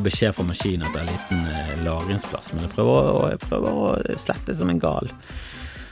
Får 0.00 0.06
beskjed 0.08 0.32
fra 0.32 0.44
maskinen 0.48 0.86
at 0.88 0.94
det 0.96 1.00
er 1.02 1.08
liten 1.12 1.40
eh, 1.52 1.72
lagringsplass, 1.84 2.54
men 2.54 2.64
jeg 2.64 2.70
prøver, 2.72 3.08
å- 3.12 3.26
jeg 3.34 3.40
prøver 3.42 3.80
å 3.84 4.16
slette 4.16 4.54
som 4.56 4.70
en 4.72 4.78
gal. 4.80 5.10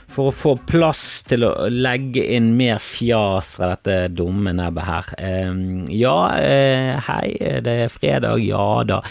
For 0.09 0.31
å 0.31 0.33
få 0.33 0.55
plass 0.65 1.21
til 1.29 1.43
å 1.45 1.51
legge 1.69 2.23
inn 2.33 2.47
mer 2.57 2.79
fjas 2.81 3.51
fra 3.53 3.75
dette 3.75 4.07
dumme 4.17 4.49
nebbet 4.57 4.87
her. 4.87 5.11
Eh, 5.21 5.53
ja, 5.93 6.15
eh, 6.41 6.97
hei, 7.05 7.37
det 7.61 7.75
er 7.85 7.93
fredag, 7.93 8.41
ja 8.41 8.81
da. 8.89 9.03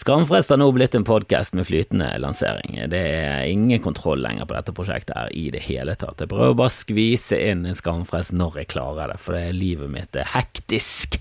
Skamfrest 0.00 0.48
har 0.54 0.62
nå 0.62 0.70
blitt 0.72 0.96
en 0.96 1.04
podkast 1.04 1.52
med 1.52 1.68
flytende 1.68 2.08
lansering. 2.24 2.80
Det 2.88 3.04
er 3.20 3.44
ingen 3.52 3.84
kontroll 3.84 4.24
lenger 4.24 4.48
på 4.48 4.56
dette 4.56 4.72
prosjektet 4.72 5.12
her 5.20 5.28
i 5.36 5.50
det 5.52 5.60
hele 5.68 5.92
tatt. 6.00 6.24
Jeg 6.24 6.32
prøver 6.32 6.56
bare 6.56 6.72
å 6.72 6.78
skvise 6.80 7.36
inn 7.50 7.66
en 7.68 7.76
skamfrest 7.76 8.32
når 8.32 8.62
jeg 8.62 8.72
klarer 8.72 9.12
det, 9.12 9.20
for 9.20 9.36
det 9.36 9.50
er 9.50 9.60
livet 9.60 9.92
mitt 9.92 10.16
er 10.16 10.32
hektisk. 10.32 11.20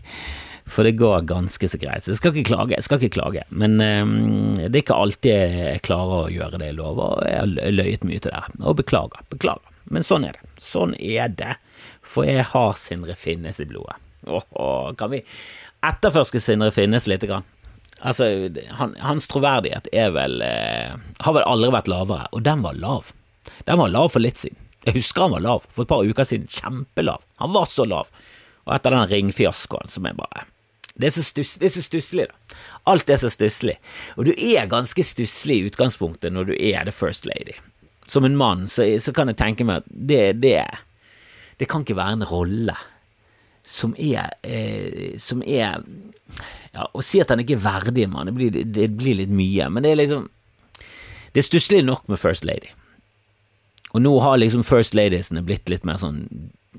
For 0.67 0.83
det 0.83 0.97
går 0.99 1.27
ganske 1.29 1.69
så 1.71 1.79
greit. 1.79 2.03
Så 2.03 2.11
jeg 2.11 2.19
skal 2.19 2.35
ikke 2.35 2.49
klage, 2.51 2.75
jeg 2.75 2.85
skal 2.85 2.99
ikke 2.99 3.15
klage. 3.15 3.43
Men 3.49 3.79
um, 3.79 4.57
det 4.59 4.73
er 4.73 4.83
ikke 4.83 4.99
alltid 4.99 5.31
jeg 5.31 5.83
klarer 5.87 6.25
å 6.25 6.31
gjøre 6.33 6.59
det 6.59 6.71
jeg 6.71 6.77
lover, 6.79 7.13
og 7.15 7.27
jeg 7.29 7.39
har 7.39 7.77
løyet 7.77 8.07
mye 8.07 8.23
til 8.23 8.35
det. 8.35 8.43
Og 8.59 8.75
beklager, 8.81 9.23
beklager. 9.31 9.75
Men 9.87 10.03
sånn 10.03 10.27
er 10.27 10.35
det. 10.35 10.49
Sånn 10.61 10.95
er 10.99 11.31
det. 11.39 11.55
For 12.03 12.27
jeg 12.27 12.43
har 12.51 12.75
Sindre 12.79 13.15
Finnes 13.19 13.61
i 13.63 13.67
blodet. 13.69 13.95
Åh, 14.27 14.91
kan 14.99 15.13
vi 15.13 15.21
etterforske 15.87 16.41
Sindre 16.43 16.73
Finnes 16.75 17.07
lite 17.07 17.29
grann? 17.29 17.47
Altså, 18.05 18.27
han, 18.77 18.93
hans 19.01 19.29
troverdighet 19.31 19.87
er 19.89 20.11
vel 20.13 20.35
eh, 20.45 20.91
Har 21.25 21.33
vel 21.33 21.47
aldri 21.49 21.71
vært 21.73 21.87
lavere, 21.89 22.27
og 22.29 22.43
den 22.45 22.61
var 22.65 22.77
lav. 22.77 23.09
Den 23.65 23.79
var 23.79 23.93
lav 23.93 24.11
for 24.13 24.21
litt 24.21 24.41
siden. 24.41 24.59
Jeg 24.85 24.99
husker 24.99 25.25
han 25.25 25.33
var 25.33 25.43
lav 25.43 25.63
for 25.71 25.83
et 25.83 25.89
par 25.91 26.05
uker 26.05 26.27
siden. 26.27 26.51
Kjempelav. 26.51 27.23
Han 27.41 27.55
var 27.55 27.65
så 27.71 27.87
lav. 27.87 28.11
Og 28.67 28.75
etter 28.75 28.93
den 28.93 29.09
ringfiaskoen 29.09 29.89
som 29.91 30.05
er 30.07 30.15
bare 30.19 30.45
det 30.97 31.11
er, 31.11 31.69
så 31.69 31.81
stusslig, 31.83 32.25
da. 32.25 32.57
Alt 32.89 33.09
er 33.09 33.19
så 33.21 33.29
stusslig. 33.29 33.77
Og 34.17 34.25
du 34.25 34.33
er 34.33 34.69
ganske 34.69 35.03
stusslig 35.05 35.59
i 35.59 35.67
utgangspunktet 35.69 36.33
når 36.33 36.49
du 36.49 36.53
er 36.57 36.87
the 36.87 36.93
first 36.95 37.27
lady. 37.29 37.53
Som 38.09 38.25
en 38.25 38.37
mann 38.39 38.65
så, 38.71 38.87
så 39.03 39.13
kan 39.13 39.29
jeg 39.29 39.37
tenke 39.37 39.67
meg 39.67 39.83
at 39.83 39.89
det, 39.91 40.23
det, 40.41 40.63
det 41.59 41.69
kan 41.69 41.85
ikke 41.85 41.99
være 41.99 42.17
en 42.17 42.29
rolle 42.29 42.77
som 43.67 43.93
er, 43.99 44.31
eh, 44.47 45.17
som 45.19 45.43
er 45.43 45.83
Ja, 46.73 46.85
å 46.93 47.01
si 47.01 47.19
at 47.21 47.31
han 47.31 47.41
ikke 47.41 47.55
er 47.57 47.63
verdig 47.63 48.03
en 48.05 48.13
mann, 48.13 48.29
det 48.37 48.65
det 48.75 48.89
blir 48.99 49.17
litt 49.21 49.31
mye. 49.33 49.69
Men 49.69 49.83
det 49.83 49.91
er 49.91 50.01
liksom 50.01 50.27
Det 51.33 51.43
er 51.43 51.45
stusslig 51.45 51.83
nok 51.85 52.07
med 52.07 52.19
first 52.19 52.45
lady. 52.45 52.71
Og 53.93 54.01
nå 54.01 54.19
har 54.19 54.37
liksom 54.37 54.63
first 54.63 54.95
ladiesene 54.95 55.43
blitt 55.45 55.69
litt 55.69 55.85
mer 55.85 55.99
sånn 56.01 56.25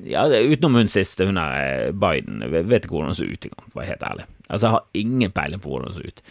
ja, 0.07 0.27
Utenom 0.29 0.79
hun 0.79 0.91
siste, 0.93 1.27
hun 1.27 1.41
er 1.41 1.93
Biden. 1.93 2.43
Jeg 2.45 2.67
vet 2.71 2.85
ikke 2.85 2.97
hvordan 2.97 3.15
hun 3.15 3.19
så 3.19 3.29
ut 3.29 3.49
engang, 3.49 3.69
for 3.69 3.79
å 3.79 3.83
være 3.83 3.93
helt 3.95 4.09
ærlig. 4.11 4.27
Altså, 4.49 4.65
Jeg 4.67 4.75
har 4.77 5.05
ingen 5.05 5.35
peiling 5.35 5.63
på 5.63 5.73
hvordan 5.73 5.93
hun 5.93 5.99
så 5.99 6.09
ut. 6.09 6.23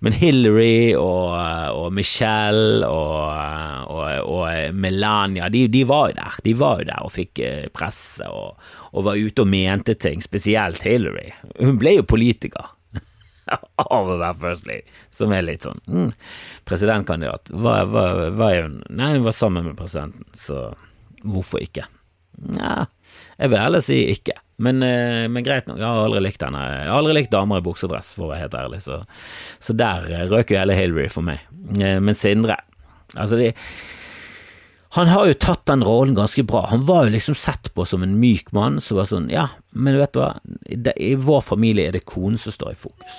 Men 0.00 0.14
Hillary 0.14 0.94
og, 0.94 1.32
og 1.74 1.92
Michelle 1.92 2.86
og, 2.86 3.88
og, 3.90 4.28
og 4.30 4.74
Melania, 4.78 5.48
de, 5.50 5.64
de, 5.72 5.82
var 5.88 6.12
jo 6.12 6.18
der. 6.20 6.36
De 6.44 6.54
var 6.58 6.82
jo 6.82 6.88
der 6.92 7.06
og 7.06 7.14
fikk 7.16 7.42
presse 7.74 8.28
og, 8.30 8.60
var 8.94 9.18
ute 9.18 9.42
og 9.42 9.50
mente 9.50 9.96
ting, 9.98 10.22
spesielt 10.22 10.86
Hillary. 10.86 11.32
Hun 11.58 11.80
ble 11.82 11.96
jo 11.98 12.06
politiker 12.06 12.70
av 13.88 14.12
å 14.14 14.20
være 14.20 14.38
first 14.44 14.70
lady, 14.70 14.86
som 15.14 15.34
er 15.34 15.46
litt 15.48 15.66
sånn 15.66 15.82
mm, 15.90 16.10
Presidentkandidat. 16.68 17.50
Hva, 17.50 17.80
hva, 17.90 18.08
hva 18.38 18.54
er 18.54 18.68
hun? 18.68 18.80
Nei, 18.92 19.16
hun 19.16 19.26
var 19.26 19.34
sammen 19.34 19.66
med 19.66 19.78
presidenten, 19.80 20.28
så 20.38 20.68
hvorfor 21.26 21.64
ikke? 21.64 21.88
Nja, 22.38 22.86
jeg 23.38 23.50
vil 23.52 23.60
heller 23.60 23.82
si 23.84 23.98
ikke. 24.14 24.38
Men, 24.62 24.82
men, 24.82 25.44
greit 25.46 25.68
nok, 25.68 25.78
jeg 25.78 25.86
har 25.86 26.04
aldri 26.04 26.22
likt 26.24 26.42
henne. 26.42 26.58
Jeg 26.58 26.88
har 26.90 26.96
aldri 26.98 27.14
likt 27.14 27.30
damer 27.30 27.60
i 27.60 27.64
buksedress, 27.66 28.10
for 28.18 28.26
å 28.26 28.30
være 28.32 28.42
helt 28.46 28.56
ærlig, 28.58 28.80
så, 28.82 28.96
så 29.62 29.74
der 29.78 30.08
røk 30.32 30.50
jo 30.50 30.58
hele 30.58 30.74
Hillary 30.74 31.06
for 31.14 31.26
meg. 31.26 31.44
Men 31.78 32.18
Sindre, 32.18 32.56
altså 33.14 33.38
de 33.38 33.52
han 34.96 35.10
har 35.12 35.28
jo 35.28 35.36
tatt 35.36 35.66
den 35.68 35.84
rollen 35.84 36.16
ganske 36.16 36.42
bra. 36.48 36.62
Han 36.70 36.86
var 36.88 37.04
jo 37.06 37.12
liksom 37.12 37.36
sett 37.36 37.68
på 37.76 37.84
som 37.84 38.02
en 38.02 38.16
myk 38.20 38.54
mann 38.56 38.80
som 38.80 38.96
var 38.96 39.08
sånn, 39.10 39.28
ja, 39.32 39.50
men 39.76 39.98
vet 40.00 40.14
du 40.16 40.22
hva, 40.22 40.30
i 40.96 41.12
vår 41.20 41.44
familie 41.44 41.90
er 41.90 41.98
det 41.98 42.06
konen 42.08 42.40
som 42.40 42.54
står 42.54 42.72
i 42.72 42.80
fokus. 42.86 43.18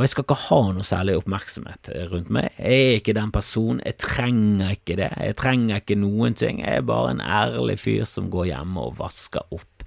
Og 0.00 0.06
jeg 0.06 0.14
skal 0.14 0.24
ikke 0.24 0.36
ha 0.46 0.58
noe 0.72 0.84
særlig 0.88 1.14
oppmerksomhet 1.18 1.90
rundt 2.08 2.30
meg. 2.32 2.46
Jeg 2.56 2.84
er 2.86 2.94
ikke 2.96 3.14
den 3.18 3.32
personen, 3.34 3.82
jeg 3.84 3.98
trenger 4.00 4.70
ikke 4.72 4.94
det. 4.96 5.10
Jeg 5.12 5.36
trenger 5.36 5.82
ikke 5.82 5.98
noen 6.00 6.36
ting. 6.40 6.62
Jeg 6.64 6.80
er 6.80 6.86
bare 6.88 7.10
en 7.12 7.20
ærlig 7.20 7.74
fyr 7.82 8.06
som 8.08 8.30
går 8.32 8.46
hjemme 8.48 8.80
og 8.80 8.94
vasker 8.96 9.44
opp 9.52 9.84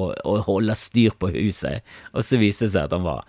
og, 0.00 0.14
og 0.24 0.46
holder 0.46 0.78
styr 0.80 1.18
på 1.20 1.28
huset. 1.34 1.84
Og 2.16 2.24
så 2.24 2.40
viste 2.40 2.64
det 2.64 2.72
seg 2.78 2.88
at 2.88 2.96
han 2.96 3.04
var 3.04 3.26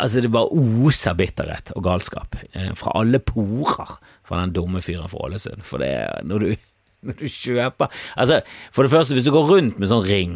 Altså, 0.00 0.22
det 0.24 0.32
bare 0.32 0.48
oser 0.48 1.12
bitterhet 1.12 1.74
og 1.76 1.84
galskap 1.84 2.38
eh, 2.56 2.70
fra 2.72 2.94
alle 2.96 3.20
porer 3.20 3.98
fra 4.24 4.38
den 4.40 4.54
dumme 4.56 4.80
fyren 4.80 5.10
fra 5.12 5.26
Ålesund. 5.26 5.60
For 5.68 5.84
det 5.84 5.90
er 5.92 6.24
når 6.24 6.40
du, 6.40 6.48
når 7.06 7.18
du 7.20 7.26
kjøper 7.28 7.92
Altså, 8.16 8.40
for 8.72 8.88
det 8.88 8.94
første, 8.96 9.14
hvis 9.14 9.28
du 9.28 9.30
går 9.36 9.46
rundt 9.52 9.78
med 9.78 9.92
sånn 9.92 10.08
ring 10.08 10.34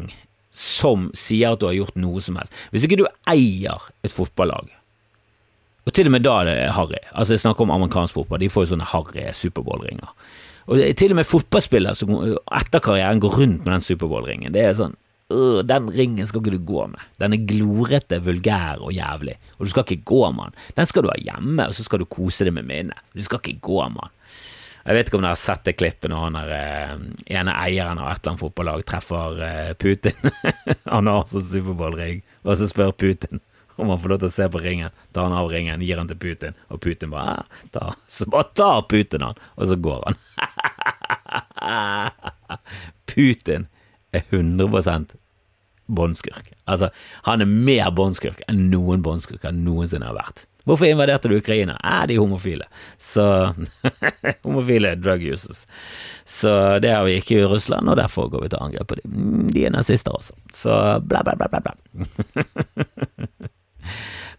som 0.53 1.09
sier 1.17 1.57
at 1.57 1.63
du 1.63 1.67
har 1.67 1.79
gjort 1.81 1.97
noe 1.97 2.21
som 2.21 2.37
helst 2.37 2.53
Hvis 2.71 2.85
ikke 2.85 3.01
du 3.01 3.07
eier 3.33 3.89
et 4.05 4.13
fotballag 4.13 4.69
og 5.83 5.95
til 5.97 6.07
og 6.07 6.15
med 6.15 6.23
da 6.23 6.37
er 6.41 6.49
det 6.49 6.57
harry. 6.77 7.01
Altså, 7.11 7.35
jeg 7.35 7.43
snakker 7.43 7.67
om 7.67 7.75
amerikansk 7.75 8.15
fotball. 8.15 8.39
De 8.43 8.51
får 8.53 8.67
jo 8.67 8.73
sånne 8.77 8.87
harry 8.93 9.25
Superbowl-ringer. 9.35 10.13
Og 10.71 10.83
til 10.99 11.11
og 11.11 11.19
med 11.19 11.27
fotballspillere 11.27 11.99
som 11.99 12.13
etter 12.15 12.83
karrieren 12.85 13.23
går 13.23 13.41
rundt 13.41 13.65
med 13.65 13.73
den 13.75 13.87
Superbowl-ringen. 13.87 14.55
Det 14.55 14.63
er 14.63 14.77
sånn 14.79 14.95
øh, 15.35 15.59
Den 15.67 15.91
ringen 15.91 16.29
skal 16.29 16.39
ikke 16.39 16.55
du 16.55 16.69
gå 16.69 16.87
med. 16.93 17.03
Den 17.19 17.35
er 17.35 17.47
glorete, 17.51 18.21
vulgær 18.23 18.79
og 18.79 18.95
jævlig. 18.95 19.37
Og 19.59 19.67
du 19.67 19.75
skal 19.75 19.89
ikke 19.89 20.07
gå 20.13 20.23
med 20.37 20.53
den. 20.53 20.71
Den 20.79 20.91
skal 20.91 21.03
du 21.03 21.11
ha 21.11 21.19
hjemme, 21.19 21.67
og 21.67 21.75
så 21.75 21.87
skal 21.89 22.05
du 22.05 22.07
kose 22.07 22.47
deg 22.47 22.55
med 22.55 22.69
minnet. 22.71 23.03
Du 23.11 23.23
skal 23.27 23.43
ikke 23.43 23.67
gå 23.67 23.83
med 23.91 24.07
den. 24.07 24.19
Jeg 24.83 24.99
vet 24.99 25.09
ikke 25.09 25.19
om 25.19 25.23
dere 25.23 25.37
har 25.37 25.39
sett 25.39 25.67
det 25.67 25.77
klippet 25.79 26.11
når 26.11 26.25
han 26.25 26.37
er 26.41 26.49
eh, 26.57 27.03
ene 27.39 27.53
eieren 27.55 28.01
av 28.03 28.09
et 28.11 28.19
eller 28.19 28.33
annet 28.33 28.43
fotballag 28.43 28.83
treffer 28.87 29.43
eh, 29.47 29.75
Putin. 29.79 30.31
han 30.95 31.11
har 31.11 31.21
altså 31.21 31.43
Superbowl-ring, 31.43 32.23
og 32.43 32.59
så 32.59 32.67
spør 32.71 32.95
Putin 32.99 33.43
om 33.77 33.89
han 33.89 34.01
får 34.03 34.13
lov 34.13 34.23
til 34.23 34.31
å 34.31 34.35
se 34.37 34.49
på 34.53 34.63
ringen. 34.63 34.95
Tar 35.13 35.29
han 35.29 35.37
av 35.37 35.51
ringen, 35.53 35.83
gir 35.85 36.01
han 36.01 36.11
til 36.11 36.21
Putin, 36.21 36.59
og 36.69 36.83
Putin 36.85 37.13
bare 37.15 37.37
ah, 37.39 37.65
ta. 37.75 37.93
Så 38.11 38.29
bare 38.31 38.51
tar 38.59 38.87
Putin 38.91 39.27
han, 39.27 39.41
og 39.57 39.71
så 39.71 39.79
går 39.89 40.09
han. 40.09 40.17
Putin 43.13 43.69
er 44.13 44.23
100 44.29 45.07
båndskurk. 45.87 46.53
Altså, 46.65 46.89
han 47.27 47.43
er 47.43 47.51
mer 47.51 47.91
båndskurk 47.95 48.45
enn 48.49 48.69
noen 48.73 49.03
båndskurker 49.05 49.55
noensinne 49.57 50.09
har 50.09 50.17
vært. 50.17 50.47
Hvorfor 50.65 50.87
invaderte 50.87 51.29
du 51.29 51.37
Ukraina? 51.37 51.75
Eh, 51.85 52.07
de 52.07 52.19
homofile. 52.19 52.69
Så 52.99 53.55
Homofile 54.45 54.95
drug 54.95 55.23
users. 55.23 55.67
Så 56.25 56.79
det 56.79 56.93
har 56.95 57.05
vi 57.05 57.17
ikke 57.19 57.41
i 57.41 57.49
Russland, 57.51 57.89
og 57.89 57.99
derfor 57.99 58.31
går 58.31 58.45
vi 58.45 58.53
til 58.53 58.63
angrep 58.63 58.93
på 58.93 59.01
dem. 59.01 59.51
De 59.51 59.67
er 59.67 59.75
nazister 59.75 60.15
også. 60.15 60.39
Så 60.55 60.79
bla, 61.01 61.25
bla, 61.27 61.35
bla, 61.35 61.49
bla. 61.49 61.61
bla. 61.61 63.49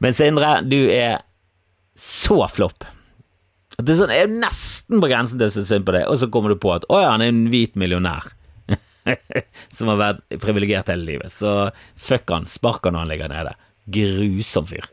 Men 0.04 0.16
Sindre, 0.18 0.58
du 0.66 0.80
er 0.92 1.22
så 2.00 2.40
flopp. 2.52 2.86
Det 3.80 3.96
er, 3.96 4.00
sånn, 4.00 4.14
er 4.14 4.30
nesten 4.30 5.02
på 5.02 5.09
grensen 5.09 5.40
til 5.40 5.50
å 5.50 5.54
synes 5.54 5.70
synd 5.72 5.88
på 5.88 5.96
deg, 5.96 6.08
og 6.09 6.20
så 6.22 6.30
kommer 6.34 6.54
du 6.54 6.59
på 6.62 6.74
at 6.76 6.86
å 6.94 7.02
ja, 7.02 7.14
han 7.16 7.24
er 7.26 7.34
en 7.34 7.46
hvit 7.54 7.78
millionær. 7.80 8.30
som 9.76 9.90
har 9.92 10.00
vært 10.00 10.38
privilegert 10.42 10.92
hele 10.92 11.08
livet. 11.08 11.34
Så 11.34 11.72
fuck 12.00 12.30
han, 12.31 12.48
spark 12.50 12.86
han 12.88 12.96
når 12.96 13.04
han 13.04 13.14
ligger 13.14 13.34
nede. 13.34 13.56
Grusom 13.98 14.68
fyr. 14.70 14.88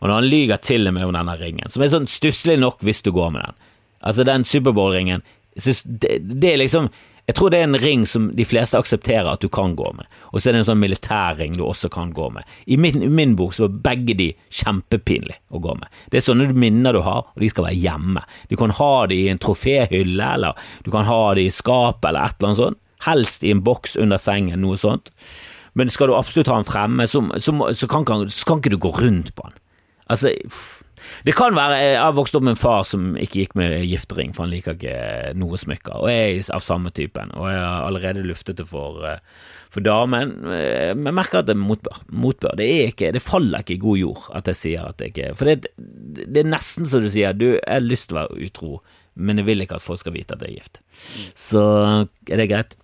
Og 0.00 0.08
når 0.08 0.14
han 0.14 0.30
lyger 0.32 0.62
til 0.64 0.88
og 0.88 0.96
med 0.96 1.08
om 1.08 1.16
denne 1.16 1.36
ringen, 1.40 1.72
som 1.72 1.84
er 1.84 1.92
sånn 1.92 2.08
stusslig 2.08 2.56
nok 2.60 2.84
hvis 2.86 3.02
du 3.04 3.12
går 3.14 3.34
med 3.34 3.44
den. 3.44 3.68
Altså, 4.00 4.24
den 4.24 4.46
Superbowl-ringen, 4.48 5.24
det, 5.56 6.20
det 6.40 6.52
er 6.52 6.60
liksom 6.62 6.88
jeg 7.28 7.36
tror 7.36 7.52
det 7.52 7.60
er 7.60 7.68
en 7.68 7.78
ring 7.78 8.06
som 8.08 8.30
de 8.34 8.44
fleste 8.48 8.78
aksepterer 8.78 9.28
at 9.30 9.42
du 9.42 9.48
kan 9.52 9.74
gå 9.78 9.86
med, 9.96 10.08
og 10.32 10.40
så 10.40 10.50
er 10.50 10.56
det 10.56 10.62
en 10.62 10.68
sånn 10.70 10.82
militærring 10.82 11.58
du 11.58 11.64
også 11.66 11.90
kan 11.92 12.14
gå 12.16 12.30
med. 12.34 12.48
I 12.66 12.78
min, 12.80 13.04
min 13.14 13.36
bok 13.38 13.54
så 13.56 13.68
er 13.68 13.76
begge 13.84 14.16
de 14.18 14.30
kjempepinlig 14.62 15.36
å 15.54 15.60
gå 15.62 15.76
med. 15.78 15.86
Det 16.10 16.20
er 16.20 16.26
sånne 16.26 16.48
minner 16.56 16.96
du 16.96 17.02
har, 17.06 17.28
og 17.28 17.44
de 17.44 17.50
skal 17.52 17.68
være 17.68 17.78
hjemme. 17.78 18.24
Du 18.50 18.56
kan 18.60 18.74
ha 18.80 18.92
de 19.10 19.20
i 19.20 19.30
en 19.32 19.42
troféhylle, 19.42 20.32
eller 20.34 20.58
du 20.86 20.90
kan 20.94 21.06
ha 21.08 21.22
de 21.38 21.46
i 21.46 21.54
skapet, 21.54 22.10
eller 22.10 22.26
et 22.26 22.38
eller 22.38 22.50
annet 22.50 22.62
sånt. 22.64 22.82
Helst 23.06 23.46
i 23.46 23.54
en 23.54 23.62
boks 23.64 23.96
under 24.00 24.20
sengen, 24.20 24.60
noe 24.60 24.76
sånt. 24.80 25.12
Men 25.78 25.92
skal 25.92 26.10
du 26.10 26.16
absolutt 26.18 26.50
ha 26.50 26.58
den 26.58 26.68
fremme, 26.68 27.06
så, 27.08 27.22
så, 27.40 27.54
så, 27.76 27.88
kan, 27.88 28.26
så 28.28 28.48
kan 28.48 28.60
ikke 28.60 28.74
du 28.74 28.80
gå 28.82 28.92
rundt 28.98 29.32
på 29.36 29.46
den. 29.46 29.56
Altså 30.10 30.34
det 31.26 31.34
kan 31.36 31.56
være 31.56 31.78
Jeg 31.80 32.00
har 32.00 32.16
vokst 32.16 32.36
opp 32.36 32.44
med 32.46 32.54
en 32.54 32.60
far 32.60 32.84
som 32.88 33.14
ikke 33.20 33.42
gikk 33.42 33.56
med 33.58 33.74
giftering, 33.88 34.34
for 34.36 34.46
han 34.46 34.52
liker 34.52 34.76
ikke 34.76 35.32
noe 35.40 35.60
smykker, 35.60 35.96
og 35.96 36.10
jeg 36.12 36.36
er 36.38 36.52
av 36.56 36.64
samme 36.64 36.92
typen, 36.96 37.32
og 37.36 37.48
jeg 37.50 37.60
har 37.62 37.86
allerede 37.88 38.26
luftet 38.26 38.60
det 38.60 38.66
for, 38.70 39.02
for 39.72 39.86
damen. 39.86 40.34
Jeg 40.50 40.98
merker 41.00 41.42
at 41.42 41.50
det 41.50 41.56
er 41.56 41.62
motbør. 41.62 42.02
Motbør. 42.10 42.56
Det 42.60 42.68
er 42.68 42.92
ikke 42.92 43.12
Det 43.14 43.22
faller 43.24 43.64
ikke 43.64 43.76
i 43.76 43.82
god 43.82 44.00
jord 44.00 44.28
at 44.36 44.50
jeg 44.50 44.60
sier 44.60 44.88
at 44.88 45.02
jeg 45.02 45.12
ikke 45.12 45.32
For 45.38 45.48
det, 45.50 45.72
det 45.76 46.42
er 46.42 46.50
nesten 46.50 46.88
som 46.90 47.04
du 47.04 47.10
sier, 47.12 47.36
du, 47.36 47.52
jeg 47.54 47.66
har 47.66 47.84
lyst 47.84 48.10
til 48.10 48.18
å 48.18 48.22
være 48.24 48.46
utro, 48.46 48.78
men 49.20 49.40
jeg 49.40 49.48
vil 49.48 49.64
ikke 49.64 49.80
at 49.80 49.84
folk 49.84 50.00
skal 50.02 50.14
vite 50.16 50.36
at 50.36 50.44
jeg 50.44 50.54
er 50.54 50.62
gift. 50.62 50.80
Så 51.38 51.64
er 52.28 52.40
det 52.40 52.50
greit. 52.52 52.78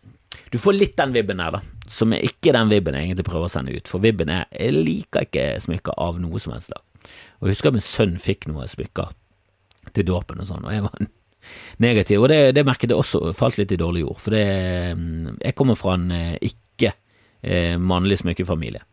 Du 0.52 0.58
får 0.62 0.76
litt 0.76 0.96
den 0.98 1.14
vibben 1.14 1.40
her, 1.42 1.56
da, 1.56 1.60
som 1.90 2.12
er 2.14 2.24
ikke 2.26 2.54
den 2.54 2.70
vibben 2.70 2.96
jeg 2.96 3.08
egentlig 3.08 3.26
prøver 3.26 3.48
å 3.48 3.52
sende 3.52 3.74
ut. 3.74 3.88
For 3.90 4.02
vibben 4.02 4.30
er 4.32 4.46
jeg 4.52 4.74
liker 4.76 5.26
ikke 5.26 5.46
smykker 5.62 5.96
av 6.02 6.20
noe 6.22 6.42
som 6.42 6.54
helst 6.54 6.72
slag. 6.72 6.82
Og 7.40 7.48
jeg 7.48 7.56
husker 7.56 7.74
min 7.74 7.84
sønn 7.84 8.16
fikk 8.22 8.48
noen 8.50 8.70
smykker 8.70 9.14
til 9.94 10.08
dåpen 10.08 10.42
og 10.42 10.48
sånn, 10.48 10.66
og 10.66 10.74
jeg 10.74 10.84
var 10.86 11.06
negativ. 11.86 12.22
Og 12.22 12.30
det, 12.32 12.40
det 12.56 12.66
merket 12.66 12.92
jeg 12.92 12.98
også 12.98 13.32
falt 13.36 13.60
litt 13.60 13.74
i 13.74 13.80
dårlig 13.80 14.04
jord, 14.06 14.20
for 14.22 14.36
det, 14.36 14.44
jeg 15.40 15.58
kommer 15.58 15.78
fra 15.78 15.96
en 15.98 16.10
eh, 16.14 16.36
ikke 16.50 16.92
eh, 17.46 17.76
smykkefamilie. 18.22 18.84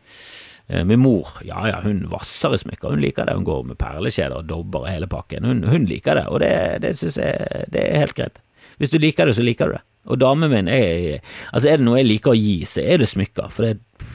Eh, 0.68 0.84
min 0.88 1.02
mor, 1.02 1.28
ja 1.44 1.66
ja, 1.68 1.82
hun 1.84 2.06
vasser 2.12 2.56
i 2.56 2.62
smykker, 2.62 2.94
hun 2.94 3.04
liker 3.04 3.28
det. 3.28 3.36
Hun 3.36 3.48
går 3.48 3.64
med 3.72 3.80
perlekjeder 3.82 4.40
og 4.40 4.48
dobber 4.48 4.86
og 4.86 4.92
hele 4.92 5.10
pakken. 5.12 5.44
Hun, 5.46 5.64
hun 5.68 5.88
liker 5.90 6.16
det, 6.22 6.28
og 6.28 6.40
det, 6.44 6.54
det 6.86 6.96
synes 7.00 7.20
jeg 7.20 7.68
det 7.74 7.84
er 7.84 8.04
helt 8.06 8.18
greit. 8.18 8.40
Hvis 8.80 8.94
du 8.94 8.98
liker 8.98 9.28
det, 9.28 9.36
så 9.38 9.44
liker 9.46 9.70
du 9.70 9.78
det. 9.78 9.84
Og 10.12 10.20
damen 10.20 10.52
min, 10.52 10.68
er, 10.68 11.22
altså 11.56 11.70
er 11.70 11.80
det 11.80 11.86
noe 11.88 12.02
jeg 12.02 12.10
liker 12.10 12.34
å 12.34 12.40
gi, 12.40 12.64
så 12.68 12.84
er 12.84 13.00
det 13.00 13.12
smykker. 13.12 13.52
For 13.54 13.68
det, 13.68 14.08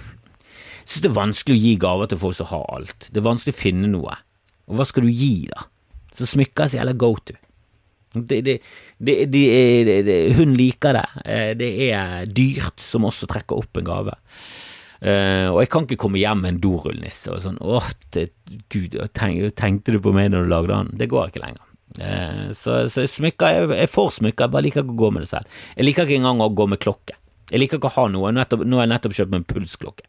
jeg 0.89 0.95
synes 0.95 1.05
det 1.05 1.09
er 1.11 1.19
vanskelig 1.19 1.55
å 1.55 1.61
gi 1.61 1.73
gaver 1.77 2.09
til 2.09 2.19
folk 2.23 2.37
som 2.39 2.47
har 2.49 2.63
alt. 2.73 3.11
Det 3.13 3.21
er 3.21 3.27
vanskelig 3.27 3.53
å 3.53 3.59
finne 3.59 3.91
noe. 3.93 4.15
Og 4.73 4.79
hva 4.79 4.87
skal 4.89 5.05
du 5.05 5.11
gi, 5.13 5.45
da? 5.51 5.67
Så 6.17 6.25
smykker 6.31 6.65
er 6.65 6.71
så 6.73 6.79
jævla 6.79 6.95
go 6.97 7.11
to. 7.21 7.35
Det, 8.17 8.39
det, 8.41 8.55
det, 9.29 10.17
hun 10.39 10.57
liker 10.57 10.97
det. 10.97 11.05
Eh, 11.29 11.51
det 11.61 11.69
er 11.91 12.25
dyrt, 12.33 12.81
som 12.81 13.05
også 13.05 13.29
trekker 13.29 13.61
opp 13.61 13.77
en 13.77 13.85
gave. 13.85 14.17
Uh, 14.99 15.53
og 15.53 15.61
jeg 15.61 15.71
kan 15.71 15.85
ikke 15.85 16.01
komme 16.03 16.19
hjem 16.19 16.41
med 16.43 16.57
en 16.57 16.57
dorullnisse 16.59 17.31
og 17.31 17.39
sånn 17.45 17.61
åh, 17.63 17.85
gud, 18.73 18.97
tenk, 19.15 19.45
tenkte 19.55 19.95
du 19.95 20.01
på 20.03 20.11
meg 20.11 20.33
når 20.33 20.49
du 20.49 20.51
lagde 20.51 20.73
den? 20.73 20.91
Det 20.99 21.07
går 21.13 21.29
ikke 21.29 21.43
lenger. 21.45 21.63
Uh, 22.01 22.49
så, 22.57 22.81
så 22.91 23.05
smykker, 23.07 23.61
jeg, 23.61 23.69
jeg 23.85 23.93
får 23.93 24.11
smykker, 24.17 24.49
jeg 24.49 24.57
bare 24.57 24.67
liker 24.67 24.83
ikke 24.83 24.97
å 24.97 25.01
gå 25.05 25.13
med 25.15 25.23
det 25.23 25.31
selv. 25.37 25.61
Jeg 25.77 25.87
liker 25.87 26.09
ikke 26.09 26.19
engang 26.19 26.43
å 26.43 26.51
gå 26.51 26.67
med 26.73 26.83
klokke. 26.83 27.15
Jeg 27.53 27.63
liker 27.63 27.79
ikke 27.79 27.93
å 27.93 27.95
ha 27.95 28.09
noe. 28.11 28.33
Nå 28.35 28.81
har 28.81 28.89
jeg 28.89 28.93
nettopp 28.97 29.15
kjøpt 29.21 29.33
meg 29.37 29.45
en 29.45 29.49
pulsklokke, 29.53 30.09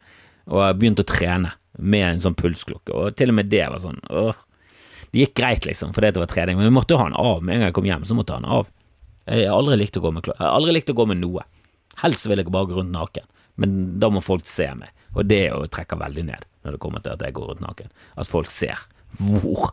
og 0.50 0.62
jeg 0.64 0.78
begynte 0.80 1.06
å 1.06 1.10
trene 1.10 1.54
med 1.78 2.06
en 2.06 2.22
sånn 2.22 2.36
pulsklokke, 2.38 2.92
og 2.92 3.16
til 3.18 3.32
og 3.32 3.38
med 3.38 3.50
det 3.52 3.62
var 3.70 3.80
sånn 3.82 4.00
åh, 4.10 4.38
det 5.10 5.24
gikk 5.24 5.36
greit, 5.40 5.66
liksom, 5.66 5.94
fordi 5.94 6.12
det 6.14 6.22
var 6.22 6.30
trening, 6.30 6.58
men 6.58 6.68
vi 6.68 6.74
måtte 6.74 6.94
jo 6.94 7.00
ha 7.00 7.08
den 7.08 7.18
av. 7.18 7.40
Med 7.42 7.56
en 7.56 7.62
gang 7.62 7.70
jeg 7.72 7.76
kom 7.80 7.88
hjem, 7.88 8.04
så 8.06 8.14
måtte 8.14 8.34
jeg 8.34 8.38
ha 8.38 8.44
den 8.44 8.58
av. 8.60 8.68
Jeg 9.30 9.48
har 9.48 9.56
aldri 9.56 9.78
likt 9.80 9.98
å 9.98 10.02
gå 10.04 10.12
med, 10.14 10.28
jeg 10.30 10.38
har 10.38 10.54
aldri 10.54 10.74
likt 10.76 10.92
å 10.92 10.96
gå 11.00 11.06
med 11.10 11.20
noe. 11.22 11.42
Helst 12.02 12.28
vil 12.30 12.38
jeg 12.38 12.52
bare 12.54 12.70
gå 12.70 12.78
rundt 12.78 12.94
naken, 12.94 13.26
men 13.60 13.76
da 14.02 14.10
må 14.12 14.22
folk 14.22 14.46
se 14.46 14.68
meg, 14.78 14.94
og 15.16 15.26
det 15.30 15.42
jo 15.48 15.64
trekker 15.70 15.98
veldig 15.98 16.26
ned 16.30 16.46
når 16.62 16.76
det 16.76 16.82
kommer 16.82 17.02
til 17.02 17.16
at 17.16 17.24
jeg 17.24 17.34
går 17.36 17.50
rundt 17.50 17.64
naken. 17.64 17.90
At 18.20 18.30
folk 18.30 18.50
ser 18.54 18.78
hvor 19.18 19.72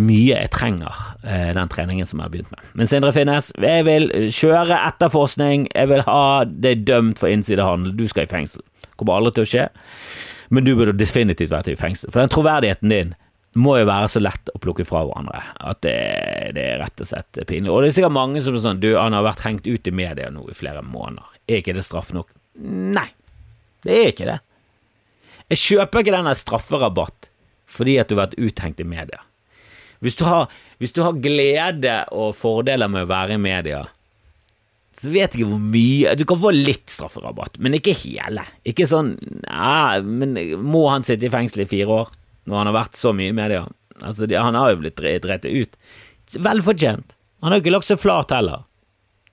mye 0.00 0.34
jeg 0.36 0.50
trenger 0.54 0.98
eh, 1.26 1.50
den 1.56 1.70
treningen 1.72 2.08
som 2.08 2.20
jeg 2.20 2.28
har 2.28 2.34
begynt 2.34 2.52
med. 2.54 2.68
Men 2.78 2.90
Sindre 2.90 3.12
Finnes, 3.14 3.50
jeg 3.60 3.86
vil 3.88 4.08
kjøre 4.32 4.78
etterforskning, 4.90 5.66
jeg 5.74 5.90
vil 5.90 6.04
ha 6.06 6.44
det 6.46 6.76
dømt 6.88 7.20
for 7.20 7.32
innsidehandel, 7.32 7.96
du 7.98 8.06
skal 8.10 8.28
i 8.28 8.30
fengsel. 8.30 8.64
Kommer 8.96 9.18
aldri 9.18 9.38
til 9.38 9.46
å 9.46 9.50
skje, 9.50 9.66
men 10.54 10.66
du 10.66 10.74
burde 10.78 10.96
definitivt 10.98 11.52
vært 11.52 11.72
i 11.72 11.78
fengsel. 11.78 12.12
For 12.12 12.22
den 12.22 12.32
troverdigheten 12.32 12.92
din 12.92 13.12
må 13.58 13.80
jo 13.80 13.86
være 13.88 14.10
så 14.12 14.20
lett 14.22 14.50
å 14.54 14.60
plukke 14.62 14.84
fra 14.86 15.02
hverandre 15.06 15.40
at 15.66 15.80
det, 15.82 15.94
det 16.54 16.66
er 16.74 16.82
rett 16.84 17.02
og 17.02 17.08
slett 17.10 17.40
pinlig. 17.48 17.72
Og 17.72 17.82
det 17.82 17.90
er 17.90 17.96
sikkert 17.98 18.14
mange 18.14 18.42
som 18.44 18.54
er 18.54 18.62
sånn 18.62 18.82
Du, 18.82 18.92
han 18.94 19.16
har 19.16 19.26
vært 19.26 19.42
hengt 19.42 19.66
ut 19.66 19.90
i 19.90 19.94
media 19.94 20.28
nå 20.30 20.44
i 20.46 20.54
flere 20.54 20.84
måneder. 20.86 21.26
Er 21.50 21.64
ikke 21.64 21.74
det 21.74 21.82
straff 21.86 22.12
nok? 22.14 22.30
Nei, 22.60 23.08
det 23.86 23.96
er 23.96 24.12
ikke 24.12 24.28
det. 24.28 24.38
Jeg 25.50 25.62
kjøper 25.64 26.04
ikke 26.04 26.14
denne 26.14 26.36
strafferabatt 26.38 27.29
fordi 27.70 27.96
at 28.02 28.10
du 28.10 28.16
har 28.16 28.26
vært 28.26 28.40
uthengt 28.40 28.82
i 28.82 28.88
media. 28.88 29.22
Hvis 30.00 30.16
du 30.16 30.24
har, 30.24 30.50
hvis 30.80 30.94
du 30.96 31.02
har 31.04 31.18
glede 31.20 31.96
og 32.16 32.32
fordeler 32.38 32.88
med 32.90 33.04
å 33.04 33.10
være 33.10 33.36
i 33.36 33.42
media, 33.42 33.84
så 35.00 35.08
vet 35.12 35.32
jeg 35.32 35.44
ikke 35.44 35.52
hvor 35.52 35.60
mye 35.62 36.12
Du 36.18 36.24
kan 36.28 36.40
få 36.42 36.50
litt 36.52 36.90
strafferabatt, 36.92 37.60
men 37.62 37.76
ikke 37.78 37.94
hele. 38.02 38.42
Ikke 38.68 38.88
sånn 38.90 39.14
ja, 39.46 40.00
men 40.04 40.34
Må 40.60 40.82
han 40.90 41.06
sitte 41.06 41.28
i 41.28 41.32
fengsel 41.32 41.62
i 41.64 41.70
fire 41.70 42.00
år? 42.02 42.10
når 42.50 42.58
han 42.58 42.70
har 42.70 42.76
vært 42.76 42.98
så 42.98 43.12
mye 43.16 43.32
i 43.32 43.36
media. 43.36 43.64
Altså, 44.00 44.26
han 44.30 44.58
har 44.58 44.72
jo 44.72 44.80
blitt 44.82 45.00
drept 45.22 45.46
ut. 45.46 45.78
Velfortjent. 46.34 47.16
Han 47.40 47.52
har 47.52 47.60
jo 47.60 47.64
ikke 47.64 47.74
lagt 47.76 47.88
seg 47.88 48.00
flat 48.02 48.32
heller. 48.34 48.66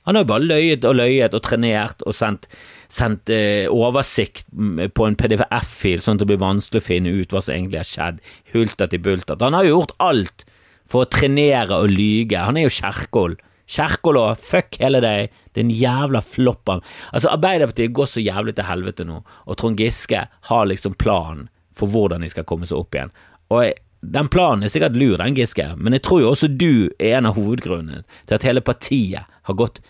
Han 0.07 0.15
har 0.15 0.23
jo 0.23 0.31
bare 0.31 0.47
løyet 0.47 0.85
og 0.87 0.95
løyet 0.95 1.35
og 1.35 1.43
trenert 1.43 2.03
og 2.07 2.15
sendt, 2.15 2.47
sendt 2.93 3.31
eh, 3.33 3.65
oversikt 3.71 4.45
på 4.51 5.07
en 5.07 5.17
PDF-fil, 5.19 6.03
sånn 6.03 6.17
at 6.17 6.23
det 6.23 6.29
blir 6.29 6.43
vanskelig 6.43 6.83
å 6.83 6.87
finne 6.87 7.15
ut 7.15 7.33
hva 7.33 7.41
som 7.43 7.55
egentlig 7.55 7.81
har 7.81 7.89
skjedd. 7.89 8.21
Hultet 8.53 8.95
i 8.95 9.01
bultet. 9.01 9.43
Han 9.43 9.57
har 9.57 9.67
jo 9.67 9.75
gjort 9.75 9.97
alt 10.03 10.45
for 10.87 11.03
å 11.03 11.11
trenere 11.11 11.81
og 11.81 11.91
lyge. 11.91 12.39
Han 12.39 12.59
er 12.59 12.67
jo 12.67 12.75
Kjerkol. 12.77 13.35
Kjerkol 13.67 14.19
og 14.21 14.39
fuck 14.39 14.77
hele 14.79 15.01
deg, 15.03 15.33
din 15.57 15.71
jævla 15.73 16.21
floppen. 16.23 16.83
Altså, 17.11 17.33
Arbeiderpartiet 17.33 17.95
går 17.95 18.07
så 18.07 18.23
jævlig 18.23 18.55
til 18.55 18.69
helvete 18.69 19.07
nå, 19.07 19.19
og 19.43 19.59
Trond 19.59 19.81
Giske 19.81 20.23
har 20.49 20.69
liksom 20.71 20.95
planen 20.99 21.49
for 21.77 21.91
hvordan 21.91 22.23
de 22.23 22.31
skal 22.31 22.47
komme 22.47 22.69
seg 22.69 22.79
opp 22.79 22.95
igjen. 22.95 23.11
Og 23.53 23.67
den 24.07 24.29
planen 24.31 24.63
er 24.63 24.71
sikkert 24.71 24.95
lur, 24.95 25.17
den 25.19 25.35
Giske, 25.35 25.67
men 25.75 25.97
jeg 25.97 26.05
tror 26.07 26.21
jo 26.23 26.31
også 26.31 26.49
du 26.53 26.87
er 26.95 27.17
en 27.17 27.27
av 27.29 27.35
hovedgrunnene 27.35 28.05
til 28.29 28.37
at 28.37 28.45
hele 28.47 28.63
partiet 28.63 29.27
har 29.49 29.57
gått 29.59 29.81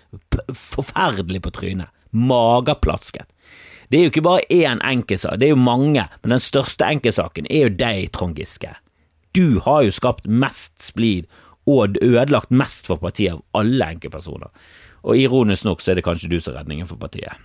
forferdelig 0.55 1.43
på 1.45 1.53
trynet. 1.53 1.91
Magerplasket. 2.11 3.27
Det 3.87 3.99
er 3.99 4.07
jo 4.07 4.11
ikke 4.11 4.25
bare 4.25 4.47
én 4.51 4.81
enkeltsak, 4.83 5.37
det 5.39 5.47
er 5.47 5.53
jo 5.55 5.63
mange, 5.63 6.03
men 6.21 6.33
den 6.35 6.43
største 6.43 6.87
enkeltsaken 6.91 7.47
er 7.47 7.67
jo 7.67 7.75
deg, 7.79 8.09
Trond 8.11 8.35
Giske. 8.35 8.73
Du 9.35 9.61
har 9.63 9.85
jo 9.85 9.93
skapt 9.95 10.27
mest 10.27 10.75
splid 10.83 11.27
og 11.67 11.95
ødelagt 12.01 12.51
mest 12.51 12.87
for 12.87 12.99
partiet 12.99 13.37
av 13.37 13.61
alle 13.61 13.93
enkeltpersoner. 13.95 14.51
Og 15.07 15.19
ironisk 15.19 15.67
nok 15.67 15.83
så 15.83 15.93
er 15.93 15.99
det 15.99 16.07
kanskje 16.07 16.31
du 16.31 16.39
som 16.41 16.53
er 16.53 16.63
redningen 16.63 16.89
for 16.89 16.99
partiet. 16.99 17.35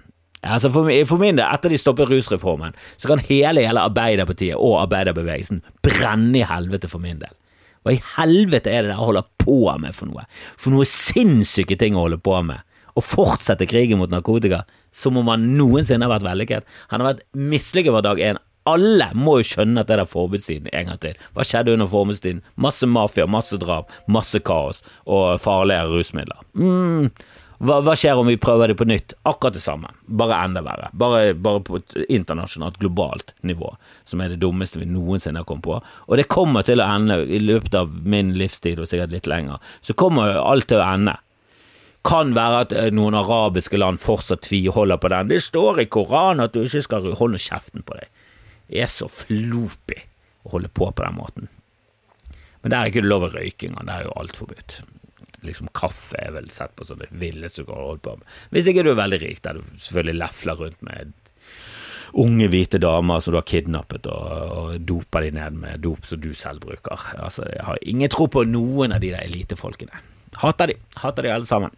Altså 0.43 0.73
for, 0.75 0.88
for, 1.06 1.23
min 1.23 1.38
del, 1.38 1.47
etter 1.47 1.70
de 1.70 1.79
stoppet 1.79 2.11
rusreformen, 2.11 2.75
så 2.99 3.12
kan 3.12 3.23
hele, 3.29 3.62
hele 3.62 3.85
Arbeiderpartiet 3.87 4.58
og 4.58 4.81
arbeiderbevegelsen 4.81 5.62
brenne 5.87 6.41
i 6.41 6.47
helvete 6.47 6.91
for 6.91 7.03
min 7.03 7.20
del. 7.23 7.31
Hva 7.82 7.94
i 7.94 8.03
helvete 8.17 8.70
er 8.70 8.82
det 8.82 8.93
dere 8.93 9.03
holder 9.03 9.26
på 9.43 9.61
med 9.82 9.94
for 9.94 10.11
noe? 10.11 10.26
For 10.58 10.75
noe 10.75 10.87
sinnssyke 10.88 11.79
ting 11.79 11.94
å 11.99 12.06
holde 12.06 12.19
på 12.23 12.35
med. 12.47 12.62
Å 12.93 13.05
fortsette 13.05 13.69
krigen 13.71 14.00
mot 14.00 14.12
narkotika 14.12 14.62
som 14.93 15.17
om 15.17 15.31
han 15.33 15.53
noensinne 15.56 16.05
har 16.05 16.12
vært 16.19 16.29
vellykket. 16.29 16.73
Han 16.93 17.00
har 17.03 17.15
vært 17.15 17.27
mislykket 17.33 17.94
fra 17.94 18.05
dag 18.05 18.21
én. 18.21 18.41
Alle 18.69 19.09
må 19.19 19.41
jo 19.41 19.49
skjønne 19.49 19.83
at 19.83 19.91
det 19.91 19.99
er 19.99 20.06
forbudstiden 20.06 20.71
en 20.71 20.91
gang 20.93 20.99
til. 21.03 21.19
Hva 21.35 21.47
skjedde 21.47 21.75
under 21.75 21.91
forbudstiden? 21.91 22.43
Masse 22.55 22.87
mafia, 22.87 23.27
masse 23.27 23.59
drap, 23.59 23.91
masse 24.06 24.39
kaos 24.46 24.84
og 25.03 25.41
farlige 25.43 25.89
rusmidler. 25.91 26.44
Mm, 26.55 27.08
hva, 27.63 27.81
hva, 27.82 27.96
skjer 27.99 28.19
om 28.19 28.27
vi 28.31 28.39
prøver 28.43 28.70
det 28.70 28.77
på 28.79 28.87
nytt? 28.87 29.17
Akkurat 29.27 29.55
det 29.55 29.65
samme, 29.65 29.91
bare 30.06 30.39
enda 30.46 30.63
verre. 30.67 30.93
Bare, 30.99 31.34
bare, 31.34 31.63
på 31.67 31.79
et 31.79 31.96
internasjonalt, 32.06 32.79
globalt 32.82 33.34
nivå, 33.46 33.72
som 34.06 34.22
er 34.22 34.31
det 34.31 34.41
dummeste 34.43 34.79
vi 34.79 34.89
noensinne 34.91 35.43
har 35.43 35.46
kommet 35.49 35.67
på. 35.67 35.81
Og 36.06 36.19
det 36.19 36.31
kommer 36.31 36.67
til 36.67 36.82
å 36.82 36.89
ende, 36.91 37.20
i 37.27 37.43
løpet 37.43 37.75
av 37.79 37.91
min 38.06 38.34
livstid 38.39 38.82
og 38.82 38.91
sikkert 38.91 39.15
litt 39.15 39.31
lenger, 39.31 39.63
så 39.82 39.94
kommer 39.99 40.39
alt 40.39 40.70
til 40.70 40.82
å 40.82 40.87
ende. 40.87 41.19
Kan 42.06 42.35
være 42.35 42.63
at 42.67 42.73
eh, 42.75 42.91
noen 42.94 43.15
arabiske 43.15 43.79
land 43.79 44.01
fortsatt 44.03 44.47
tviholder 44.49 44.99
på 44.99 45.11
den. 45.13 45.31
Det 45.31 45.43
står 45.44 45.85
i 45.85 45.91
Koranen 45.93 46.44
at 46.47 46.56
du 46.56 46.65
ikke 46.65 46.82
skal 46.89 47.13
holde 47.19 47.41
kjeften 47.43 47.87
på 47.87 47.99
deg. 47.99 48.09
Det 48.73 48.82
er 48.82 48.91
så 48.91 49.09
flopi 49.13 50.01
å 50.43 50.56
holde 50.56 50.73
på 50.73 50.89
på 50.91 51.05
den 51.05 51.19
måten. 51.19 51.53
Men 52.63 52.73
der 52.73 52.79
er 52.79 52.91
ikke 52.91 53.06
lov 53.06 53.29
å 53.29 53.32
røyke 53.35 53.69
engang, 53.69 53.87
der 53.87 54.03
er 54.03 54.09
jo 54.09 54.19
alt 54.19 54.39
forbudt 54.39 54.81
liksom 55.47 55.71
kaffe 55.75 56.19
er 56.23 56.35
vel 56.37 56.49
sett 56.55 56.75
på 56.79 56.87
som 56.87 57.01
det 57.01 57.11
villeste 57.19 57.63
du 57.63 57.71
kan 57.71 57.81
holde 57.81 58.05
på 58.05 58.17
med. 58.19 58.35
Hvis 58.55 58.69
ikke 58.71 58.85
du 58.87 58.93
er 58.93 59.01
veldig 59.01 59.21
rik, 59.25 59.43
der 59.44 59.59
du 59.59 59.75
selvfølgelig 59.82 60.19
lefler 60.21 60.61
rundt 60.61 60.85
med 60.87 61.13
unge 62.23 62.49
hvite 62.53 62.81
damer 62.82 63.23
som 63.25 63.32
du 63.32 63.39
har 63.41 63.49
kidnappet 63.49 64.06
og, 64.13 64.32
og 64.53 64.87
doper 64.89 65.27
de 65.27 65.35
ned 65.39 65.61
med 65.63 65.85
dop 65.85 66.06
som 66.09 66.21
du 66.23 66.32
selv 66.39 66.63
bruker. 66.65 67.06
Altså, 67.19 67.47
Jeg 67.49 67.67
har 67.67 67.81
ingen 67.82 68.13
tro 68.13 68.29
på 68.31 68.44
noen 68.49 68.93
av 68.93 69.03
de 69.03 69.15
der 69.15 69.25
elitefolkene. 69.25 70.03
Hater 70.43 70.73
de. 70.73 70.77
Hater 71.01 71.27
de 71.27 71.32
alle 71.32 71.49
sammen. 71.49 71.73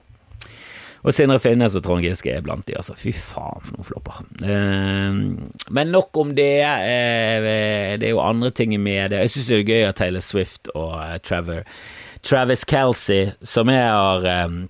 Og 1.05 1.13
Sindre 1.13 1.37
Finnes 1.43 1.75
og 1.77 1.83
Trond 1.85 2.01
Giske 2.01 2.33
er 2.33 2.45
blant 2.45 2.65
de, 2.65 2.79
altså. 2.81 2.95
Fy 2.97 3.13
faen 3.13 3.61
for 3.61 3.77
noen 3.77 3.89
flopper. 3.89 4.23
Eh, 4.41 5.19
men 5.77 5.93
nok 5.93 6.17
om 6.23 6.33
det. 6.37 6.63
Eh, 6.65 7.49
det 8.01 8.09
er 8.09 8.15
jo 8.15 8.23
andre 8.25 8.51
ting 8.57 8.73
i 8.73 8.81
media. 8.81 9.21
Jeg 9.21 9.35
syns 9.35 9.51
det 9.53 9.59
er 9.59 9.69
gøy 9.69 9.85
at 9.91 10.01
Taylor 10.01 10.25
Swift 10.25 10.73
og 10.73 10.97
eh, 11.03 11.19
Trevor 11.21 11.69
Travis 12.25 12.65
Kelsey, 12.65 13.35
som 13.45 13.69
jeg 13.69 13.85
har 13.85 14.25
um, 14.47 14.63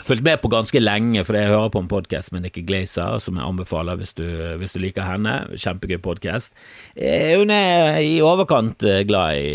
fulgt 0.00 0.24
med 0.24 0.40
på 0.40 0.48
ganske 0.48 0.80
lenge, 0.80 1.20
for 1.26 1.36
jeg 1.36 1.50
hører 1.50 1.72
på 1.72 1.82
en 1.82 1.88
podkast 1.90 2.32
med 2.32 2.46
Nikki 2.46 2.62
Glazer, 2.64 3.18
som 3.20 3.36
jeg 3.36 3.44
anbefaler 3.44 3.98
hvis 4.00 4.14
du, 4.16 4.24
hvis 4.60 4.72
du 4.72 4.80
liker 4.80 5.04
henne. 5.04 5.34
Kjempegøy 5.52 5.98
podkast. 6.02 6.54
Eh, 6.96 7.34
hun 7.36 7.52
er 7.52 7.98
i 8.00 8.14
overkant 8.24 8.86
eh, 8.88 9.02
glad 9.08 9.36
i, 9.42 9.52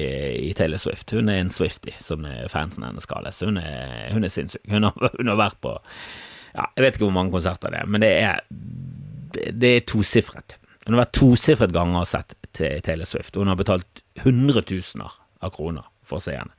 i, 0.50 0.54
Taylor 0.58 0.82
Swift. 0.82 1.10
Hun 1.16 1.32
er 1.34 1.42
en 1.42 1.50
Swifty, 1.54 1.96
som 2.04 2.28
fansen 2.54 2.86
hennes 2.86 3.10
kalles. 3.10 3.42
Hun 3.42 3.58
er, 3.58 4.12
hun 4.14 4.28
er 4.28 4.34
sinnssyk. 4.34 4.62
Hun 4.70 4.86
har, 4.86 5.10
hun 5.18 5.34
har 5.34 5.42
vært 5.42 5.60
på 5.64 5.74
ja, 6.54 6.70
Jeg 6.76 6.86
vet 6.86 6.96
ikke 6.96 7.08
hvor 7.08 7.18
mange 7.18 7.34
konserter 7.34 7.74
det 7.74 7.82
er, 7.82 7.90
men 7.90 8.06
det 8.06 8.14
er, 8.22 8.46
det 9.52 9.74
er 9.74 9.86
tosifret. 9.90 10.60
Hun 10.86 10.96
har 10.96 11.08
vært 11.08 11.18
tosifret 11.18 11.74
ganger 11.76 12.06
og 12.06 12.10
sett 12.14 12.38
til 12.56 12.80
Taylor 12.86 13.10
Swift. 13.10 13.36
Hun 13.36 13.50
har 13.50 13.58
betalt 13.60 14.06
hundretusener 14.24 15.18
av 15.44 15.54
kroner 15.58 15.90
for 16.08 16.22
å 16.22 16.24
se 16.24 16.38
henne. 16.38 16.54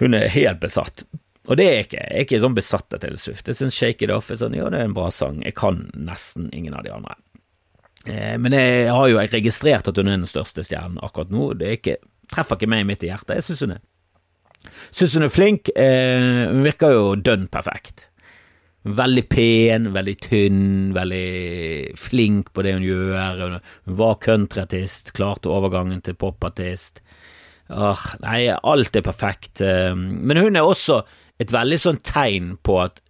Hun 0.00 0.16
er 0.16 0.30
helt 0.32 0.60
besatt. 0.62 1.06
Og 1.50 1.58
det 1.58 1.66
er 1.66 1.80
ikke, 1.82 1.98
jeg 1.98 2.14
er 2.14 2.26
ikke 2.26 2.42
sånn 2.44 2.54
besatt 2.54 2.94
av 2.94 3.02
Taylor 3.02 3.18
Swift. 3.18 3.48
Jeg 3.50 3.58
syns 3.58 3.74
Shake 3.74 4.06
It 4.06 4.12
Off 4.14 4.30
er 4.30 4.38
sånn, 4.38 4.54
ja, 4.54 4.68
det 4.70 4.78
er 4.78 4.86
en 4.86 4.94
bra 4.94 5.08
sang. 5.14 5.40
Jeg 5.42 5.56
kan 5.58 5.88
nesten 5.98 6.46
ingen 6.54 6.76
av 6.78 6.84
de 6.86 6.92
andre. 6.94 7.16
Eh, 8.06 8.36
men 8.38 8.54
jeg 8.54 8.90
har 8.90 9.08
jo 9.10 9.18
registrert 9.18 9.90
at 9.90 9.98
hun 9.98 10.10
er 10.10 10.20
den 10.20 10.30
største 10.30 10.62
stjernen 10.66 11.02
akkurat 11.02 11.32
nå. 11.34 11.52
Det 11.58 11.74
ikke, 11.78 11.96
treffer 12.30 12.60
ikke 12.60 12.70
meg 12.70 12.94
i 12.94 13.10
hjertet. 13.10 13.40
Jeg 13.40 13.48
syns 13.48 13.66
hun 13.66 13.76
er 13.78 13.82
Syns 14.94 15.16
hun 15.18 15.26
er 15.26 15.32
flink. 15.34 15.72
Eh, 15.74 16.46
hun 16.46 16.62
virker 16.62 16.94
jo 16.94 17.04
dønn 17.18 17.48
perfekt. 17.50 18.06
Veldig 18.82 19.24
pen, 19.30 19.88
veldig 19.94 20.14
tynn, 20.22 20.62
veldig 20.94 21.94
flink 21.98 22.52
på 22.54 22.62
det 22.66 22.76
hun 22.76 22.86
gjør. 22.86 23.42
Hun 23.86 23.98
var 23.98 24.20
countryartist, 24.22 25.12
klarte 25.16 25.50
overgangen 25.50 26.02
til 26.06 26.14
popartist. 26.18 27.02
Åh, 27.72 28.06
nei, 28.22 28.40
alt 28.54 28.98
er 28.98 29.06
perfekt. 29.06 29.62
Eh, 29.62 29.94
men 29.96 30.38
hun 30.38 30.58
er 30.58 30.66
også 30.66 31.02
et 31.40 31.52
veldig 31.52 31.78
sånn 31.80 32.02
tegn 32.06 32.56
på 32.64 32.80
at 32.82 33.00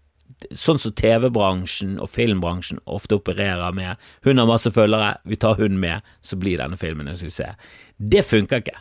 sånn 0.58 0.80
som 0.82 0.94
TV-bransjen 0.98 1.98
og 2.02 2.10
filmbransjen 2.10 2.80
ofte 2.90 3.18
opererer 3.18 3.74
med, 3.76 4.00
hun 4.26 4.40
har 4.40 4.48
masse 4.50 4.70
følgere, 4.74 5.16
vi 5.28 5.38
tar 5.38 5.58
hun 5.60 5.78
med, 5.82 6.06
så 6.22 6.38
blir 6.40 6.58
denne 6.58 6.78
filmen 6.80 7.10
en 7.10 7.18
suksess. 7.18 7.58
Det 7.96 8.24
funker 8.26 8.62
ikke. 8.62 8.78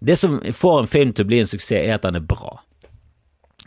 Det 0.00 0.16
som 0.16 0.38
får 0.40 0.82
en 0.82 0.90
film 0.90 1.14
til 1.14 1.26
å 1.26 1.30
bli 1.30 1.40
en 1.42 1.50
suksess, 1.50 1.78
er 1.80 1.96
at 1.96 2.04
den 2.06 2.20
er 2.20 2.26
bra. 2.26 2.58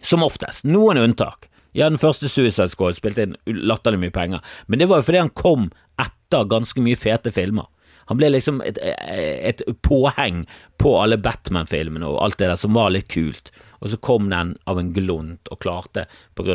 Som 0.03 0.25
oftest. 0.25 0.65
Noen 0.65 1.00
unntak. 1.01 1.50
Ja, 1.74 1.88
den 1.89 2.01
første 2.01 2.29
Suicide 2.29 2.70
Squad 2.70 2.98
spilte 2.98 3.25
inn 3.25 3.38
latterlig 3.50 4.03
mye 4.03 4.13
penger, 4.13 4.43
men 4.70 4.82
det 4.82 4.89
var 4.89 5.01
jo 5.01 5.08
fordi 5.08 5.24
han 5.24 5.34
kom 5.34 5.72
etter 6.01 6.46
ganske 6.50 6.82
mye 6.86 7.00
fete 7.00 7.34
filmer. 7.34 7.65
Han 8.12 8.20
ble 8.20 8.29
liksom 8.34 8.60
et, 8.65 8.77
et 8.84 9.63
påheng 9.86 10.43
på 10.82 10.91
alle 11.00 11.17
Batman-filmene 11.24 12.05
og 12.10 12.20
alt 12.25 12.38
det 12.41 12.51
der 12.51 12.60
som 12.60 12.75
var 12.75 12.91
litt 12.93 13.08
kult, 13.13 13.50
og 13.84 13.92
så 13.92 14.00
kom 14.00 14.30
den 14.32 14.56
av 14.70 14.80
en 14.80 14.94
glunt 14.96 15.50
og 15.52 15.60
klarte 15.63 16.06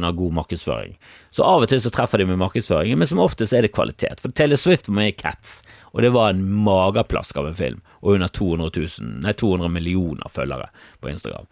av 0.08 0.16
god 0.16 0.38
markedsføring. 0.40 0.94
Så 1.34 1.44
av 1.44 1.64
og 1.64 1.70
til 1.70 1.82
så 1.84 1.92
treffer 1.92 2.22
de 2.22 2.28
med 2.28 2.40
markedsføringen, 2.40 3.00
men 3.00 3.10
som 3.10 3.20
oftest 3.22 3.52
er 3.52 3.66
det 3.66 3.74
kvalitet. 3.76 4.22
For 4.24 4.32
Taylor 4.32 4.60
Swift 4.60 4.88
var 4.88 4.98
med 5.00 5.12
i 5.12 5.16
Cats, 5.18 5.60
og 5.92 6.02
det 6.04 6.12
var 6.14 6.32
en 6.32 6.44
mageplask 6.64 7.36
av 7.40 7.50
en 7.50 7.58
film, 7.58 7.82
og 8.00 8.16
under 8.16 8.32
200, 8.32 8.70
000, 9.00 9.12
nei, 9.24 9.34
200 9.36 9.72
millioner 9.72 10.32
følgere 10.32 10.70
på 11.02 11.10
Instagram. 11.12 11.48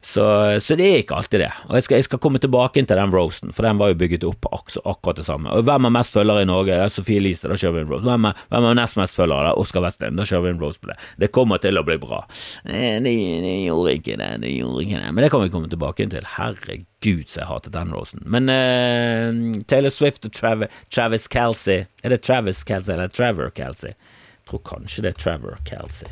Så, 0.00 0.22
så, 0.62 0.76
det 0.78 0.86
er 0.86 1.00
ikke 1.02 1.16
alltid 1.18 1.42
det. 1.42 1.50
Og 1.66 1.74
jeg 1.78 1.86
skal, 1.86 1.98
jeg 1.98 2.06
skal, 2.06 2.20
komme 2.22 2.38
tilbake 2.42 2.78
inn 2.78 2.86
til 2.86 3.00
den 3.00 3.12
roasten, 3.12 3.50
for 3.54 3.66
den 3.66 3.80
var 3.80 3.90
jo 3.90 3.98
bygget 3.98 4.26
opp 4.28 4.46
ak 4.52 4.76
akkurat 4.84 5.18
det 5.18 5.26
samme. 5.26 5.50
Og 5.50 5.66
hvem 5.66 5.88
har 5.88 5.94
mest 5.94 6.14
følgere 6.14 6.44
i 6.44 6.48
Norge? 6.48 6.76
Ja, 6.78 6.86
Sofie 6.92 7.18
Elise, 7.18 7.50
da 7.50 7.58
kjører 7.58 7.80
vi 7.80 7.82
en 7.82 7.90
roast. 7.90 8.06
Hvem 8.06 8.28
er, 8.30 8.44
hvem 8.52 8.68
er 8.68 8.78
nest 8.78 8.98
mest 9.00 9.18
følgere? 9.18 9.56
Oskar 9.58 9.82
Westheim, 9.82 10.18
da 10.18 10.26
kjører 10.28 10.46
vi 10.46 10.52
en 10.54 10.62
roast 10.62 10.82
på 10.82 10.92
det. 10.92 10.98
Det 11.18 11.32
kommer 11.34 11.62
til 11.62 11.80
å 11.80 11.84
bli 11.86 11.98
bra. 12.02 12.22
Det, 12.62 12.84
det, 13.06 13.14
det, 13.42 13.56
gjorde 13.66 13.96
ikke 13.98 14.20
det, 14.22 14.30
det 14.44 14.54
gjorde 14.54 14.86
ikke 14.86 15.02
det. 15.02 15.10
Men 15.10 15.26
det 15.26 15.32
kan 15.34 15.42
vi 15.42 15.52
komme 15.56 15.72
tilbake 15.72 16.06
inn 16.06 16.14
til. 16.14 16.30
Herregud, 16.36 16.86
så 17.04 17.40
jeg 17.40 17.46
hatet 17.46 17.72
den 17.72 17.92
rosen. 17.94 18.22
Men 18.26 18.48
uh, 18.50 19.62
Taylor 19.70 19.90
Swift 19.90 20.24
og 20.26 20.32
Trav 20.32 20.64
Travis 20.90 21.28
Kelsey 21.28 21.86
Er 22.02 22.10
det 22.10 22.22
Travis 22.22 22.64
Kelsey 22.64 22.94
eller 22.94 23.08
Trevor 23.08 23.50
Kelsey? 23.50 23.94
Jeg 23.94 24.50
tror 24.50 24.62
kanskje 24.64 25.02
det 25.02 25.12
er 25.14 25.20
Trevor 25.20 25.58
Kelsey. 25.64 26.08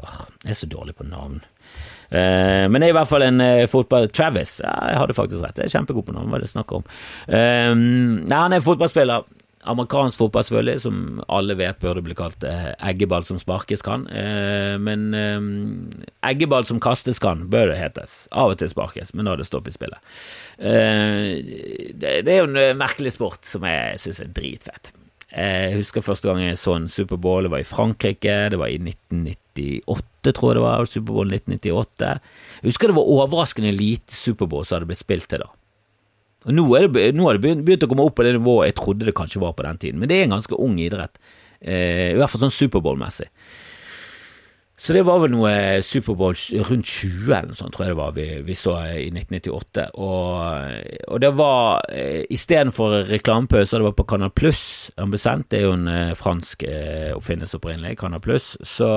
Åh, 0.00 0.22
jeg 0.44 0.50
er 0.50 0.54
så 0.54 0.66
dårlig 0.66 0.94
på 0.96 1.04
navn. 1.04 1.42
Uh, 2.12 2.68
men 2.68 2.80
det 2.80 2.88
er 2.88 2.94
i 2.94 2.96
hvert 2.96 3.10
fall 3.10 3.24
en 3.26 3.40
uh, 3.40 3.66
fotball... 3.68 4.08
Travis, 4.08 4.60
ja, 4.60 4.72
jeg 4.92 5.00
hadde 5.02 5.16
faktisk 5.16 5.44
rett. 5.44 5.58
Jeg 5.58 5.68
er 5.68 5.76
kjempegod 5.76 6.06
på 6.08 6.16
navn, 6.16 6.30
hva 6.30 6.38
er 6.38 6.46
det 6.46 6.52
snakk 6.52 6.72
om? 6.76 6.84
Uh, 7.28 7.72
nei, 7.76 8.38
han 8.38 8.56
er 8.56 8.64
fotballspiller. 8.64 9.28
Amerikansk 9.68 10.18
fotball, 10.18 10.44
selvfølgelig, 10.46 10.80
som 10.82 10.96
alle 11.30 11.54
vet 11.58 11.78
burde 11.82 12.02
bli 12.02 12.16
kalt 12.18 12.42
eggeball 12.42 13.26
som 13.28 13.38
sparkes 13.38 13.84
kan. 13.86 14.08
men 14.82 15.04
eggeball 16.26 16.66
som 16.66 16.80
kastes 16.82 17.20
kan, 17.22 17.44
bør 17.52 17.70
det 17.70 17.78
hetes. 17.78 18.24
Av 18.32 18.50
og 18.50 18.58
til 18.58 18.72
sparkes, 18.72 19.14
men 19.14 19.30
er 19.30 19.38
det 19.38 19.46
stopp 19.46 19.70
i 19.70 19.74
spillet. 19.74 20.02
Det, 20.58 22.16
det 22.26 22.34
er 22.34 22.42
jo 22.42 22.50
en 22.50 22.80
merkelig 22.80 23.14
sport 23.14 23.46
som 23.46 23.62
jeg 23.68 24.02
syns 24.02 24.20
er 24.24 24.34
dritfett. 24.34 24.92
Jeg 25.32 25.78
husker 25.78 26.04
første 26.04 26.28
gang 26.28 26.42
jeg 26.44 26.58
så 26.60 26.74
en 26.76 26.90
Superbowl, 26.92 27.46
det 27.46 27.52
var 27.54 27.62
i 27.62 27.68
Frankrike, 27.68 28.34
det 28.52 28.58
var 28.60 28.68
i 28.68 28.76
1998, 28.76 30.34
tror 30.36 30.50
jeg 30.50 30.58
det 30.58 30.64
var, 30.66 30.84
Superbowl 30.84 31.32
1998. 31.32 32.10
Jeg 32.60 32.68
husker 32.68 32.92
det 32.92 32.98
var 32.98 33.12
overraskende 33.16 33.72
lite 33.72 34.12
Superbowl 34.12 34.66
som 34.68 34.76
hadde 34.76 34.90
blitt 34.90 35.00
spilt 35.00 35.30
til 35.32 35.46
da. 35.46 35.48
Og 36.42 36.56
Nå, 36.56 36.64
det, 36.74 37.12
nå 37.14 37.26
har 37.28 37.38
det 37.38 37.44
begynt, 37.44 37.64
begynt, 37.66 37.84
å 37.86 37.90
komme 37.90 38.06
opp 38.06 38.16
på 38.18 38.26
det 38.26 38.34
nivået 38.34 38.72
jeg 38.72 38.78
trodde 38.80 39.06
det 39.06 39.14
kanskje 39.14 39.42
var 39.42 39.54
på 39.54 39.66
den 39.66 39.78
tiden, 39.78 40.00
men 40.02 40.10
det 40.10 40.18
er 40.18 40.26
en 40.26 40.34
ganske 40.36 40.58
ung 40.58 40.74
idrett, 40.82 41.20
eh, 41.60 42.10
i 42.10 42.18
hvert 42.18 42.32
fall 42.32 42.42
sånn 42.46 42.56
Superbowl-messig. 42.56 43.30
Så 44.82 44.96
det 44.96 45.04
var 45.06 45.20
vel 45.22 45.30
noe 45.30 45.50
Superbowl 45.86 46.34
rundt 46.66 46.88
20 46.90 47.28
eller 47.28 47.52
noe 47.52 47.54
sånt, 47.58 47.70
tror 47.76 47.84
jeg 47.84 47.92
det 47.92 47.98
var, 48.00 48.14
vi, 48.16 48.24
vi 48.42 48.54
så 48.58 48.72
i 48.90 49.04
1998. 49.12 49.84
Og, 49.94 51.04
og 51.06 51.20
det 51.22 51.30
var 51.38 51.84
eh, 51.94 52.24
istedenfor 52.34 52.96
reklamepause, 53.06 53.78
det 53.78 53.86
var 53.86 53.94
på 53.94 54.06
Canal 54.10 54.32
ble 54.34 55.20
sendt. 55.22 55.52
Det 55.54 55.60
er 55.60 55.68
jo 55.68 55.76
en 55.76 55.86
eh, 55.86 56.16
fransk 56.18 56.64
eh, 56.66 57.12
oppfinnelse 57.14 57.60
opprinnelig, 57.60 57.94
Canal 58.00 58.24
Pluss. 58.24 58.56
Så, 58.58 58.88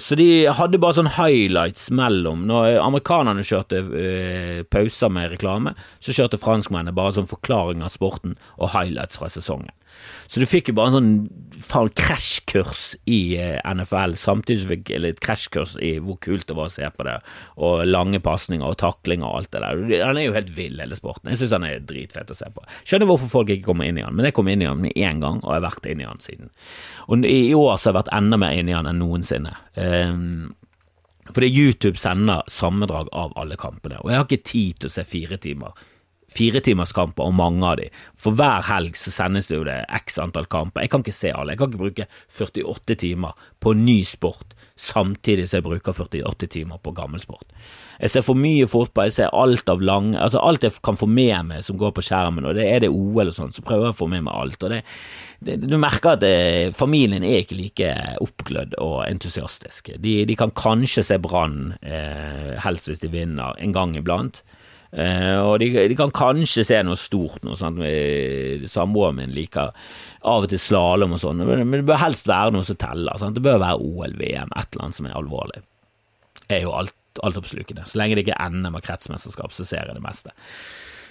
så, 0.00 0.16
de 0.16 0.30
hadde 0.56 0.80
bare 0.80 0.96
sånn 1.02 1.12
highlights 1.18 1.90
mellom. 1.92 2.46
Når 2.48 2.78
amerikanerne 2.80 3.44
kjørte 3.44 3.82
eh, 4.00 4.62
pauser 4.72 5.12
med 5.12 5.34
reklame, 5.34 5.74
så 6.00 6.16
kjørte 6.16 6.40
franskmennene 6.40 6.96
bare 6.96 7.18
sånn 7.18 7.28
forklaring 7.28 7.84
av 7.84 7.92
sporten 7.92 8.38
og 8.56 8.72
highlights 8.72 9.20
fra 9.20 9.28
sesongen. 9.28 9.74
Så 10.30 10.40
du 10.40 10.46
fikk 10.48 10.70
jo 10.70 10.76
bare 10.78 10.92
en 10.92 10.96
sånn 10.96 11.64
faen 11.66 11.90
krasjkurs 11.98 12.84
i 13.10 13.36
eh, 13.40 13.58
NFL, 13.66 14.14
samtidig 14.18 14.62
som 14.62 14.70
du 14.70 14.74
fikk 14.74 14.92
litt 15.02 15.20
krasjkurs 15.24 15.76
i 15.84 15.92
hvor 16.02 16.18
kult 16.22 16.46
det 16.48 16.56
var 16.56 16.70
å 16.70 16.72
se 16.72 16.88
på 16.94 17.06
det, 17.06 17.16
og 17.60 17.84
lange 17.88 18.22
pasninger 18.24 18.66
og 18.66 18.78
takling 18.80 19.24
og 19.26 19.40
alt 19.40 19.52
det 19.54 19.62
der. 19.64 19.82
Han 20.06 20.20
er 20.20 20.28
jo 20.28 20.36
helt 20.36 20.52
vill, 20.56 20.78
hele 20.82 20.98
sporten. 20.98 21.32
Jeg 21.32 21.42
syns 21.42 21.56
han 21.58 21.68
er 21.68 21.84
dritfett 21.86 22.32
å 22.32 22.38
se 22.38 22.48
på. 22.54 22.64
Skjønner 22.84 23.10
hvorfor 23.10 23.32
folk 23.34 23.52
ikke 23.52 23.68
kommer 23.70 23.90
inn 23.90 24.00
i 24.00 24.06
han, 24.06 24.16
men 24.16 24.28
jeg 24.28 24.38
kom 24.38 24.50
inn 24.50 24.64
i 24.64 24.70
han 24.70 24.80
med 24.82 24.96
én 24.96 25.22
gang, 25.22 25.42
og 25.42 25.52
jeg 25.52 25.60
har 25.60 25.68
vært 25.68 25.90
inn 25.90 26.02
i 26.02 26.08
han 26.08 26.24
siden. 26.24 26.54
Og 27.08 27.28
i 27.28 27.42
år 27.56 27.76
så 27.76 27.90
har 27.90 27.92
jeg 27.92 28.00
vært 28.00 28.16
enda 28.20 28.40
mer 28.40 28.56
inn 28.56 28.70
i 28.70 28.76
han 28.76 28.90
enn 28.90 29.00
noensinne. 29.02 29.54
Um, 29.76 30.50
fordi 31.30 31.50
YouTube 31.52 31.98
sender 32.00 32.42
sammendrag 32.50 33.10
av 33.14 33.34
alle 33.38 33.58
kampene, 33.60 34.00
og 34.00 34.10
jeg 34.10 34.18
har 34.18 34.26
ikke 34.26 34.50
tid 34.50 34.80
til 34.80 34.90
å 34.90 34.94
se 34.94 35.06
fire 35.06 35.38
timer 35.42 35.86
firetimerskamper, 36.36 37.26
og 37.26 37.36
mange 37.36 37.66
av 37.66 37.76
de. 37.80 37.88
For 38.20 38.36
hver 38.38 38.64
helg 38.68 38.98
så 38.98 39.12
sendes 39.14 39.50
det 39.50 39.58
jo 39.58 39.66
det 39.66 39.80
x 40.00 40.18
antall 40.22 40.48
kamper. 40.50 40.84
Jeg 40.84 40.92
kan 40.92 41.04
ikke 41.04 41.16
se 41.16 41.34
alle. 41.34 41.54
Jeg 41.54 41.62
kan 41.62 41.72
ikke 41.72 41.84
bruke 41.84 42.08
48 42.38 42.98
timer 43.02 43.48
på 43.60 43.74
ny 43.78 44.00
sport 44.06 44.54
samtidig 44.80 45.46
som 45.48 45.58
jeg 45.58 45.66
bruker 45.66 45.92
48 45.92 46.48
timer 46.54 46.80
på 46.80 46.92
gammel 46.96 47.20
sport. 47.20 47.44
Jeg 48.00 48.12
ser 48.14 48.24
for 48.24 48.38
mye 48.38 48.68
fotball, 48.70 49.10
jeg 49.10 49.18
ser 49.18 49.34
alt 49.36 49.68
av 49.68 49.82
lang 49.84 50.14
Altså 50.16 50.40
alt 50.40 50.64
jeg 50.64 50.78
kan 50.84 50.96
få 50.96 51.08
med 51.10 51.50
meg 51.50 51.64
som 51.66 51.76
går 51.80 51.92
på 51.96 52.04
skjermen, 52.06 52.46
og 52.48 52.56
det 52.56 52.64
er 52.68 52.84
det 52.84 52.92
OL 52.92 53.28
og 53.28 53.36
sånn, 53.36 53.52
så 53.52 53.64
prøver 53.66 53.90
jeg 53.90 53.96
å 53.96 53.98
få 53.98 54.08
med 54.08 54.24
meg 54.24 54.38
alt. 54.40 54.62
og 54.64 54.72
det, 54.72 54.80
det 55.44 55.58
Du 55.66 55.76
merker 55.76 56.14
at 56.14 56.22
det, 56.24 56.32
eh, 56.32 56.72
familien 56.76 57.26
er 57.26 57.42
ikke 57.42 57.58
like 57.58 57.92
oppglødd 58.24 58.78
og 58.80 59.02
entusiastisk. 59.04 59.92
De, 60.00 60.16
de 60.24 60.38
kan 60.38 60.54
kanskje 60.56 61.04
se 61.10 61.20
Brann, 61.20 61.74
eh, 61.82 62.56
helst 62.64 62.88
hvis 62.88 63.04
de 63.04 63.12
vinner, 63.12 63.58
en 63.60 63.76
gang 63.76 63.96
iblant. 63.98 64.42
Uh, 64.90 65.38
og 65.46 65.60
de, 65.62 65.68
de, 65.86 65.94
kan 65.98 66.10
kanskje 66.10 66.64
se 66.66 66.78
noe 66.82 66.98
stort 66.98 67.44
nå. 67.46 67.54
Samboeren 67.58 69.20
min 69.20 69.34
liker 69.34 69.70
av 70.20 70.46
og 70.46 70.50
til 70.50 70.60
slalåm 70.60 71.14
og 71.16 71.22
sånn, 71.22 71.44
men 71.46 71.76
det 71.78 71.86
bør 71.88 72.02
helst 72.02 72.28
være 72.28 72.54
noe 72.56 72.66
som 72.66 72.78
teller. 72.80 73.20
Sant? 73.20 73.38
Det 73.38 73.44
bør 73.44 73.62
være 73.62 73.78
OL, 73.80 74.16
VM, 74.18 74.50
et 74.50 74.74
eller 74.74 74.86
annet 74.86 74.98
som 74.98 75.08
er 75.08 75.18
alvorlig. 75.20 75.62
Det 76.42 76.58
er 76.58 76.66
jo 76.66 76.74
alt, 76.76 76.96
altoppslukende. 77.22 77.86
Så 77.86 78.00
lenge 78.00 78.18
det 78.18 78.26
ikke 78.26 78.38
er 78.38 78.54
NM 78.54 78.78
og 78.80 78.84
kretsmesterskap, 78.86 79.54
så 79.54 79.66
ser 79.66 79.86
jeg 79.86 79.96
det 79.96 80.04
meste. 80.04 80.34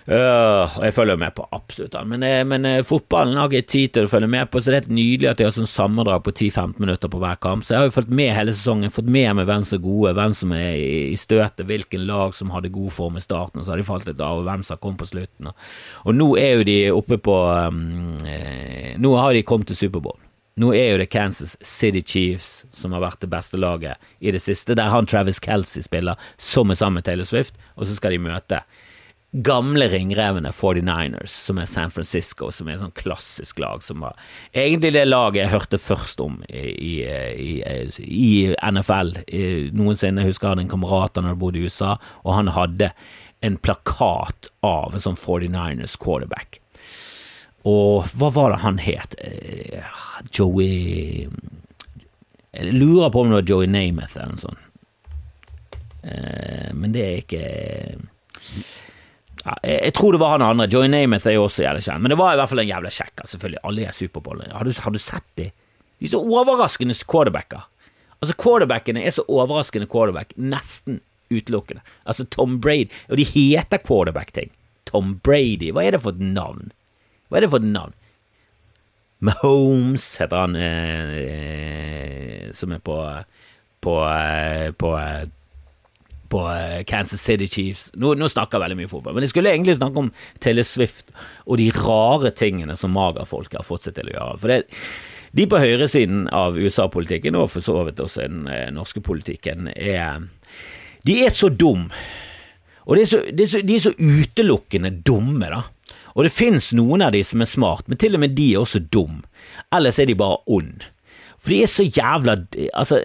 Uh, 0.07 0.77
og 0.79 0.83
jeg 0.87 0.93
følger 0.95 1.17
med 1.21 1.33
på 1.37 1.45
absolutt 1.53 1.95
alt. 1.97 2.09
Men, 2.09 2.23
eh, 2.25 2.41
men 2.47 2.65
uh, 2.65 2.85
fotballen 2.85 3.37
har 3.37 3.51
ikke 3.51 3.69
tid 3.69 3.93
til 3.93 4.07
å 4.07 4.11
følge 4.11 4.29
med 4.31 4.49
på, 4.49 4.61
så 4.61 4.71
det 4.71 4.77
er 4.77 4.81
helt 4.83 4.95
nydelig 4.97 5.29
at 5.29 5.41
de 5.41 5.45
har 5.45 5.53
sånn 5.53 5.69
sammendrag 5.69 6.23
på 6.25 6.33
10-15 6.33 6.79
minutter 6.81 7.11
på 7.11 7.21
hver 7.21 7.41
kamp. 7.43 7.65
Så 7.65 7.75
jeg 7.75 7.81
har 7.81 7.89
jo 7.89 7.95
fulgt 7.99 8.15
med 8.21 8.33
hele 8.33 8.55
sesongen, 8.55 8.93
fått 8.95 9.11
med 9.11 9.37
meg 9.37 9.49
hvem 9.49 9.67
som 9.67 9.77
er 9.77 9.83
gode, 9.83 10.15
hvem 10.17 10.37
som 10.39 10.55
er 10.57 10.71
i, 10.79 11.17
støtet, 11.19 11.67
hvilken 11.69 12.07
lag 12.09 12.33
som 12.37 12.53
hadde 12.55 12.73
god 12.73 12.95
form 12.95 13.19
i 13.19 13.23
starten, 13.23 13.61
og 13.61 13.67
så 13.67 13.75
har 13.75 13.81
de 13.81 13.89
falt 13.89 14.09
litt 14.09 14.23
av, 14.23 14.41
og 14.41 14.49
hvem 14.49 14.65
som 14.65 14.81
kommet 14.81 15.03
på 15.03 15.09
slutten. 15.11 15.51
Og, 15.51 16.15
nå 16.15 16.31
er 16.39 16.57
jo 16.57 16.65
de 16.67 16.79
oppe 16.95 17.19
på 17.21 17.35
um, 17.69 18.17
eh, 18.25 18.95
Nå 18.99 19.13
har 19.19 19.35
de 19.35 19.45
kommet 19.45 19.69
til 19.69 19.77
Superbowl. 19.77 20.17
Nå 20.59 20.73
er 20.75 20.89
jo 20.91 20.99
det 20.99 21.07
Kansas 21.13 21.55
City 21.63 22.01
Chiefs 22.03 22.65
som 22.75 22.91
har 22.95 23.03
vært 23.05 23.21
det 23.23 23.29
beste 23.31 23.59
laget 23.59 23.99
i 24.19 24.33
det 24.35 24.41
siste, 24.43 24.75
der 24.75 24.91
han 24.91 25.07
Travis 25.07 25.39
Kelsey 25.39 25.85
spiller, 25.85 26.19
som 26.35 26.71
er 26.71 26.79
sammen 26.79 26.99
med 26.99 27.07
Taylor 27.07 27.27
Swift, 27.27 27.55
og 27.77 27.87
så 27.87 27.95
skal 27.95 28.15
de 28.15 28.23
møte 28.25 28.59
gamle 29.31 29.85
ringrevene 29.91 30.49
49ers, 30.51 31.33
som 31.45 31.59
er 31.61 31.67
San 31.69 31.91
Francisco, 31.93 32.49
som 32.51 32.67
er 32.67 32.75
et 32.75 32.81
sånn 32.81 32.95
klassisk 32.97 33.59
lag 33.61 33.83
som 33.85 34.01
var 34.01 34.17
egentlig 34.57 34.95
det 34.95 35.05
laget 35.05 35.43
jeg 35.43 35.53
hørte 35.53 35.81
først 35.81 36.23
om 36.23 36.39
i, 36.49 37.03
i, 37.05 37.51
i 38.01 38.31
NFL 38.57 39.13
noensinne. 39.77 40.23
Jeg 40.23 40.33
husker 40.33 40.47
jeg 40.47 40.55
hadde 40.55 40.65
en 40.65 40.73
kamerat 40.73 41.13
da 41.13 41.27
jeg 41.29 41.41
bodde 41.43 41.61
i 41.61 41.69
USA, 41.69 41.97
og 42.25 42.39
han 42.39 42.49
hadde 42.57 42.89
en 43.45 43.59
plakat 43.61 44.49
av 44.65 44.97
en 44.97 45.05
sånn 45.05 45.19
49ers 45.19 45.95
quarterback. 46.01 46.59
Og 47.69 48.09
hva 48.17 48.31
var 48.33 48.53
det 48.55 48.63
han 48.63 48.81
het? 48.81 49.15
Eh, 49.19 49.83
Joey 50.31 51.27
Jeg 52.55 52.73
lurer 52.73 53.11
på 53.11 53.21
om 53.21 53.29
det 53.29 53.41
var 53.41 53.49
Joey 53.51 53.67
Namath 53.69 54.17
eller 54.17 54.33
noe 54.33 54.41
sånt. 54.41 54.65
Eh, 56.01 56.71
men 56.73 56.95
det 56.95 57.03
er 57.03 57.19
ikke 57.21 57.43
ja, 59.49 59.55
jeg, 59.63 59.81
jeg 59.87 59.95
tror 59.97 60.13
det 60.13 60.21
var 60.21 60.35
han 60.35 60.45
andre. 60.45 60.67
Joy 60.69 60.87
Namath 60.91 61.27
er 61.27 61.35
jo 61.37 61.47
også 61.47 61.63
jævlig 61.65 61.83
kjent, 61.87 62.03
men 62.03 62.13
det 62.13 62.19
var 62.19 62.35
i 62.35 62.39
hvert 62.39 62.51
fall 62.51 62.61
en 62.63 62.69
jævla 62.69 62.91
kjekk. 62.93 63.25
Selvfølgelig, 63.31 63.61
alle 63.69 63.85
er 63.87 63.97
superboller. 63.97 64.53
Har, 64.53 64.71
har, 64.85 64.95
du 64.95 65.01
sett 65.01 65.27
de? 65.39 65.49
De 65.99 66.07
er 66.07 66.13
så 66.13 66.21
overraskende 66.21 66.97
quarterbacker. 67.09 67.65
Altså, 68.19 68.35
quarterbackene 68.39 69.03
er 69.03 69.15
så 69.15 69.25
overraskende 69.31 69.89
quarterback, 69.89 70.35
nesten 70.37 71.01
utelukkende. 71.31 71.81
Altså, 72.05 72.25
Tom 72.25 72.59
Brady 72.61 72.89
Og 73.09 73.17
de 73.17 73.25
heter 73.25 73.81
quarterback-ting. 73.85 74.51
Tom 74.89 75.17
Brady, 75.23 75.71
hva 75.73 75.85
er 75.85 75.95
det 75.95 76.03
for 76.03 76.17
et 76.17 76.23
navn? 76.23 76.71
Hva 77.29 77.39
er 77.39 77.45
det 77.45 77.51
for 77.53 77.61
et 77.61 77.69
navn? 77.69 77.95
Mahomes 79.19 80.05
heter 80.21 80.45
han 80.45 80.55
eh, 80.55 81.17
eh, 81.19 82.45
som 82.55 82.71
er 82.71 82.79
på 82.79 82.95
på, 83.79 83.95
eh, 84.03 84.71
på 84.71 84.93
eh, 84.99 85.27
på 86.29 86.43
eh, 86.53 86.81
Kansas 86.89 87.21
City 87.25 87.47
Chiefs. 87.49 87.87
Nå, 87.99 88.13
nå 88.19 88.29
snakker 88.31 88.57
jeg 88.57 88.65
veldig 88.67 88.79
mye 88.81 88.91
fotball, 88.91 89.17
men 89.17 89.25
jeg 89.25 89.33
skulle 89.33 89.53
egentlig 89.53 89.77
snakke 89.79 90.03
om 90.03 90.11
Taylor 90.43 90.67
Swift 90.67 91.13
og 91.45 91.59
de 91.61 91.69
rare 91.75 92.31
tingene 92.37 92.77
som 92.79 92.93
magerfolk 92.95 93.57
har 93.57 93.67
fått 93.67 93.87
seg 93.87 93.97
til 93.97 94.11
å 94.11 94.15
gjøre. 94.15 94.39
For 94.41 94.53
det, 94.53 94.59
de 95.37 95.45
på 95.49 95.61
høyresiden 95.61 96.27
av 96.33 96.57
USA-politikken, 96.57 97.37
og 97.37 97.51
for 97.53 97.65
så 97.65 97.77
vidt 97.87 98.01
også 98.01 98.25
den 98.25 98.47
eh, 98.49 98.69
norske 98.73 99.03
politikken, 99.05 99.71
er 99.75 100.25
De 101.07 101.21
er 101.23 101.33
så 101.33 101.49
dum. 101.49 101.87
Og 102.85 102.97
de 102.97 103.03
er 103.05 103.09
så, 103.09 103.19
de 103.31 103.45
er 103.45 103.49
så, 103.49 103.61
de 103.63 103.75
er 103.75 103.83
så 103.83 103.93
utelukkende 103.97 104.91
dumme, 105.05 105.49
da. 105.51 105.63
Og 106.17 106.25
det 106.25 106.33
fins 106.33 106.71
noen 106.75 107.03
av 107.05 107.13
de 107.13 107.21
som 107.23 107.41
er 107.41 107.49
smart, 107.49 107.85
men 107.87 107.99
til 108.01 108.17
og 108.17 108.23
med 108.23 108.33
de 108.37 108.51
er 108.53 108.63
også 108.63 108.81
dum. 108.91 109.21
Ellers 109.75 109.99
er 110.01 110.09
de 110.09 110.17
bare 110.17 110.41
ond. 110.49 110.83
For 111.39 111.53
de 111.53 111.61
er 111.63 111.71
så 111.71 111.85
jævla 111.87 112.35
Altså 112.75 112.99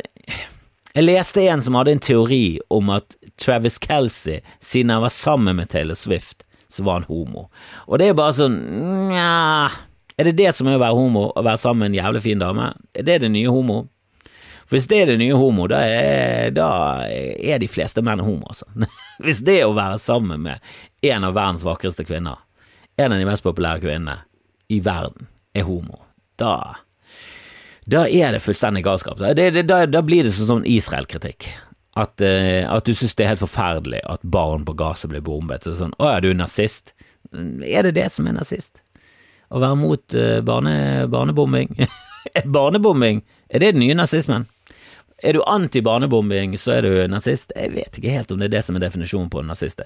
jeg 0.94 1.06
leste 1.08 1.42
en 1.50 1.62
som 1.62 1.74
hadde 1.74 1.96
en 1.96 2.02
teori 2.02 2.60
om 2.70 2.92
at 2.94 3.16
Travis 3.40 3.80
Kelsey, 3.82 4.40
siden 4.62 4.92
han 4.94 5.02
var 5.02 5.10
sammen 5.14 5.56
med 5.58 5.72
Taylor 5.72 5.98
Swift, 5.98 6.44
så 6.68 6.84
var 6.86 7.00
han 7.00 7.08
homo. 7.08 7.48
Og 7.86 7.98
det 7.98 8.10
er 8.10 8.18
bare 8.18 8.36
sånn 8.36 8.54
nja 9.10 9.70
Er 10.14 10.28
det 10.28 10.36
det 10.38 10.52
som 10.54 10.68
er 10.70 10.76
å 10.78 10.82
være 10.82 10.94
homo, 10.94 11.24
å 11.34 11.42
være 11.42 11.58
sammen 11.58 11.82
med 11.82 11.90
en 11.90 12.04
jævlig 12.04 12.20
fin 12.22 12.38
dame? 12.38 12.68
Er 12.94 13.02
det 13.02 13.16
det 13.24 13.32
nye 13.34 13.50
homo? 13.50 13.80
For 14.64 14.78
hvis 14.78 14.86
det 14.88 15.00
er 15.02 15.10
det 15.10 15.18
nye 15.18 15.34
homo, 15.34 15.66
da 15.68 15.80
er, 15.82 16.52
da 16.54 16.68
er 17.10 17.58
de 17.58 17.68
fleste 17.68 18.02
menn 18.06 18.22
homo, 18.22 18.46
altså. 18.52 18.68
Hvis 19.24 19.42
det 19.44 19.58
er 19.60 19.66
å 19.68 19.74
være 19.76 19.98
sammen 20.00 20.46
med 20.46 20.62
en 21.04 21.26
av 21.26 21.34
verdens 21.34 21.66
vakreste 21.66 22.06
kvinner, 22.06 22.38
en 22.96 23.12
av 23.12 23.18
de 23.18 23.26
mest 23.28 23.44
populære 23.44 23.82
kvinnene 23.82 24.22
i 24.70 24.78
verden, 24.82 25.26
er 25.54 25.66
homo, 25.66 26.00
da 26.40 26.54
da 27.90 28.06
er 28.08 28.32
det 28.32 28.42
fullstendig 28.44 28.84
galskap. 28.84 29.18
Det, 29.20 29.50
det, 29.54 29.66
da, 29.68 29.84
da, 29.86 30.02
blir 30.04 30.24
det 30.24 30.32
sånn 30.36 30.64
Israel-kritikk. 30.68 31.48
At, 31.94 32.16
uh, 32.22 32.64
at, 32.66 32.86
du 32.86 32.96
syns 32.96 33.14
det 33.14 33.26
er 33.26 33.34
helt 33.34 33.44
forferdelig 33.44 34.00
at 34.10 34.24
barn 34.26 34.64
på 34.66 34.74
Gaza 34.78 35.10
blir 35.10 35.22
bombet. 35.24 35.66
Så 35.66 35.76
sånn, 35.78 35.94
Å, 36.00 36.08
er 36.16 36.24
du 36.24 36.32
nazist? 36.34 36.94
Er 37.34 37.86
det 37.86 37.94
det 37.98 38.08
som 38.14 38.26
er 38.30 38.38
nazist? 38.38 38.80
Å 39.54 39.60
være 39.62 39.78
mot 39.78 40.16
uh, 40.18 40.40
barne, 40.46 40.74
barnebombing? 41.12 41.76
barnebombing, 42.56 43.22
er 43.52 43.62
det 43.62 43.74
den 43.76 43.84
nye 43.84 43.98
nazismen? 43.98 44.48
Er 45.24 45.36
du 45.36 45.44
anti-barnebombing, 45.46 46.56
så 46.60 46.78
er 46.78 46.88
du 46.88 46.96
nazist? 47.08 47.52
Jeg 47.56 47.72
vet 47.76 48.00
ikke 48.00 48.16
helt 48.16 48.32
om 48.32 48.40
det 48.40 48.50
er 48.50 48.56
det 48.58 48.64
som 48.66 48.76
er 48.76 48.82
definisjonen 48.82 49.30
på 49.32 49.44
en 49.44 49.52
nazist. 49.52 49.84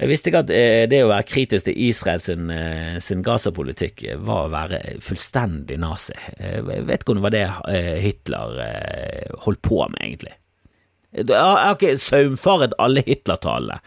Jeg 0.00 0.08
visste 0.08 0.30
ikke 0.30 0.42
at 0.46 0.52
eh, 0.54 0.84
det 0.88 1.02
å 1.04 1.10
være 1.10 1.28
kritisk 1.28 1.68
til 1.68 1.80
Israel 1.88 2.22
sin, 2.24 2.48
eh, 2.50 2.96
sin 3.04 3.24
Gaza-politikk 3.24 4.06
var 4.24 4.46
å 4.46 4.52
være 4.52 4.80
fullstendig 5.04 5.76
nazi. 5.82 6.16
Jeg 6.38 6.64
vet 6.88 7.02
ikke 7.02 7.14
om 7.14 7.20
det 7.20 7.26
var 7.26 7.34
det 7.36 7.44
eh, 7.74 7.98
Hitler 8.00 8.56
holdt 9.44 9.62
på 9.66 9.82
med, 9.84 10.00
egentlig. 10.00 10.34
Jeg 11.12 11.36
har 11.36 11.76
ikke 11.76 11.98
saumfaret 12.00 12.74
alle 12.80 13.04
Hitler-talene, 13.04 13.82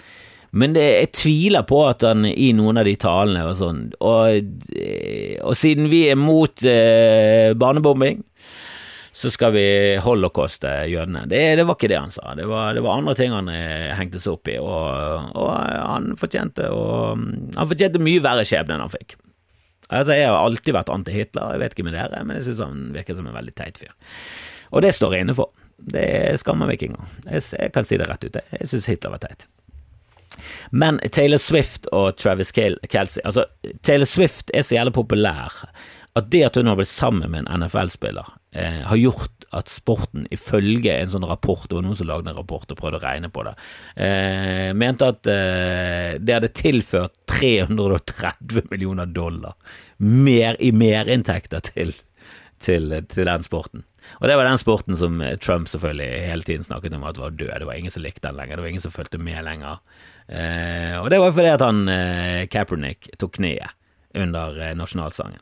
men 0.56 0.76
det, 0.78 0.86
jeg 0.86 1.12
tviler 1.18 1.66
på 1.68 1.82
at 1.88 2.06
han 2.06 2.24
i 2.30 2.52
noen 2.56 2.80
av 2.80 2.86
de 2.88 2.94
talene 2.96 3.42
var 3.44 3.58
sånn 3.60 3.80
Og, 4.00 4.62
og 5.44 5.58
siden 5.60 5.90
vi 5.92 6.06
er 6.08 6.16
mot 6.16 6.64
eh, 6.64 7.52
barnebombing, 7.60 8.22
så 9.16 9.30
skal 9.32 9.54
vi 9.56 9.68
holocaust 10.04 10.64
jødene. 10.64 11.22
Det, 11.32 11.40
det, 11.56 11.64
var 11.64 11.78
ikke 11.78 11.88
det 11.88 12.00
han 12.02 12.12
sa. 12.12 12.34
Det 12.36 12.48
var, 12.52 12.74
det 12.76 12.82
var 12.84 12.98
andre 13.00 13.14
ting 13.16 13.32
han 13.32 13.48
eh, 13.48 13.94
hengte 13.96 14.20
seg 14.20 14.34
opp 14.36 14.50
i, 14.52 14.58
og, 14.60 15.30
og 15.40 15.52
han, 15.56 16.10
fortjente, 16.20 16.68
og, 16.76 17.22
han 17.56 17.70
fortjente 17.70 18.02
mye 18.04 18.24
verre 18.26 18.44
skjebne 18.48 18.76
enn 18.76 18.84
han 18.84 18.92
fikk. 18.92 19.16
Altså, 19.88 20.18
Jeg 20.18 20.28
har 20.28 20.36
alltid 20.42 20.76
vært 20.76 20.92
anti-Hitler, 20.92 21.56
jeg 21.56 21.64
vet 21.64 21.78
ikke 21.78 21.88
med 21.88 21.96
dere, 21.96 22.26
men 22.28 22.42
jeg 22.42 22.50
syns 22.50 22.64
han 22.66 22.84
virker 22.96 23.16
som 23.16 23.30
en 23.30 23.38
veldig 23.38 23.56
teit 23.56 23.80
fyr. 23.80 23.96
Og 24.76 24.84
det 24.84 24.92
står 24.98 25.16
jeg 25.16 25.28
inne 25.28 25.38
for. 25.38 25.54
Det 25.96 26.08
skammer 26.42 26.68
meg 26.68 26.76
ikke 26.76 26.92
engang. 26.92 27.16
Jeg, 27.30 27.48
jeg 27.56 27.72
kan 27.76 27.88
si 27.88 28.02
det 28.02 28.10
rett 28.12 28.28
ut, 28.28 28.40
jeg 28.52 28.72
syns 28.72 28.92
Hitler 28.92 29.16
var 29.16 29.24
teit. 29.24 29.48
Men 30.76 31.00
Taylor 31.16 31.40
Swift 31.40 31.88
og 31.96 32.18
Travis 32.20 32.50
Kelsey 32.52 33.22
Altså, 33.24 33.46
Taylor 33.88 34.10
Swift 34.10 34.52
er 34.52 34.66
så 34.68 34.76
jævlig 34.76 34.98
populær 34.98 35.62
at 36.16 36.30
det 36.32 36.44
at 36.48 36.58
hun 36.60 36.70
har 36.72 36.78
blitt 36.80 36.92
sammen 36.92 37.32
med 37.32 37.44
en 37.44 37.64
NFL-spiller, 37.64 38.28
eh, 38.56 38.82
har 38.88 39.00
gjort 39.00 39.46
at 39.56 39.72
sporten, 39.72 40.28
ifølge 40.32 40.94
en 40.96 41.12
sånn 41.12 41.28
rapport, 41.28 41.66
det 41.68 41.76
var 41.76 41.84
noen 41.86 41.98
som 42.00 42.08
lagde 42.08 42.32
en 42.32 42.40
rapport 42.40 42.72
og 42.72 42.80
prøvde 42.80 43.02
å 43.02 43.04
regne 43.04 43.32
på 43.32 43.44
det, 43.48 43.56
eh, 43.96 44.72
mente 44.76 45.10
at 45.12 45.28
eh, 45.32 46.16
det 46.20 46.38
hadde 46.38 46.54
tilført 46.56 47.18
330 47.32 48.72
millioner 48.72 49.12
dollar 49.12 49.56
mer 50.00 50.56
i 50.60 50.72
merinntekter 50.76 51.64
til, 51.68 51.92
til, 52.64 52.96
til 53.12 53.32
den 53.32 53.44
sporten. 53.44 53.84
Og 54.22 54.28
det 54.30 54.36
var 54.38 54.48
den 54.48 54.62
sporten 54.62 54.98
som 55.00 55.18
Trump 55.42 55.68
selvfølgelig 55.68 56.28
hele 56.30 56.46
tiden 56.46 56.64
snakket 56.64 56.94
om 56.94 57.08
at 57.10 57.18
var 57.18 57.34
død. 57.34 57.60
Det 57.60 57.68
var 57.68 57.80
ingen 57.80 57.92
som 57.92 58.04
likte 58.06 58.28
den 58.28 58.38
lenger, 58.38 58.56
det 58.56 58.66
var 58.66 58.72
ingen 58.72 58.84
som 58.84 58.94
fulgte 58.94 59.20
med 59.20 59.42
lenger. 59.44 59.82
Eh, 60.28 60.96
og 61.00 61.10
det 61.12 61.20
var 61.22 61.34
fordi 61.36 61.52
at 61.54 61.66
han 61.66 61.82
eh, 61.92 62.46
Kaepernick 62.52 63.12
tok 63.22 63.36
kneet 63.40 63.76
under 64.16 64.58
eh, 64.62 64.78
nasjonalsangen. 64.78 65.42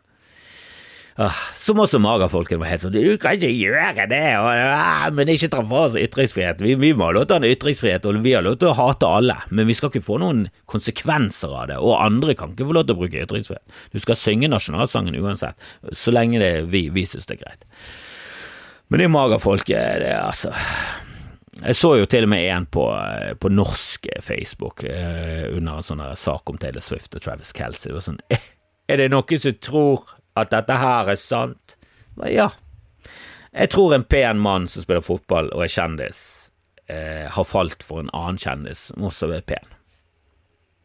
Ah, 1.21 1.35
som 1.61 1.77
også 1.77 1.99
magafolkene 2.01 2.57
var 2.63 2.71
helt 2.71 2.81
sånn 2.81 2.95
Du 2.95 3.17
kan 3.21 3.35
ikke 3.37 3.51
gjøre 3.53 4.07
det, 4.09 4.21
og, 4.41 4.47
ah, 4.49 5.03
men 5.13 5.29
ikke 5.29 5.51
ta 5.53 5.59
fra 5.61 5.83
oss 5.85 5.97
ytringsfrihet. 5.99 6.63
Vi, 6.65 6.73
vi 6.81 6.89
må 6.97 7.05
ha 7.05 7.13
lov 7.13 7.27
til 7.29 7.37
å 7.37 7.43
ha 7.43 7.51
ytringsfrihet, 7.53 8.07
og 8.09 8.23
vi 8.25 8.33
har 8.33 8.45
lov 8.45 8.57
til 8.61 8.71
å 8.71 8.77
hate 8.79 9.11
alle, 9.19 9.35
men 9.53 9.69
vi 9.69 9.75
skal 9.77 9.91
ikke 9.91 10.07
få 10.07 10.17
noen 10.23 10.47
konsekvenser 10.73 11.53
av 11.53 11.69
det. 11.69 11.77
Og 11.77 11.99
andre 11.99 12.33
kan 12.39 12.55
ikke 12.55 12.65
få 12.65 12.77
lov 12.79 12.87
til 12.89 12.97
å 12.97 13.01
bruke 13.03 13.27
ytringsfrihet. 13.27 13.77
Du 13.93 14.01
skal 14.01 14.17
synge 14.17 14.49
nasjonalsangen 14.49 15.19
uansett, 15.21 15.69
så 15.93 16.15
lenge 16.15 16.41
det, 16.41 16.51
vi, 16.73 16.87
vi 16.95 17.05
syns 17.05 17.29
det 17.29 17.37
er 17.37 17.43
greit. 17.45 17.69
Men 18.89 19.03
det 19.03 19.13
magerfolket, 19.13 20.01
det 20.01 20.09
er 20.15 20.25
altså 20.25 20.53
jeg 21.63 21.77
så 21.77 21.91
jo 21.99 22.07
til 22.09 22.25
og 22.25 22.31
med 22.33 22.47
en 22.49 22.65
på, 22.65 22.83
på 23.39 23.51
norsk 23.53 24.07
Facebook 24.25 24.81
eh, 24.89 25.45
under 25.53 25.77
en 25.77 25.85
sånn 25.85 26.01
sak 26.17 26.49
om 26.49 26.57
Taylor 26.59 26.83
Swift 26.83 27.13
og 27.13 27.21
Travis 27.23 27.53
Kelsey. 27.55 27.91
Det 27.91 27.99
var 27.99 28.05
sånn 28.07 28.19
Er 28.91 28.99
det 28.99 29.11
noen 29.13 29.39
som 29.39 29.53
tror 29.63 30.01
at 30.39 30.53
dette 30.53 30.77
her 30.79 31.11
er 31.13 31.19
sant? 31.19 31.75
Ja. 32.29 32.49
Jeg 33.53 33.69
tror 33.73 33.93
en 33.93 34.05
pen 34.07 34.41
mann 34.41 34.65
som 34.69 34.85
spiller 34.85 35.05
fotball 35.05 35.51
og 35.53 35.65
er 35.65 35.71
kjendis, 35.71 36.23
eh, 36.89 37.29
har 37.29 37.45
falt 37.45 37.85
for 37.85 38.01
en 38.01 38.11
annen 38.13 38.39
kjendis 38.41 38.87
som 38.89 39.05
også 39.09 39.29
er 39.35 39.45
pen. 39.45 39.69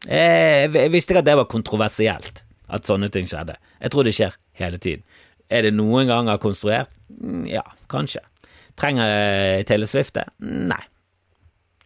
Jeg, 0.05 0.69
jeg 0.75 0.93
visste 0.93 1.13
ikke 1.13 1.23
at 1.25 1.27
det 1.27 1.37
var 1.41 1.49
kontroversielt, 1.51 2.43
at 2.69 2.87
sånne 2.87 3.09
ting 3.11 3.27
skjedde. 3.27 3.57
Jeg 3.81 3.91
tror 3.91 4.05
det 4.05 4.15
skjer 4.15 4.37
hele 4.61 4.79
tiden. 4.81 5.03
Er 5.49 5.65
det 5.65 5.73
noen 5.73 6.07
ganger 6.09 6.37
konstruert? 6.41 6.93
Mm, 7.09 7.47
ja, 7.49 7.65
kanskje. 7.89 8.21
Trenger 8.79 9.63
Taylor 9.67 9.89
Swift 9.89 10.13
det? 10.15 10.27
Nei. 10.39 10.81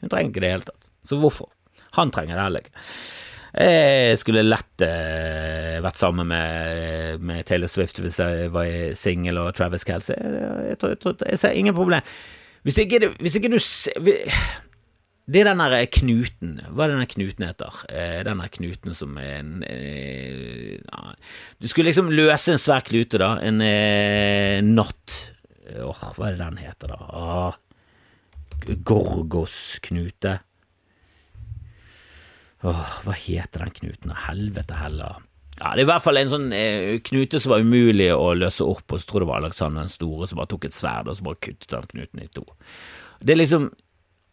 Hun 0.01 0.11
trenger 0.11 0.33
ikke 0.33 0.43
det 0.43 0.47
i 0.47 0.49
det 0.49 0.55
hele 0.57 0.67
tatt. 0.67 0.89
Så 1.07 1.17
hvorfor? 1.19 1.47
Han 1.95 2.11
trenger 2.13 2.35
det 2.35 2.43
heller 2.43 2.65
ikke. 2.65 2.83
Jeg 3.53 4.17
skulle 4.17 4.41
lett 4.45 4.81
eh, 4.81 5.52
vært 5.83 5.99
sammen 5.99 6.29
med, 6.29 7.23
med, 7.23 7.43
Taylor 7.49 7.71
Swift 7.71 7.99
hvis 8.03 8.19
jeg 8.21 8.51
var 8.53 8.69
singel 8.99 9.39
og 9.41 9.53
Travis 9.57 9.85
Kelsey. 9.87 10.15
Jeg, 10.17 10.53
jeg, 10.73 10.79
tror, 10.79 11.17
jeg, 11.25 11.39
ser 11.41 11.57
ingen 11.59 11.75
problem. 11.75 12.05
Hvis 12.63 12.79
ikke, 12.79 13.11
hvis 13.19 13.35
ikke 13.35 13.51
du 13.51 13.59
Det 15.23 15.39
er 15.41 15.49
den 15.49 15.59
der 15.59 15.85
knuten 15.91 16.53
Hva 16.71 16.85
er 16.85 16.93
den 16.93 17.01
der 17.01 17.09
knuten 17.11 17.45
heter? 17.47 17.81
Eh, 17.91 18.21
den 18.23 18.39
der 18.39 18.51
knuten 18.51 18.95
som 18.95 19.17
er 19.19 19.41
en 19.41 19.65
eh, 19.67 20.79
Du 21.59 21.67
skulle 21.67 21.89
liksom 21.89 22.11
løse 22.11 22.55
en 22.55 22.61
svær 22.61 22.83
knute, 22.87 23.19
da. 23.19 23.33
En 23.43 23.59
eh, 23.63 24.63
natt 24.63 25.19
Åh, 25.63 26.07
hva 26.15 26.27
er 26.27 26.35
det 26.35 26.43
den 26.43 26.59
heter, 26.59 26.91
da? 26.91 26.97
Ah, 27.15 27.55
Gorgos-knute. 28.63 30.33
Åh, 32.63 32.91
hva 33.03 33.15
heter 33.15 33.63
den 33.63 33.73
knuten? 33.75 34.11
Helvete 34.25 34.77
heller. 34.79 35.23
Ja, 35.63 35.71
Det 35.77 35.79
er 35.79 35.85
i 35.85 35.91
hvert 35.93 36.03
fall 36.03 36.19
en 36.19 36.31
sånn 36.31 36.49
eh, 36.51 36.97
knute 37.07 37.39
som 37.39 37.53
var 37.53 37.63
umulig 37.63 38.09
å 38.11 38.33
løse 38.35 38.65
opp, 38.67 38.83
og 38.91 38.99
så 38.99 39.07
tror 39.07 39.21
jeg 39.21 39.23
det 39.23 39.29
var 39.29 39.43
Alexander 39.45 39.85
den 39.85 39.93
store 39.93 40.27
som 40.27 40.41
bare 40.41 40.51
tok 40.51 40.65
et 40.67 40.75
sverd 40.75 41.07
og 41.07 41.15
så 41.15 41.23
bare 41.23 41.39
kuttet 41.39 41.71
den 41.71 41.87
knuten 41.93 42.25
i 42.25 42.27
to. 42.35 42.43
Det 43.23 43.31
er 43.31 43.39
liksom 43.39 43.69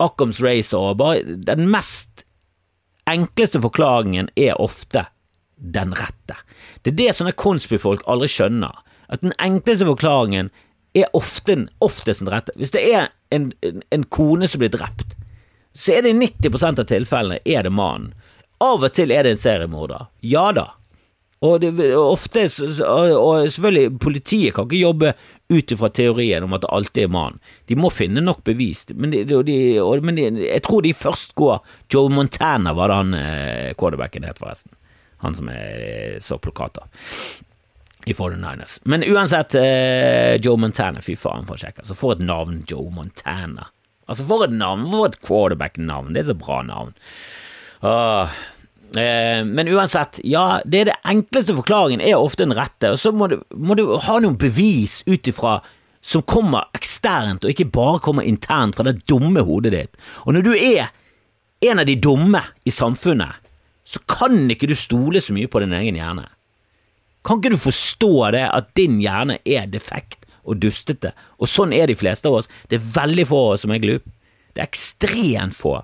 Occams 0.02 0.40
Race 0.42 0.74
og 0.74 0.96
bare 0.98 1.36
Den 1.46 1.68
mest 1.70 2.24
enkleste 3.10 3.60
forklaringen 3.62 4.30
er 4.34 4.58
ofte 4.60 5.04
den 5.60 5.94
rette. 5.94 6.34
Det 6.82 6.94
er 6.94 6.98
det 6.98 7.14
sånne 7.14 7.36
konspifolk 7.38 8.02
aldri 8.10 8.30
skjønner. 8.32 8.80
At 9.12 9.22
den 9.22 9.34
enkleste 9.38 9.86
forklaringen 9.86 10.50
er 10.96 11.10
ofte, 11.14 11.56
oftest 11.84 12.24
den 12.24 12.32
rette. 12.32 12.54
Hvis 12.58 12.72
det 12.74 12.82
er 12.90 13.10
en, 13.30 13.52
en, 13.62 13.82
en 13.94 14.06
kone 14.10 14.48
som 14.48 14.62
blir 14.62 14.72
drept, 14.72 15.14
så 15.76 15.94
er 15.94 16.02
det 16.02 16.14
i 16.14 16.18
90% 16.18 16.82
av 16.82 16.88
tilfellene 16.90 17.38
er 17.44 17.66
det 17.66 17.74
mannen. 17.74 18.14
Av 18.60 18.82
og 18.82 18.92
til 18.96 19.12
er 19.14 19.24
det 19.24 19.36
en 19.36 19.42
seriemorder. 19.42 20.08
Ja 20.26 20.50
da. 20.56 20.66
Og, 21.40 21.60
det, 21.62 21.70
ofte, 21.96 22.42
og 22.84 23.46
selvfølgelig, 23.48 23.98
politiet 24.02 24.54
kan 24.54 24.66
ikke 24.66 24.82
jobbe 24.82 25.12
ut 25.50 25.72
ifra 25.72 25.88
teorien 25.96 26.44
om 26.44 26.52
at 26.52 26.66
det 26.66 26.72
alltid 26.76 27.06
er 27.06 27.14
mann. 27.14 27.38
De 27.70 27.78
må 27.80 27.88
finne 27.94 28.20
nok 28.20 28.42
bevis, 28.44 28.84
men, 28.92 29.14
de, 29.14 29.22
de, 29.24 29.56
men 30.04 30.20
de, 30.20 30.26
jeg 30.44 30.64
tror 30.66 30.84
de 30.84 30.92
først 30.92 31.32
går 31.40 31.62
Joe 31.92 32.12
Montana, 32.12 32.74
var 32.76 32.92
det 32.92 32.98
han 33.00 33.16
eh, 33.16 33.70
quarterbacken 33.80 34.28
het, 34.28 34.42
forresten. 34.42 34.76
Han 35.24 35.36
som 35.36 35.48
er 35.52 36.20
så 36.24 36.36
plakater 36.40 36.84
i 38.08 38.12
49ers. 38.12 38.78
Men 38.88 39.04
uansett, 39.08 39.56
eh, 39.60 40.36
Joe 40.44 40.60
Montana, 40.60 41.00
fy 41.04 41.16
faen 41.16 41.48
for 41.48 41.56
å 41.56 41.64
sjekke. 41.64 41.84
Altså, 41.84 41.96
for 41.96 42.16
et 42.16 42.24
navn, 42.24 42.62
Joe 42.68 42.92
Montana. 42.92 43.70
Altså, 44.08 44.24
for 44.28 44.44
et 44.44 44.54
navn, 44.54 44.86
for 44.92 45.08
et 45.08 45.20
quarterback-navn. 45.24 46.14
Det 46.14 46.24
er 46.24 46.32
så 46.32 46.38
bra 46.40 46.62
navn. 46.68 46.94
Eh, 47.80 48.40
men 48.94 49.68
uansett, 49.70 50.18
ja, 50.26 50.60
det 50.64 50.80
er 50.80 50.88
det 50.90 50.96
enkleste 51.06 51.54
forklaringen 51.54 52.02
er 52.02 52.18
ofte 52.18 52.42
den 52.42 52.56
rette, 52.58 52.90
og 52.90 52.98
så 52.98 53.12
må 53.14 53.28
du, 53.30 53.36
må 53.54 53.76
du 53.78 53.84
ha 54.02 54.16
noen 54.18 54.38
bevis 54.40 55.00
ut 55.06 55.30
ifra 55.30 55.60
som 56.00 56.24
kommer 56.26 56.70
eksternt, 56.74 57.44
og 57.44 57.52
ikke 57.52 57.68
bare 57.70 58.00
kommer 58.02 58.26
internt 58.26 58.78
fra 58.78 58.88
det 58.88 59.04
dumme 59.10 59.44
hodet 59.46 59.72
ditt. 59.74 60.00
Og 60.24 60.34
når 60.34 60.46
du 60.46 60.52
er 60.56 60.90
en 61.70 61.82
av 61.82 61.86
de 61.86 61.96
dumme 62.00 62.40
i 62.64 62.72
samfunnet, 62.72 63.38
så 63.84 64.00
kan 64.08 64.48
ikke 64.50 64.70
du 64.70 64.76
stole 64.78 65.20
så 65.22 65.34
mye 65.36 65.50
på 65.50 65.60
din 65.62 65.74
egen 65.76 65.98
hjerne. 65.98 66.26
Kan 67.26 67.40
ikke 67.40 67.52
du 67.52 67.60
forstå 67.60 68.12
det, 68.34 68.46
at 68.48 68.72
din 68.78 68.98
hjerne 69.02 69.38
er 69.44 69.68
defekt 69.68 70.24
og 70.40 70.60
dustete, 70.62 71.12
og 71.38 71.50
sånn 71.52 71.74
er 71.76 71.90
de 71.90 71.98
fleste 71.98 72.30
av 72.30 72.40
oss. 72.40 72.50
Det 72.70 72.78
er 72.78 72.92
veldig 72.96 73.26
få 73.28 73.40
av 73.44 73.54
oss 73.54 73.66
som 73.66 73.74
er 73.74 73.82
glup. 73.82 74.06
Det 74.54 74.62
er 74.62 74.70
ekstremt 74.70 75.58
få. 75.58 75.76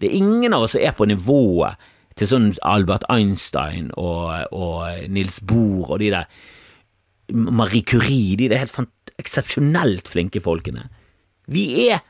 Det 0.00 0.08
er 0.08 0.16
ingen 0.18 0.56
av 0.56 0.64
oss 0.64 0.74
som 0.74 0.82
er 0.82 0.96
på 0.96 1.06
nivået 1.08 1.90
til 2.18 2.30
sånn 2.30 2.50
Albert 2.66 3.06
Einstein 3.12 3.90
og, 3.98 4.52
og 4.54 5.08
Nils 5.10 5.40
Bohr 5.42 5.94
og 5.94 6.02
de 6.02 6.12
der 6.14 6.28
Marie 7.32 7.82
Curie, 7.86 8.36
de 8.36 8.50
der 8.52 8.60
helt 8.60 8.76
eksepsjonelt 9.20 10.10
flinke 10.12 10.42
folkene. 10.44 10.88
Vi 11.50 11.88
er 11.88 12.04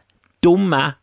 dumme. 0.45 0.97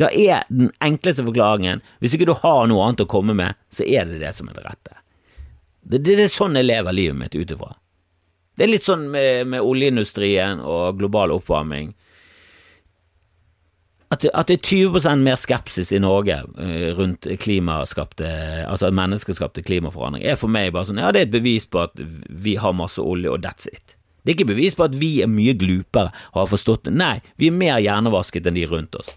Da 0.00 0.08
er 0.10 0.42
den 0.50 0.72
enkleste 0.82 1.22
forklaringen, 1.22 1.84
hvis 2.02 2.16
ikke 2.16 2.26
du 2.26 2.34
har 2.34 2.64
noe 2.66 2.82
annet 2.82 3.04
å 3.04 3.10
komme 3.10 3.36
med, 3.38 3.54
så 3.70 3.86
er 3.86 4.08
det 4.10 4.18
det 4.24 4.32
som 4.34 4.48
er 4.50 4.56
det 4.58 4.64
rette. 4.64 4.96
Det, 5.84 6.00
det, 6.00 6.16
det 6.18 6.24
er 6.26 6.32
sånn 6.34 6.58
jeg 6.58 6.66
lever 6.66 6.96
livet 6.96 7.20
mitt 7.20 7.36
ut 7.36 7.52
ifra. 7.54 7.70
Det 8.58 8.66
er 8.66 8.72
litt 8.72 8.86
sånn 8.86 9.06
med, 9.12 9.46
med 9.52 9.62
oljeindustrien 9.62 10.58
og 10.62 10.98
global 10.98 11.34
oppvarming 11.36 11.92
at 14.12 14.24
at 14.34 14.48
det, 14.48 14.58
er 14.58 14.90
20 14.90 15.22
mer 15.24 15.36
skepsis 15.40 15.92
i 15.92 15.98
Norge 15.98 16.36
uh, 16.58 16.90
rundt 16.98 17.26
klimaskapte, 17.40 18.28
altså 18.68 18.90
menneskeskapte 18.90 19.62
klimaforandring, 19.62 20.24
er 20.24 20.36
for 20.36 20.52
meg 20.52 20.72
bare 20.74 20.90
sånn 20.90 21.00
ja, 21.00 21.12
det 21.12 21.20
er 21.22 21.28
et 21.28 21.34
bevis 21.34 21.66
på 21.66 21.84
at 21.86 21.98
vi 22.28 22.56
har 22.60 22.76
masse 22.76 23.02
olje, 23.02 23.30
og 23.30 23.42
that's 23.44 23.68
it. 23.72 23.96
Det 24.24 24.32
er 24.32 24.38
ikke 24.38 24.52
bevis 24.54 24.76
på 24.76 24.86
at 24.86 24.94
vi 24.96 25.18
er 25.22 25.28
mye 25.28 25.52
glupere 25.60 26.12
og 26.32 26.44
har 26.44 26.52
forstått 26.52 26.86
det. 26.86 26.94
Nei, 26.96 27.18
vi 27.40 27.50
er 27.50 27.56
mer 27.56 27.80
hjernevasket 27.82 28.46
enn 28.48 28.56
de 28.56 28.68
rundt 28.70 28.96
oss. 28.96 29.10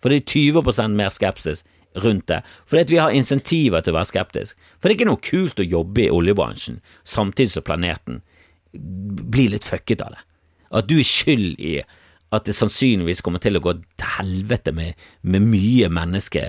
For 0.00 0.12
det 0.12 0.22
er 0.22 0.54
20% 0.54 0.96
mer 0.96 1.12
skepsis 1.12 1.64
rundt 2.04 2.26
det, 2.28 2.42
fordi 2.68 2.94
vi 2.94 3.00
har 3.00 3.12
insentiver 3.16 3.84
til 3.84 3.94
å 3.94 3.98
være 3.98 4.10
skeptisk. 4.12 4.56
For 4.76 4.88
det 4.88 4.94
er 4.94 4.98
ikke 4.98 5.10
noe 5.10 5.24
kult 5.24 5.60
å 5.60 5.66
jobbe 5.66 6.06
i 6.06 6.12
oljebransjen 6.12 6.80
samtidig 7.08 7.54
som 7.54 7.66
planeten 7.66 8.22
blir 8.72 9.52
litt 9.54 9.64
fucket 9.64 10.04
av 10.04 10.16
det. 10.16 10.24
At 10.76 10.88
du 10.90 10.98
er 11.00 11.08
skyld 11.08 11.60
i 11.60 11.78
at 12.34 12.46
det 12.48 12.56
sannsynligvis 12.58 13.22
kommer 13.24 13.42
til 13.42 13.58
å 13.58 13.62
gå 13.62 13.76
til 13.78 14.10
helvete 14.16 14.72
med, 14.74 14.98
med 15.22 15.44
mye 15.46 15.90
menneske, 15.92 16.42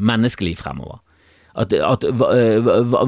menneskeliv 0.00 0.58
fremover. 0.58 0.98
At, 1.58 1.72
at 1.74 2.04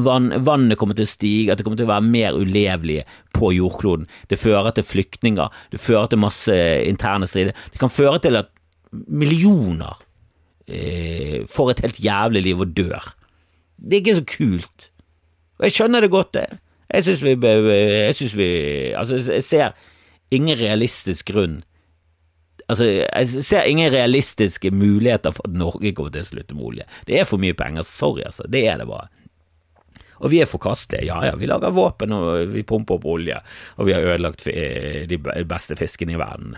vann, 0.03 0.33
vannet 0.43 0.79
kommer 0.79 0.99
til 0.99 1.07
å 1.07 1.11
stige, 1.11 1.53
at 1.53 1.61
det 1.61 1.67
kommer 1.67 1.79
til 1.79 1.87
å 1.87 1.93
være 1.93 2.07
mer 2.07 2.39
ulevelige 2.39 3.05
på 3.35 3.53
jordkloden. 3.55 4.09
Det 4.31 4.41
fører 4.41 4.75
til 4.75 4.87
flyktninger, 4.87 5.61
det 5.75 5.83
fører 5.83 6.11
til 6.11 6.23
masse 6.23 6.57
interne 6.87 7.29
strider. 7.31 7.59
Det 7.75 7.83
kan 7.83 7.93
føre 7.93 8.19
til 8.23 8.39
at 8.41 8.51
millioner 8.93 10.03
eh, 10.67 11.43
får 11.51 11.73
et 11.73 11.85
helt 11.87 12.03
jævlig 12.03 12.45
liv 12.49 12.67
og 12.67 12.75
dør. 12.77 13.13
Det 13.79 13.99
er 13.99 14.05
ikke 14.05 14.19
så 14.21 14.29
kult. 14.37 14.91
Og 15.59 15.69
jeg 15.69 15.79
skjønner 15.79 16.05
det 16.05 16.13
godt, 16.13 16.35
det. 16.35 16.47
Jeg 16.93 17.07
syns 17.07 17.23
vi, 17.25 17.33
jeg 17.41 18.15
synes 18.19 18.35
vi 18.37 18.49
Altså, 18.99 19.17
jeg 19.33 19.45
ser 19.47 19.71
ingen 20.33 20.59
realistisk 20.59 21.31
grunn 21.33 21.63
Altså, 22.71 22.87
Jeg 22.87 23.43
ser 23.45 23.67
ingen 23.69 23.91
realistiske 23.93 24.71
muligheter 24.71 25.33
for 25.35 25.49
at 25.49 25.57
Norge 25.59 25.91
kommer 25.93 26.13
til 26.15 26.23
å 26.23 26.29
slutte 26.29 26.55
med 26.57 26.69
olje. 26.71 26.85
Det 27.09 27.19
er 27.19 27.27
for 27.29 27.43
mye 27.43 27.57
penger. 27.59 27.85
Sorry, 27.85 28.23
altså. 28.25 28.47
Det 28.49 28.63
er 28.71 28.79
det 28.81 28.87
bare. 28.89 29.11
Og 30.23 30.31
vi 30.31 30.41
er 30.41 30.49
forkastelige. 30.49 31.09
Ja 31.11 31.19
ja, 31.27 31.35
vi 31.37 31.49
lager 31.51 31.75
våpen 31.75 32.15
og 32.15 32.55
vi 32.55 32.63
pumper 32.63 33.01
opp 33.01 33.07
olje, 33.11 33.41
og 33.77 33.89
vi 33.89 33.97
har 33.97 34.07
ødelagt 34.15 34.45
de 34.47 35.19
beste 35.51 35.77
fiskene 35.77 36.15
i 36.15 36.21
verden 36.21 36.57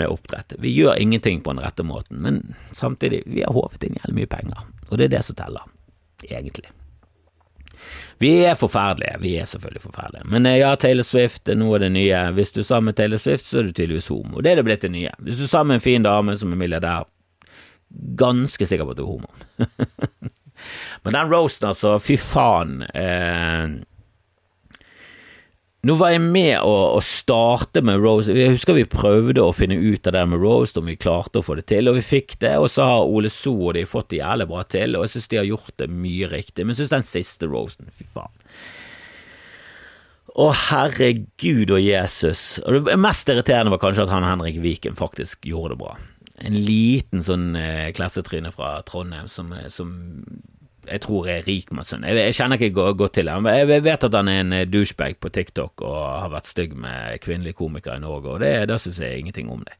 med 0.00 0.10
oppdrett. 0.10 0.56
Vi 0.58 0.72
gjør 0.74 0.98
ingenting 0.98 1.42
på 1.44 1.52
den 1.52 1.62
rette 1.62 1.84
måten, 1.86 2.22
men 2.24 2.56
samtidig, 2.72 3.22
vi 3.26 3.44
har 3.44 3.54
håvet 3.54 3.84
inn 3.84 4.00
jævlig 4.00 4.22
mye 4.22 4.32
penger, 4.32 4.64
og 4.88 4.96
det 4.98 5.06
er 5.06 5.14
det 5.18 5.22
som 5.28 5.38
teller, 5.38 5.68
egentlig. 6.24 6.72
Vi 8.22 8.30
er 8.46 8.58
forferdelige, 8.58 9.18
vi 9.20 9.34
er 9.40 9.48
selvfølgelig 9.50 9.82
forferdelige. 9.82 10.28
Men 10.30 10.46
eh, 10.46 10.58
ja, 10.60 10.74
Taylor 10.80 11.06
Swift 11.06 11.48
er 11.48 11.58
noe 11.60 11.78
av 11.78 11.84
det 11.84 11.92
nye. 11.96 12.20
Hvis 12.36 12.54
du 12.54 12.62
er 12.62 12.68
sammen 12.68 12.92
med 12.92 12.98
Taylor 13.00 13.20
Swift, 13.22 13.48
så 13.48 13.60
er 13.60 13.68
du 13.68 13.74
tydeligvis 13.74 14.10
homo. 14.12 14.42
Det 14.44 14.52
er 14.52 14.60
det 14.60 14.66
blitt 14.68 14.86
det 14.86 14.92
nye. 14.94 15.12
Hvis 15.24 15.40
du 15.40 15.46
er 15.48 15.52
sammen 15.52 15.74
med 15.74 15.82
en 15.82 15.88
fin 15.88 16.06
dame 16.06 16.36
som 16.40 16.54
er 16.54 16.60
milliardær, 16.60 17.08
ganske 18.18 18.66
sikker 18.66 18.86
på 18.86 18.94
at 18.94 19.00
du 19.00 19.04
er 19.04 19.12
homo. 19.12 19.30
Men 21.04 21.16
den 21.16 21.32
roasten, 21.32 21.68
altså, 21.72 21.96
fy 22.02 22.16
faen. 22.20 22.80
Eh, 22.94 23.80
nå 25.84 25.94
var 26.00 26.14
jeg 26.14 26.22
med 26.24 26.54
å, 26.64 26.72
å, 26.96 27.00
starte 27.04 27.82
med 27.84 28.00
roast. 28.00 28.30
Jeg 28.32 28.54
husker 28.54 28.78
vi 28.78 28.86
prøvde 28.88 29.42
å 29.44 29.52
finne 29.52 29.76
ut 29.76 30.06
av 30.08 30.16
det 30.16 30.22
med 30.32 30.40
roast, 30.40 30.78
om 30.80 30.88
vi 30.88 30.96
klarte 31.00 31.40
å 31.40 31.44
få 31.44 31.58
det 31.58 31.66
til, 31.68 31.90
og 31.90 31.98
vi 31.98 32.06
fikk 32.06 32.38
det. 32.40 32.54
Og 32.60 32.70
så 32.72 32.86
har 32.88 33.04
Ole 33.04 33.32
So 33.32 33.52
og 33.56 33.74
de 33.76 33.84
fått 33.88 34.10
det 34.14 34.22
jævlig 34.22 34.48
bra 34.48 34.62
til, 34.64 34.96
og 34.96 35.04
jeg 35.04 35.14
synes 35.14 35.28
de 35.32 35.40
har 35.42 35.50
gjort 35.50 35.76
det 35.82 35.90
mye 35.92 36.30
riktig. 36.32 36.64
Men 36.64 36.72
jeg 36.72 36.82
synes 36.82 36.94
den 36.94 37.06
siste 37.10 37.50
roasten, 37.50 37.92
fy 37.92 38.08
faen. 38.08 38.32
Å, 40.34 40.48
herregud 40.70 41.70
og 41.76 41.84
Jesus. 41.84 42.58
Og 42.64 42.88
det 42.88 42.98
mest 42.98 43.28
irriterende 43.30 43.74
var 43.76 43.84
kanskje 43.84 44.08
at 44.08 44.14
han 44.16 44.26
Henrik 44.26 44.58
Viken 44.64 44.96
faktisk 44.98 45.46
gjorde 45.46 45.76
det 45.76 45.82
bra. 45.84 45.94
En 46.42 46.56
liten 46.66 47.22
sånn 47.22 47.52
eh, 47.54 47.92
klassetryne 47.94 48.50
fra 48.54 48.80
Trondheim 48.88 49.28
som, 49.30 49.52
eh, 49.54 49.68
som 49.70 49.92
jeg 50.88 51.02
tror 51.04 51.28
er 51.30 51.46
rik 51.46 51.72
med 51.74 51.86
sønn. 51.88 52.04
Jeg, 52.08 52.18
jeg, 52.20 52.36
kjenner 52.38 52.60
ikke 52.60 52.92
godt 52.98 53.16
til 53.18 53.30
ham. 53.32 53.48
Jeg 53.50 53.84
vet 53.84 54.06
at 54.08 54.18
han 54.18 54.30
er 54.30 54.42
en 54.42 54.52
eh, 54.56 54.66
douchebag 54.68 55.18
på 55.22 55.32
TikTok 55.34 55.84
og 55.86 55.96
har 55.96 56.32
vært 56.32 56.50
stygg 56.50 56.76
med 56.78 57.18
kvinnelige 57.24 57.58
komikere 57.58 57.98
i 58.00 58.04
Norge, 58.04 58.36
og 58.36 58.44
det, 58.44 58.52
da 58.70 58.78
syns 58.80 59.00
jeg 59.02 59.22
ingenting 59.22 59.50
om 59.52 59.64
det. 59.66 59.76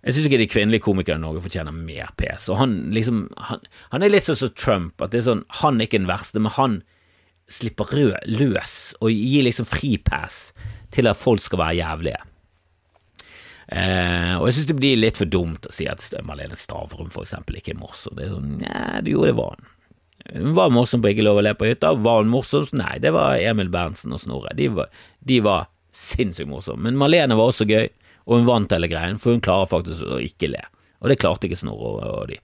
Jeg 0.00 0.16
syns 0.16 0.30
ikke 0.30 0.40
de 0.40 0.48
kvinnelige 0.48 0.84
komikerne 0.84 1.20
i 1.20 1.26
Norge 1.26 1.44
fortjener 1.44 1.76
mer 1.76 2.14
pes. 2.16 2.48
Og 2.48 2.56
han 2.56 2.78
liksom 2.96 3.26
han, 3.50 3.60
han 3.92 4.04
er 4.04 4.12
litt 4.12 4.28
sånn 4.28 4.38
som 4.40 4.54
Trump, 4.56 4.96
at 5.04 5.12
det 5.12 5.20
er 5.20 5.28
sånn 5.28 5.44
han 5.60 5.80
er 5.80 5.90
ikke 5.90 6.00
den 6.00 6.10
verste, 6.10 6.40
men 6.40 6.56
han 6.56 6.80
slipper 7.50 7.90
rød 7.90 8.30
løs 8.30 8.74
og 9.02 9.10
gir 9.10 9.44
liksom 9.44 9.66
fri 9.68 9.96
pass 9.98 10.50
til 10.94 11.10
at 11.10 11.18
folk 11.18 11.42
skal 11.42 11.60
være 11.60 11.80
jævlige. 11.82 12.22
Eh, 13.70 14.34
og 14.34 14.48
jeg 14.48 14.56
syns 14.56 14.70
det 14.70 14.78
blir 14.80 14.98
litt 14.98 15.18
for 15.20 15.30
dumt 15.30 15.68
å 15.68 15.74
si 15.74 15.86
at 15.86 16.02
Marlene 16.26 16.58
Stavrum 16.58 17.12
for 17.14 17.22
eksempel 17.26 17.60
ikke 17.60 17.76
er 17.76 17.82
morsom. 17.82 18.16
Det 18.18 18.26
er 18.26 18.32
sånn, 18.32 18.56
nei, 18.64 19.02
du 19.06 19.12
gjorde 19.12 19.30
det 19.30 19.38
var 19.38 19.52
han. 19.54 19.68
Hun 20.34 20.54
var 20.54 20.72
morsom 20.74 21.02
på 21.02 21.12
Ikke 21.12 21.24
lov 21.26 21.40
å 21.40 21.44
le 21.44 21.54
på 21.58 21.68
hytta. 21.68 21.94
Var 21.98 22.22
hun 22.22 22.32
morsom? 22.32 22.68
Nei, 22.76 22.98
det 23.02 23.12
var 23.16 23.40
Emil 23.40 23.70
Berntsen 23.72 24.14
og 24.14 24.22
Snorre. 24.22 24.52
De 24.58 24.68
var, 24.74 24.90
de 25.26 25.40
var 25.44 25.70
sinnssykt 25.96 26.50
morsomme. 26.50 26.86
Men 26.86 27.00
Marlene 27.00 27.38
var 27.38 27.50
også 27.50 27.66
gøy, 27.68 27.88
og 28.28 28.38
hun 28.38 28.46
vant 28.48 28.74
hele 28.74 28.90
greien, 28.90 29.18
for 29.18 29.34
hun 29.34 29.42
klarer 29.44 29.70
faktisk 29.70 30.06
å 30.06 30.20
ikke 30.22 30.52
le. 30.52 30.62
Og 31.00 31.10
det 31.10 31.18
klarte 31.22 31.48
ikke 31.48 31.58
Snorre 31.58 32.12
og, 32.12 32.30
de. 32.30 32.38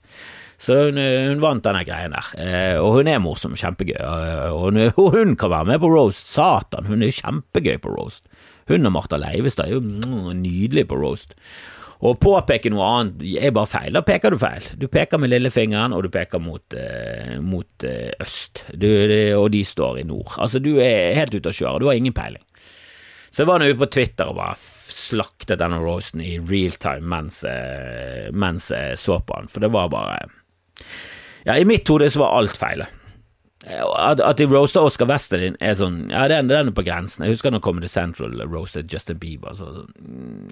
Så 0.62 0.78
hun, 0.86 0.98
hun, 0.98 1.42
vant 1.44 1.64
denne 1.66 1.84
greien 1.86 2.14
der. 2.16 2.32
Eh, 2.40 2.76
og 2.80 2.96
hun 2.96 3.10
er 3.12 3.20
morsom, 3.22 3.56
kjempegøy. 3.60 3.98
Og 4.00 4.62
hun, 4.64 4.82
og 4.88 5.08
hun, 5.16 5.36
kan 5.38 5.52
være 5.52 5.74
med 5.74 5.82
på 5.84 5.92
roast. 5.92 6.24
Satan, 6.32 6.88
hun 6.88 7.04
er 7.04 7.14
kjempegøy 7.14 7.76
på 7.84 7.92
roast. 7.92 8.24
Hun 8.70 8.88
og 8.88 8.96
Martha 8.96 9.20
Leivestad 9.20 9.68
er 9.68 9.76
jo 9.76 9.84
mm, 9.84 10.32
nydelig 10.40 10.88
på 10.90 10.98
roast. 10.98 11.36
Å 11.96 12.12
påpeke 12.20 12.68
noe 12.72 12.87
annet 12.98 13.22
er 13.40 13.54
bare 13.56 13.70
feil. 13.70 13.94
Da 13.96 14.02
peker 14.04 14.35
du 14.35 14.40
feil. 14.40 14.64
Du 14.76 14.85
peker 14.92 15.20
med 15.20 15.32
lillefingeren, 15.32 15.94
og 15.96 16.04
du 16.04 16.11
peker 16.12 16.42
mot, 16.42 16.76
eh, 16.76 17.38
mot 17.40 17.87
eh, 17.88 18.12
øst, 18.20 18.66
du, 18.74 18.88
og 19.38 19.48
de 19.54 19.62
står 19.64 20.02
i 20.02 20.09
nord. 20.09 20.35
Altså, 20.37 20.61
du 20.61 20.74
er 20.76 21.16
helt 21.16 21.32
ute 21.35 21.52
å 21.52 21.56
kjøre. 21.56 21.80
Du 21.80 21.88
har 21.88 21.96
ingen 21.96 22.16
peiling. 22.16 22.44
Så 23.30 23.42
jeg 23.42 23.48
var 23.50 23.61
nå 23.61 23.70
ute 23.70 23.80
på 23.80 23.90
Twitter 23.92 24.28
og 24.30 24.38
bare 24.38 24.56
slaktet 24.92 25.61
denne 25.61 25.80
roasten 25.82 26.22
i 26.24 26.37
real 26.40 26.76
time 26.80 27.04
mens, 27.12 27.42
eh, 27.44 28.28
mens 28.32 28.70
jeg 28.72 29.00
så 29.00 29.18
på 29.20 29.37
han, 29.37 29.50
for 29.52 29.64
det 29.64 29.72
var 29.74 29.90
bare 29.92 30.22
Ja, 31.46 31.54
i 31.56 31.66
mitt 31.68 31.88
hode 31.88 32.09
så 32.11 32.24
var 32.24 32.38
alt 32.38 32.56
feil. 32.59 32.85
At, 33.66 34.20
at 34.22 34.38
de 34.38 34.46
roaster 34.46 34.85
Oscar 34.87 35.09
Westerlin 35.11 35.57
er 35.59 35.74
sånn 35.74 36.05
Ja, 36.12 36.29
den, 36.31 36.52
er 36.55 36.68
på 36.70 36.85
grensen. 36.87 37.24
Jeg 37.26 37.35
husker 37.35 37.50
når 37.50 37.64
Comedy 37.64 37.88
Central 37.90 38.38
roastet 38.46 38.92
Justin 38.92 39.18
Bieber. 39.18 39.57
Så, 39.59 39.72
så, 39.74 39.83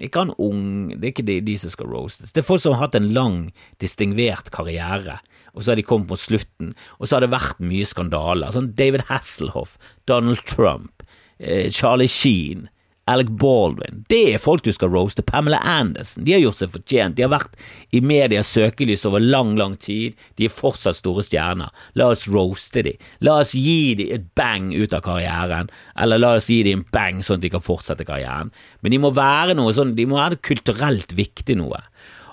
ikke 0.03 0.25
han 0.25 0.33
ung 0.35 0.89
Det 0.91 0.99
er 0.99 1.13
ikke 1.13 1.27
de, 1.29 1.37
de 1.47 1.55
som 1.61 1.71
skal 1.71 1.93
roastes. 1.93 2.33
Det 2.35 2.43
er 2.43 2.47
folk 2.49 2.63
som 2.65 2.75
har 2.75 2.89
hatt 2.89 2.99
en 2.99 3.13
lang, 3.15 3.39
distingvert 3.79 4.51
karriere, 4.55 5.21
og 5.55 5.63
så 5.63 5.71
har 5.71 5.79
de 5.79 5.87
kommet 5.87 6.11
mot 6.11 6.19
slutten, 6.19 6.73
og 6.99 7.07
så 7.07 7.15
har 7.15 7.23
det 7.23 7.31
vært 7.31 7.63
mye 7.63 7.87
skandaler. 7.87 8.51
Sånn 8.51 8.73
David 8.75 9.05
Hasselhoff, 9.07 9.77
Donald 10.11 10.43
Trump, 10.49 11.05
eh, 11.39 11.71
Charlie 11.71 12.11
Sheen. 12.11 12.67
Alec 13.05 13.29
Baldwin. 13.37 14.01
Det 14.09 14.21
er 14.33 14.41
folk 14.41 14.63
du 14.65 14.71
skal 14.73 14.89
roaste. 14.89 15.21
Pamela 15.25 15.59
Anderson. 15.61 16.23
De 16.25 16.33
har 16.33 16.41
gjort 16.41 16.61
seg 16.63 16.71
fortjent. 16.73 17.17
De 17.17 17.25
har 17.25 17.33
vært 17.35 17.53
i 17.93 18.01
medias 18.01 18.49
søkelys 18.49 19.05
over 19.05 19.21
lang, 19.21 19.53
lang 19.59 19.75
tid. 19.77 20.17
De 20.39 20.47
er 20.47 20.53
fortsatt 20.53 20.97
store 20.97 21.21
stjerner. 21.25 21.69
La 21.99 22.09
oss 22.15 22.25
roaste 22.31 22.81
de. 22.87 22.95
La 23.25 23.37
oss 23.43 23.53
gi 23.53 23.93
de 23.99 24.09
et 24.15 24.25
bang 24.37 24.71
ut 24.73 24.95
av 24.97 25.03
karrieren, 25.05 25.69
eller 26.01 26.21
la 26.21 26.33
oss 26.39 26.49
gi 26.49 26.63
de 26.65 26.73
en 26.79 26.85
bang 26.95 27.21
sånn 27.21 27.37
at 27.37 27.45
de 27.45 27.51
kan 27.53 27.63
fortsette 27.63 28.07
karrieren. 28.07 28.49
Men 28.81 28.95
de 28.95 29.01
må 29.03 29.13
være 29.13 29.53
noe 29.57 29.73
sånn, 29.77 29.93
de 29.97 30.07
må 30.09 30.17
være 30.17 30.41
kulturelt 30.41 31.13
viktig 31.13 31.59
noe. 31.61 31.83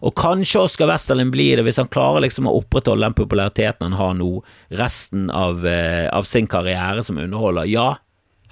Og 0.02 0.16
kanskje 0.18 0.64
Oscar 0.64 0.88
Westerlin 0.90 1.30
blir 1.30 1.60
det, 1.60 1.66
hvis 1.66 1.78
han 1.78 1.90
klarer 1.92 2.24
liksom 2.24 2.48
å 2.48 2.56
opprettholde 2.58 3.06
den 3.06 3.18
populariteten 3.18 3.86
han 3.86 3.98
har 4.00 4.16
nå, 4.18 4.30
resten 4.80 5.28
av, 5.30 5.60
uh, 5.62 6.08
av 6.10 6.26
sin 6.26 6.48
karriere 6.50 7.04
som 7.06 7.20
underholder. 7.22 7.68
Ja, 7.70 7.92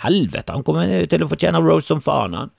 Helvete, 0.00 0.54
han 0.54 0.64
kommer 0.66 0.90
til 1.10 1.24
å 1.24 1.28
fortjene 1.30 1.60
Rose 1.64 1.90
som 1.90 2.02
faen, 2.04 2.36
han. 2.36 2.54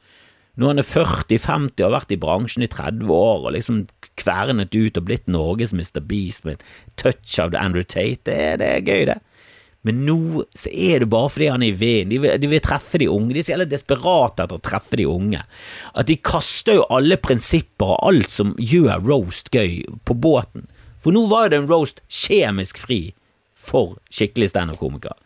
Når 0.60 0.74
han 0.74 0.82
er 0.82 0.88
40-50 0.88 1.80
og 1.80 1.86
har 1.86 1.94
vært 1.96 2.14
i 2.14 2.20
bransjen 2.20 2.66
i 2.66 2.70
30 2.70 3.12
år 3.16 3.46
og 3.46 3.54
liksom 3.56 3.86
kvernet 4.20 4.76
ut 4.76 4.98
og 5.00 5.06
blitt 5.08 5.30
Norges 5.32 5.72
Mr. 5.72 6.02
Beast 6.04 6.44
med 6.46 6.60
en 6.60 6.96
touch 7.00 7.38
av 7.40 7.56
Andrew 7.56 7.88
Tate, 7.88 8.28
det, 8.28 8.58
det 8.60 8.68
er 8.68 8.84
gøy, 8.84 9.06
det. 9.14 9.20
Men 9.88 10.04
nå 10.06 10.44
så 10.54 10.70
er 10.70 11.02
det 11.02 11.10
bare 11.10 11.32
fordi 11.34 11.48
han 11.50 11.64
er 11.66 11.72
i 11.72 11.78
vinden. 11.80 12.12
De, 12.22 12.34
de 12.44 12.50
vil 12.52 12.62
treffe 12.62 13.00
de 13.02 13.08
unge. 13.10 13.34
De 13.34 13.42
er 13.42 13.48
så 13.48 13.56
jævlig 13.56 13.72
desperate 13.72 14.46
etter 14.46 14.60
å 14.60 14.62
treffe 14.62 15.00
de 15.00 15.08
unge. 15.10 15.42
At 15.98 16.10
de 16.12 16.20
kaster 16.22 16.78
jo 16.78 16.86
alle 16.94 17.18
prinsipper 17.18 17.96
og 17.96 18.12
alt 18.12 18.34
som 18.34 18.54
gjør 18.60 19.02
roast 19.08 19.50
gøy, 19.56 19.82
på 20.06 20.18
båten. 20.22 20.68
For 21.02 21.16
nå 21.16 21.26
var 21.32 21.48
jo 21.48 21.54
det 21.54 21.62
en 21.64 21.72
roast 21.72 22.04
kjemisk 22.12 22.78
fri 22.84 23.02
for 23.58 23.98
skikkelig 24.14 24.52
standup-komikere. 24.52 25.18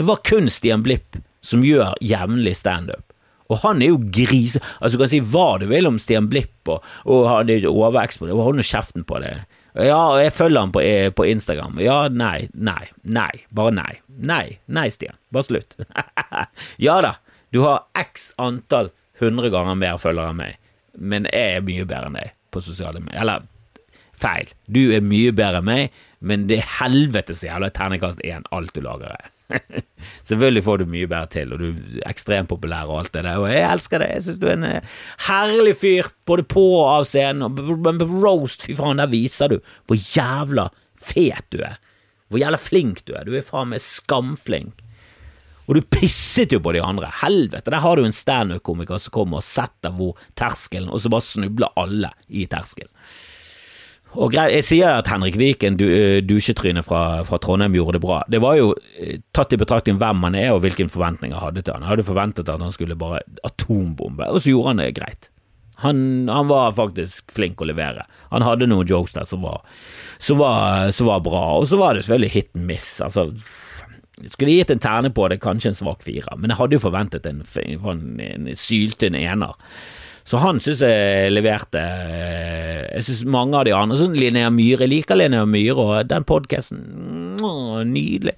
Det 0.00 0.06
var 0.08 0.16
kun 0.24 0.46
Stian 0.48 0.80
Blipp 0.80 1.18
som 1.44 1.60
gjør 1.60 1.90
jevnlig 2.00 2.54
standup. 2.56 3.02
Og 3.52 3.58
han 3.60 3.82
er 3.84 3.90
jo 3.90 3.98
grise... 4.08 4.62
Altså, 4.78 4.96
du 4.96 5.02
kan 5.02 5.10
si 5.12 5.18
hva 5.20 5.58
du 5.60 5.66
vil 5.68 5.88
om 5.90 5.98
Stian 6.00 6.30
Blipp, 6.32 6.56
og, 6.72 6.86
og 7.04 7.26
han 7.28 7.50
er 7.52 7.66
overeksponert, 7.68 8.38
hold 8.38 8.56
nå 8.56 8.64
kjeften 8.64 9.04
på 9.04 9.18
det. 9.20 9.34
Ja, 9.76 9.98
jeg 10.16 10.32
følger 10.32 10.64
han 10.64 10.72
på, 10.72 10.80
eh, 10.80 11.10
på, 11.12 11.26
Instagram. 11.28 11.76
Ja, 11.84 11.98
nei, 12.08 12.46
nei, 12.54 12.86
nei. 13.04 13.28
Bare 13.52 13.74
nei. 13.76 13.90
Nei, 14.24 14.44
nei, 14.72 14.86
Stian. 14.94 15.18
Bare 15.36 15.50
slutt. 15.50 15.76
ja 16.86 16.94
da, 17.04 17.10
du 17.52 17.60
har 17.66 17.84
x 18.00 18.30
antall 18.40 18.88
hundre 19.20 19.50
ganger 19.52 19.76
mer 19.82 19.98
følgere 20.00 20.32
enn 20.32 20.40
meg, 20.40 20.56
men 20.96 21.28
jeg 21.28 21.58
er 21.58 21.66
mye 21.66 21.84
bedre 21.84 22.08
enn 22.08 22.16
deg 22.22 22.32
på 22.56 22.62
sosiale 22.64 23.04
medier. 23.04 23.20
Eller 23.26 23.44
feil. 24.16 24.48
Du 24.64 24.80
er 24.96 25.04
mye 25.04 25.36
bedre 25.36 25.60
enn 25.60 25.68
meg, 25.68 26.00
men 26.24 26.48
det 26.48 26.62
er 26.62 26.72
helvetes 26.78 27.44
jævla 27.44 27.68
terningkast 27.76 28.24
én 28.24 28.48
alt 28.48 28.72
du 28.72 28.80
lager. 28.88 29.12
Her. 29.12 29.34
Selvfølgelig 30.28 30.64
får 30.66 30.80
du 30.80 30.90
mye 30.90 31.08
bedre 31.10 31.30
til, 31.34 31.54
og 31.54 31.62
du 31.62 31.68
er 31.70 32.10
ekstremt 32.10 32.50
populær 32.50 32.90
og 32.90 33.02
alt 33.02 33.14
det 33.16 33.24
der, 33.26 33.40
og 33.40 33.48
jeg 33.52 33.66
elsker 33.66 34.02
det. 34.02 34.10
Jeg 34.14 34.26
syns 34.26 34.42
du 34.42 34.46
er 34.48 34.58
en 34.58 34.68
eh, 34.68 34.98
herlig 35.26 35.76
fyr, 35.80 36.10
både 36.28 36.46
på 36.50 36.66
og 36.80 36.90
av 36.92 37.08
scenen, 37.08 37.46
og 37.46 38.04
roast, 38.22 38.66
fy 38.66 38.76
faen, 38.78 39.02
der 39.02 39.10
viser 39.12 39.52
du 39.52 39.58
hvor 39.88 39.98
jævla 39.98 40.68
fet 41.00 41.48
du 41.54 41.62
er. 41.66 41.80
Hvor 42.30 42.42
jævla 42.42 42.60
flink 42.62 43.02
du 43.08 43.16
er. 43.18 43.26
Du 43.26 43.34
er 43.34 43.46
faen 43.46 43.72
meg 43.72 43.82
skamflink. 43.82 44.84
Og 45.70 45.76
du 45.78 45.86
pisset 45.86 46.50
jo 46.50 46.58
på 46.62 46.72
de 46.74 46.82
andre. 46.82 47.06
Helvete, 47.20 47.70
der 47.70 47.82
har 47.82 47.96
du 47.96 48.02
en 48.02 48.14
standup-komiker 48.14 48.98
som 48.98 49.14
kommer 49.14 49.38
og 49.38 49.46
setter 49.46 49.94
hvor 49.94 50.18
terskelen, 50.38 50.90
og 50.90 50.98
så 51.02 51.12
bare 51.12 51.26
snubler 51.26 51.76
alle 51.78 52.10
i 52.26 52.46
terskelen. 52.50 52.90
Og 54.18 54.34
Jeg 54.34 54.64
sier 54.66 54.96
at 54.98 55.06
Henrik 55.06 55.36
Viken, 55.38 55.76
du, 55.78 55.84
eh, 55.86 56.18
dusjetrynet 56.26 56.84
fra, 56.84 57.22
fra, 57.22 57.38
Trondheim, 57.38 57.76
gjorde 57.78 57.98
det 57.98 58.02
bra. 58.02 58.22
Det 58.26 58.40
var 58.42 58.56
jo 58.58 58.72
eh, 58.98 59.20
tatt 59.32 59.52
i 59.54 59.58
betraktning 59.60 60.00
hvem 60.00 60.24
han 60.26 60.34
er 60.34 60.50
og 60.50 60.64
hvilke 60.64 60.88
forventninger 60.90 61.38
han 61.38 61.46
hadde 61.46 61.62
til 61.62 61.76
han. 61.76 61.84
Jeg 61.86 61.92
hadde 61.92 62.08
forventet 62.08 62.50
at 62.50 62.64
han 62.64 62.74
skulle 62.74 62.98
bare 62.98 63.22
atombombe, 63.46 64.26
og 64.26 64.42
så 64.42 64.50
gjorde 64.50 64.72
han 64.72 64.82
det 64.82 64.94
greit. 64.98 65.30
Han, 65.80 66.28
han, 66.28 66.48
var 66.50 66.74
faktisk 66.76 67.30
flink 67.32 67.62
å 67.62 67.68
levere. 67.70 68.02
Han 68.34 68.44
hadde 68.44 68.68
noen 68.68 68.88
jokes 68.88 69.14
der 69.14 69.24
som 69.24 69.46
var, 69.46 69.62
som 70.18 70.42
var, 70.42 70.90
som 70.92 71.08
var 71.08 71.22
bra, 71.24 71.44
og 71.60 71.70
så 71.70 71.78
var 71.80 71.94
det 71.94 72.04
selvfølgelig 72.04 72.34
hit 72.34 72.50
and 72.58 72.66
miss. 72.68 72.90
Altså, 73.00 73.30
skulle 74.26 74.58
gitt 74.58 74.74
en 74.74 74.82
terne 74.82 75.14
på 75.14 75.30
det, 75.30 75.40
kanskje 75.40 75.70
en 75.72 75.78
svak 75.78 76.02
firer, 76.04 76.34
men 76.36 76.52
jeg 76.52 76.60
hadde 76.60 76.76
jo 76.76 76.82
forventet 76.82 77.30
en, 77.30 77.40
en, 77.62 78.04
en 78.26 78.50
syltynn 78.58 79.16
ener. 79.16 79.56
Så 80.30 80.38
han 80.38 80.60
syns 80.62 80.82
jeg 80.84 81.32
leverte 81.34 81.80
eh, 81.80 82.84
Jeg 82.94 83.06
syns 83.08 83.24
mange 83.26 83.58
av 83.58 83.66
de 83.66 83.74
andre 83.74 83.98
sånn 83.98 84.14
Linnea 84.14 84.52
Myhre 84.54 84.86
liker 84.90 85.18
Linnea 85.18 85.46
Myhre, 85.48 85.86
og 85.86 86.10
den 86.10 86.26
podkasten 86.28 86.86
Nydelig. 87.90 88.36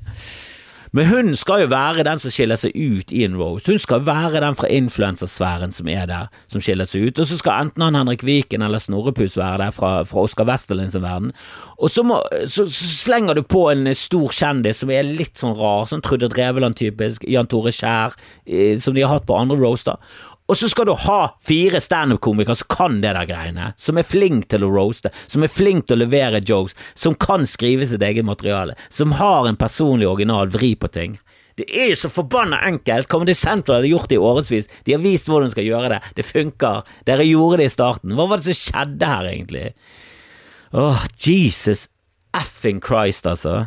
Men 0.93 1.07
hun 1.09 1.31
skal 1.37 1.63
jo 1.63 1.71
være 1.73 2.05
den 2.05 2.21
som 2.21 2.33
skiller 2.33 2.59
seg 2.61 2.75
ut 2.77 3.13
i 3.17 3.23
en 3.25 3.37
roast. 3.41 3.69
Hun 3.71 3.81
skal 3.81 4.03
være 4.05 4.43
den 4.45 4.57
fra 4.59 4.69
influensersfæren 4.69 5.73
som 5.73 5.89
er 5.89 6.05
der, 6.09 6.27
som 6.53 6.61
skiller 6.61 6.89
seg 6.89 7.09
ut. 7.09 7.23
Og 7.23 7.31
så 7.31 7.39
skal 7.41 7.65
enten 7.65 7.85
han 7.87 7.97
Henrik 7.97 8.25
Viken 8.29 8.63
eller 8.63 8.83
Snorrepus 8.83 9.39
være 9.41 9.63
der 9.65 9.73
fra, 9.73 9.93
fra 10.05 10.27
Oskar 10.27 10.47
Westerlins 10.51 10.99
verden. 11.01 11.33
Og 11.81 11.91
så, 11.91 12.05
må, 12.05 12.21
så, 12.45 12.67
så, 12.69 12.91
slenger 12.93 13.41
du 13.41 13.43
på 13.43 13.65
en 13.73 13.89
stor 13.97 14.37
kjendis 14.37 14.85
som 14.85 14.93
er 14.93 15.09
litt 15.09 15.41
sånn 15.41 15.57
rar, 15.57 15.89
sånn 15.89 16.05
Trude 16.05 16.29
Dreveland-typisk, 16.31 17.25
Jan 17.25 17.49
Tore 17.49 17.73
Kjær, 17.73 18.13
eh, 18.45 18.77
som 18.77 18.93
de 18.93 19.07
har 19.07 19.17
hatt 19.17 19.27
på 19.27 19.39
andre 19.39 19.57
roaster. 19.65 19.97
Og 20.51 20.59
så 20.59 20.69
skal 20.69 20.89
du 20.89 20.95
ha 20.99 21.21
fire 21.45 21.81
standup-komikere 21.81 22.59
som 22.59 22.71
kan 22.73 22.99
det 23.01 23.15
der 23.17 23.29
greiene, 23.29 23.71
som 23.81 23.99
er 23.99 24.07
flink 24.07 24.49
til 24.53 24.67
å 24.67 24.71
roaste, 24.73 25.13
som 25.31 25.45
er 25.47 25.53
flink 25.53 25.87
til 25.87 25.97
å 25.97 26.03
levere 26.03 26.43
jokes, 26.45 26.75
som 26.99 27.15
kan 27.15 27.47
skrive 27.49 27.87
sitt 27.89 28.03
eget 28.03 28.27
materiale, 28.27 28.75
som 28.93 29.15
har 29.17 29.49
en 29.49 29.61
personlig 29.61 30.09
original 30.11 30.51
vri 30.53 30.75
på 30.77 30.91
ting. 30.93 31.17
Det 31.57 31.67
er 31.69 31.91
jo 31.93 31.99
så 32.01 32.09
forbanna 32.13 32.63
enkelt. 32.65 33.11
Comedy 33.13 33.35
Central 33.37 33.83
har 33.83 33.91
gjort 33.91 34.09
det 34.09 34.17
i 34.17 34.25
årevis. 34.25 34.71
De 34.87 34.95
har 34.95 35.03
vist 35.03 35.29
hvordan 35.29 35.51
de 35.51 35.55
skal 35.55 35.69
gjøre 35.69 35.91
det. 35.93 35.99
Det 36.17 36.25
funker. 36.25 36.89
Dere 37.09 37.27
gjorde 37.29 37.61
det 37.61 37.67
i 37.69 37.75
starten. 37.75 38.15
Hva 38.17 38.25
var 38.31 38.41
det 38.41 38.49
som 38.49 38.57
skjedde 38.57 39.11
her, 39.11 39.29
egentlig? 39.29 39.67
Åh, 40.73 40.81
oh, 40.97 41.05
Jesus 41.21 41.91
effing 42.33 42.81
Christ, 42.81 43.29
altså. 43.29 43.67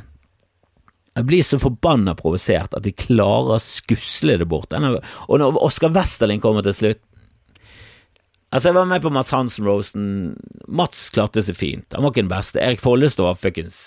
Jeg 1.15 1.27
blir 1.29 1.45
så 1.47 1.59
forbanna 1.61 2.11
provosert 2.19 2.75
at 2.75 2.83
de 2.83 2.91
klarer 2.91 3.55
å 3.55 3.63
skusle 3.63 4.35
det 4.41 4.47
bort. 4.51 4.73
Og 4.75 5.39
når 5.39 5.59
Oskar 5.63 5.93
Westerlin 5.95 6.43
kommer 6.43 6.65
til 6.65 6.77
slutt 6.81 7.03
Altså, 8.53 8.69
jeg 8.69 8.75
var 8.77 8.85
med 8.87 9.01
på 9.03 9.09
Mats 9.11 9.33
Hansen-roasten. 9.35 10.03
Mats 10.71 11.09
klarte 11.11 11.41
seg 11.43 11.57
fint. 11.59 11.87
Han 11.91 12.05
var 12.05 12.13
ikke 12.13 12.21
den 12.21 12.29
beste. 12.31 12.61
Erik 12.63 12.79
Follestad 12.79 13.25
var 13.25 13.35
fuckings 13.41 13.79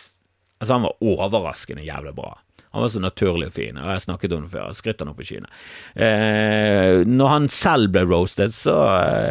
Altså, 0.58 0.74
han 0.74 0.84
var 0.84 0.98
overraskende 1.00 1.86
jævlig 1.86 2.12
bra. 2.18 2.34
Han 2.74 2.84
var 2.84 2.90
så 2.92 3.00
naturlig 3.00 3.48
og 3.48 3.54
fin, 3.56 3.78
og 3.80 3.90
jeg 3.94 4.04
snakket 4.04 4.34
om 4.36 4.44
det 4.44 4.52
før, 4.52 4.72
skrytt 4.76 5.00
han 5.00 5.12
opp 5.12 5.22
i 5.22 5.28
skyene. 5.28 5.48
Eh, 5.94 7.04
når 7.08 7.32
han 7.32 7.48
selv 7.52 7.94
ble 7.94 8.04
roasted, 8.04 8.52
så 8.56 8.76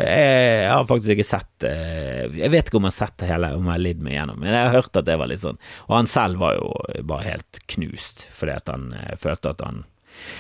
eh, 0.02 0.64
jeg 0.64 0.72
har 0.74 0.88
faktisk 0.90 1.14
ikke 1.14 1.28
sett 1.28 1.68
eh, 1.68 2.26
Jeg 2.34 2.50
vet 2.54 2.70
ikke 2.70 2.80
om 2.80 2.88
jeg 2.88 2.96
har 2.96 2.98
sett 2.98 3.20
det 3.22 3.30
hele, 3.30 3.54
om 3.58 3.70
jeg 3.70 3.76
har 3.76 3.86
lidd 3.86 4.02
meg 4.06 4.18
gjennom, 4.18 4.42
men 4.42 4.52
jeg 4.54 4.64
har 4.64 4.76
hørt 4.80 4.98
at 4.98 5.08
det 5.08 5.20
var 5.22 5.30
litt 5.30 5.44
sånn 5.44 5.62
Og 5.86 5.94
han 6.00 6.10
selv 6.10 6.42
var 6.42 6.58
jo 6.58 6.74
bare 7.08 7.28
helt 7.28 7.62
knust, 7.76 8.26
fordi 8.34 8.58
at 8.58 8.74
han 8.74 8.90
eh, 8.98 9.16
følte 9.22 9.54
at 9.54 9.64
han 9.66 9.86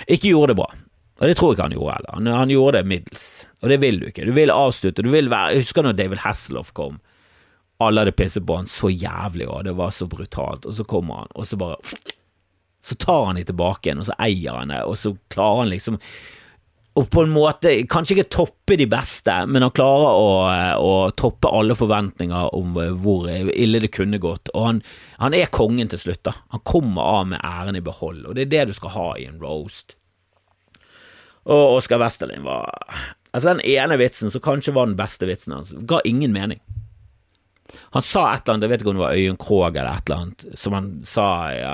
ikke 0.09 0.31
gjorde 0.31 0.55
det 0.55 0.57
bra. 0.57 0.71
Og 1.17 1.29
det 1.29 1.35
tror 1.37 1.51
jeg 1.51 1.57
ikke 1.57 1.65
han 1.67 1.75
gjorde 1.75 1.95
heller. 1.95 2.13
Han, 2.17 2.29
han, 2.33 2.53
gjorde 2.53 2.79
det 2.79 2.89
middels, 2.89 3.27
og 3.61 3.71
det 3.71 3.77
vil 3.81 3.99
du 4.01 4.07
ikke. 4.09 4.25
Du 4.25 4.33
vil 4.33 4.53
avslutte, 4.53 5.05
du 5.05 5.09
vil 5.13 5.29
være 5.33 5.53
Jeg 5.53 5.65
husker 5.65 5.85
når 5.85 5.97
David 5.97 6.21
Hasselhoff 6.25 6.73
kom. 6.77 6.97
Alle 7.81 8.01
hadde 8.01 8.15
pisset 8.17 8.45
på 8.45 8.57
han 8.57 8.69
så 8.69 8.89
jævlig, 8.89 9.45
og 9.49 9.65
det 9.67 9.75
var 9.77 9.93
så 9.93 10.07
brutalt, 10.09 10.65
og 10.65 10.73
så 10.73 10.85
kommer 10.89 11.23
han, 11.23 11.33
og 11.37 11.45
så 11.45 11.59
bare 11.61 11.77
så 12.87 12.95
tar 12.95 13.25
han 13.29 13.39
de 13.39 13.45
tilbake 13.47 13.89
igjen, 13.89 14.01
og 14.01 14.09
så 14.09 14.17
eier 14.23 14.57
han 14.61 14.73
det, 14.73 14.81
og 14.87 14.97
så 14.99 15.13
klarer 15.33 15.65
han 15.65 15.71
liksom 15.73 16.01
og 16.97 17.11
på 17.13 17.21
en 17.21 17.29
måte 17.29 17.71
kanskje 17.85 18.15
ikke 18.15 18.31
toppe 18.33 18.77
de 18.79 18.87
beste, 18.89 19.33
men 19.45 19.61
han 19.61 19.73
klarer 19.75 20.17
å, 20.17 20.29
å 20.81 20.93
toppe 21.13 21.51
alle 21.53 21.75
forventninger 21.77 22.55
om 22.57 22.73
hvor 23.03 23.27
ille 23.29 23.81
det 23.83 23.91
kunne 23.93 24.17
gått. 24.17 24.49
Og 24.55 24.65
han, 24.65 24.79
han, 25.21 25.35
er 25.37 25.51
kongen 25.53 25.91
til 25.91 26.01
slutt. 26.01 26.23
da. 26.25 26.33
Han 26.55 26.63
kommer 26.65 27.05
av 27.19 27.29
med 27.35 27.45
æren 27.45 27.77
i 27.77 27.83
behold, 27.85 28.25
og 28.25 28.33
det 28.33 28.47
er 28.47 28.53
det 28.55 28.63
du 28.71 28.73
skal 28.79 28.95
ha 28.95 29.05
i 29.13 29.27
en 29.29 29.37
roast. 29.43 29.93
Og 31.45 31.77
Oskar 31.77 32.01
Westerlin 32.01 32.47
var 32.47 32.73
Altså, 33.35 33.51
den 33.51 33.61
ene 33.69 33.99
vitsen, 33.99 34.31
som 34.33 34.41
kanskje 34.41 34.73
var 34.73 34.87
den 34.87 34.97
beste 34.97 35.27
vitsen 35.29 35.53
hans, 35.53 35.75
ga 35.85 35.99
ingen 36.07 36.33
mening. 36.33 36.57
Han 37.95 38.05
sa 38.05 38.23
et 38.31 38.43
eller 38.43 38.53
annet, 38.53 38.65
jeg 38.65 38.71
vet 38.71 38.83
ikke 38.83 38.91
om 38.91 38.99
det 38.99 39.03
var 39.03 39.17
Øyunn 39.17 39.39
Krogh 39.41 39.67
eller 39.73 39.89
et 39.91 40.07
eller 40.07 40.21
annet, 40.23 40.45
som 40.59 40.75
han 40.77 40.87
sa 41.07 41.27
ja, 41.55 41.73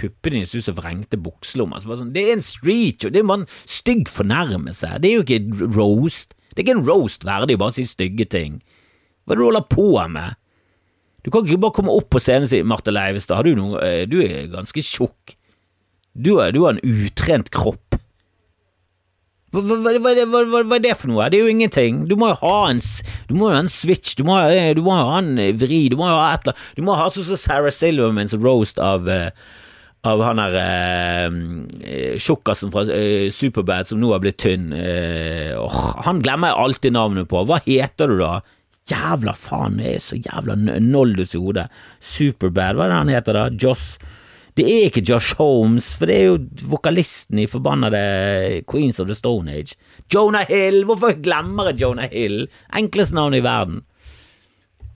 Puppene 0.00 0.40
dine 0.40 0.48
ut 0.48 0.66
som 0.66 0.78
vrengte 0.78 1.20
bukselommer. 1.22 1.84
Sånn, 1.84 2.12
det 2.14 2.24
er 2.24 2.36
en 2.36 2.44
street 2.44 3.06
det 3.06 3.20
er 3.20 3.28
bare 3.28 3.44
en 3.44 3.52
stygg 3.68 4.10
fornærmelse. 4.12 4.96
Det 5.02 5.10
er 5.10 5.20
jo 5.20 5.26
ikke 5.26 5.70
roast. 5.76 6.34
Det 6.50 6.62
er 6.62 6.66
ikke 6.66 6.76
en 6.80 6.88
roast 6.88 7.26
verdig 7.28 7.58
å 7.58 7.62
bare 7.62 7.76
si 7.76 7.86
stygge 7.86 8.26
ting. 8.32 8.60
Hva 9.24 9.34
er 9.34 9.38
det 9.38 9.44
du 9.44 9.48
holder 9.50 9.68
på 9.70 9.88
med? 10.10 10.38
Du 11.26 11.32
kan 11.34 11.44
ikke 11.44 11.60
bare 11.60 11.76
komme 11.76 11.94
opp 11.94 12.08
på 12.14 12.22
scenen 12.22 12.46
og 12.46 12.52
si 12.52 12.62
Marte 12.66 12.94
Leivestad, 12.94 13.44
du, 13.44 13.76
eh, 13.82 14.04
du 14.08 14.20
er 14.22 14.50
ganske 14.52 14.82
tjukk. 14.84 15.34
Du, 16.18 16.32
du 16.34 16.60
har 16.64 16.74
en 16.74 16.82
utrent 16.82 17.50
kropp. 17.54 17.87
Hva, 19.54 19.62
hva, 19.64 19.76
hva, 19.80 20.42
hva, 20.58 20.76
er 20.76 20.82
det 20.84 20.96
for 21.00 21.08
noe? 21.08 21.28
Det 21.32 21.38
er 21.38 21.46
jo 21.46 21.52
ingenting. 21.54 22.02
Du 22.10 22.16
må 22.20 22.32
jo 22.34 22.40
ha 22.42 22.56
en, 22.72 22.82
må 23.32 23.48
ha 23.52 23.62
en 23.62 23.70
switch, 23.72 24.16
du 24.18 24.26
må, 24.28 24.36
eh, 24.44 24.74
du 24.76 24.82
må 24.84 24.96
ha 24.98 25.22
en 25.22 25.38
vri, 25.60 25.86
du 25.88 25.96
må 25.96 26.10
ha 26.10 26.34
et 26.34 26.44
eller 26.44 26.52
annet 26.58 26.76
Du 26.76 26.84
må 26.84 26.98
ha 26.98 27.08
sånn 27.14 27.30
som 27.30 27.40
Sarah 27.40 27.72
Silvermans 27.72 28.36
roast 28.36 28.82
av 28.82 29.08
uh, 29.08 29.30
av 30.06 30.22
han 30.22 30.38
der 30.38 30.58
eh, 31.82 32.18
tjukkasen 32.22 32.70
fra 32.74 32.84
eh, 32.94 33.30
Superbad 33.34 33.88
som 33.88 34.00
nå 34.00 34.12
har 34.14 34.22
blitt 34.22 34.38
tynn. 34.42 34.70
Eh, 34.72 35.56
oh, 35.58 35.96
han 36.06 36.22
glemmer 36.22 36.52
jeg 36.52 36.64
alltid 36.64 36.96
navnet 36.96 37.30
på. 37.30 37.42
Hva 37.48 37.58
heter 37.66 38.12
du 38.12 38.20
da? 38.22 38.38
Jævla 38.88 39.34
faen, 39.36 39.80
jeg 39.82 39.98
er 39.98 40.04
så 40.04 40.16
jævla 40.16 40.56
noldus 40.80 41.34
i 41.36 41.42
hodet. 41.42 41.66
Superbad, 42.00 42.78
hva 42.78 42.86
er 42.86 42.94
det 42.94 43.00
han 43.02 43.12
heter 43.12 43.36
da? 43.36 43.48
Joss 43.52 43.90
Det 44.58 44.64
er 44.66 44.88
ikke 44.88 45.04
Josh 45.06 45.36
Holmes, 45.38 45.92
for 45.94 46.10
det 46.10 46.14
er 46.18 46.24
jo 46.32 46.38
vokalisten 46.66 47.38
i 47.38 47.46
forbannede 47.46 48.64
Queens 48.66 48.98
of 48.98 49.06
the 49.06 49.14
Stone 49.14 49.52
Age. 49.54 49.76
Jonah 50.10 50.48
Hill! 50.50 50.82
Hvorfor 50.88 51.14
glemmer 51.22 51.70
jeg 51.70 51.84
Jonah 51.84 52.10
Hill? 52.10 52.48
Enkleste 52.74 53.14
navn 53.14 53.36
i 53.38 53.42
verden. 53.44 53.84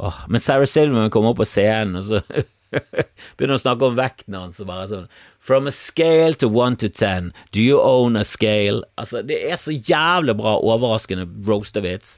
Åh, 0.02 0.24
men 0.26 0.42
Sarah 0.42 0.66
Silverman 0.66 1.12
kommer 1.14 1.30
opp 1.30 1.38
på 1.44 1.46
scenen, 1.46 2.00
og 2.00 2.08
så 2.08 2.42
Begynner 3.36 3.58
å 3.58 3.62
snakke 3.62 3.86
om 3.86 3.94
vekten 3.98 4.34
hans 4.34 4.58
og 4.64 4.70
bare 4.70 4.88
sånn 4.88 5.06
From 5.38 5.68
a 5.68 5.74
scale 5.76 6.34
to 6.40 6.48
one 6.48 6.80
to 6.80 6.88
ten, 6.88 7.30
do 7.52 7.62
you 7.62 7.78
own 7.78 8.16
a 8.16 8.24
scale? 8.26 8.82
Altså, 8.98 9.22
det 9.22 9.38
er 9.46 9.60
så 9.60 9.76
jævlig 9.76 10.34
bra, 10.40 10.56
overraskende 10.58 11.28
roastervits. 11.46 12.16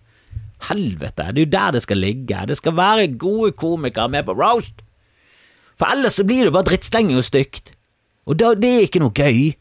Helvete, 0.70 1.28
det 1.34 1.42
er 1.42 1.44
jo 1.44 1.52
der 1.58 1.76
det 1.76 1.84
skal 1.84 2.00
ligge. 2.00 2.46
Det 2.48 2.56
skal 2.56 2.76
være 2.78 3.08
gode 3.20 3.52
komikere 3.58 4.08
med 4.16 4.28
på 4.30 4.36
roast. 4.38 4.84
For 5.80 5.90
ellers 5.90 6.20
så 6.20 6.26
blir 6.26 6.46
det 6.46 6.54
bare 6.54 6.68
drittslenging 6.70 7.18
og 7.18 7.26
stygt. 7.26 7.74
Og 8.28 8.38
da, 8.40 8.54
det 8.58 8.70
er 8.70 8.86
ikke 8.86 9.02
noe 9.02 9.14
gøy. 9.14 9.52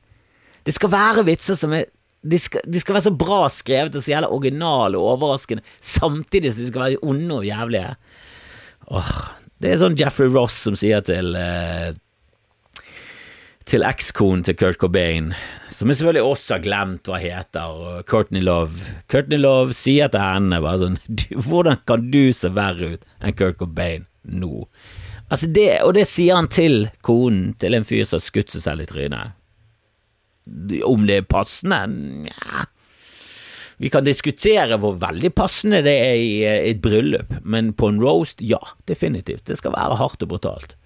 Det 0.63 0.75
skal 0.75 0.93
være 0.93 1.25
vitser 1.27 1.59
som 1.59 1.75
er 1.75 1.89
de 2.23 2.39
skal, 2.39 2.63
de 2.63 2.79
skal, 2.79 2.95
være 2.95 3.07
så 3.09 3.11
bra 3.19 3.39
skrevet 3.51 3.97
og 3.99 4.03
så 4.03 4.13
jævla 4.13 4.29
originale 4.31 4.99
og 4.99 5.17
overraskende, 5.17 5.63
samtidig 5.83 6.53
som 6.53 6.63
de 6.63 6.69
skal 6.69 6.85
være 6.85 7.01
onde 7.03 7.35
og 7.35 7.47
jævlige. 7.47 7.89
Åh, 8.95 9.11
det 9.59 9.73
er 9.73 9.81
sånn 9.81 9.97
Jeffrey 9.99 10.31
Ross 10.31 10.61
som 10.63 10.77
sier 10.79 11.03
til 11.03 11.35
eh, 11.39 11.91
til 13.67 13.85
ekskonen 13.87 14.43
til 14.43 14.57
Kurt 14.59 14.79
Cobain, 14.81 15.31
som 15.71 15.87
jeg 15.87 15.99
selvfølgelig 15.99 16.31
også 16.33 16.55
har 16.57 16.63
glemt 16.65 17.07
hva 17.07 17.19
heter, 17.21 17.75
og 17.75 18.07
Courtney 18.11 18.43
Love. 18.43 18.95
Courtney 19.11 19.39
Love 19.39 19.75
sier 19.77 20.11
til 20.11 20.23
henne 20.23 20.59
bare 20.63 20.81
sånn 20.81 20.97
Hvordan 21.47 21.79
kan 21.87 22.09
du 22.11 22.25
se 22.35 22.51
verre 22.55 22.95
ut 22.95 23.07
enn 23.23 23.37
Kurt 23.39 23.59
Cobain 23.61 24.07
nå? 24.23 24.67
Altså 25.31 25.47
det, 25.49 25.69
og 25.81 25.93
det 25.95 26.07
sier 26.09 26.37
han 26.37 26.49
til 26.51 26.89
konen 27.01 27.53
til 27.61 27.77
en 27.77 27.87
fyr 27.87 28.03
som 28.05 28.19
har 28.19 28.25
skutt 28.27 28.53
seg 28.53 28.65
selv 28.65 28.83
i 28.83 28.89
trynet. 28.89 29.39
Om 30.83 31.07
det 31.07 31.21
er 31.21 31.29
passende? 31.29 31.79
Nja 32.27 32.67
vi 33.83 33.89
kan 33.91 34.05
diskutere 34.05 34.77
hvor 34.79 34.95
veldig 35.01 35.33
passende 35.35 35.81
det 35.85 35.93
er 36.05 36.13
i 36.15 36.29
et 36.71 36.81
bryllup, 36.83 37.33
men 37.41 37.73
på 37.75 37.89
en 37.91 37.99
roast, 38.03 38.39
ja, 38.39 38.61
definitivt. 38.87 39.45
Det 39.49 39.57
skal 39.59 39.73
være 39.75 39.97
hardt 39.99 40.23
og 40.23 40.29
brutalt. 40.31 40.77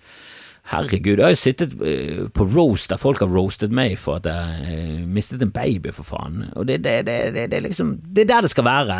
Herregud, 0.67 1.15
jeg 1.15 1.23
har 1.23 1.32
jo 1.32 1.39
sittet 1.39 1.76
eh, 1.80 2.23
på 2.34 2.47
roast 2.52 2.91
der 2.91 3.00
folk 3.00 3.21
har 3.23 3.30
roastet 3.32 3.71
meg 3.71 3.95
for 4.02 4.19
at 4.19 4.26
jeg 4.28 4.73
eh, 4.73 5.06
mistet 5.06 5.45
en 5.45 5.54
baby, 5.54 5.93
for 5.95 6.08
faen. 6.08 6.47
Og 6.60 6.67
det, 6.67 6.82
det, 6.84 6.97
det, 7.08 7.19
det, 7.38 7.45
er 7.54 7.63
liksom 7.63 8.00
Det 8.04 8.26
er 8.26 8.34
der 8.34 8.47
det 8.47 8.52
skal 8.52 8.67
være. 8.67 8.97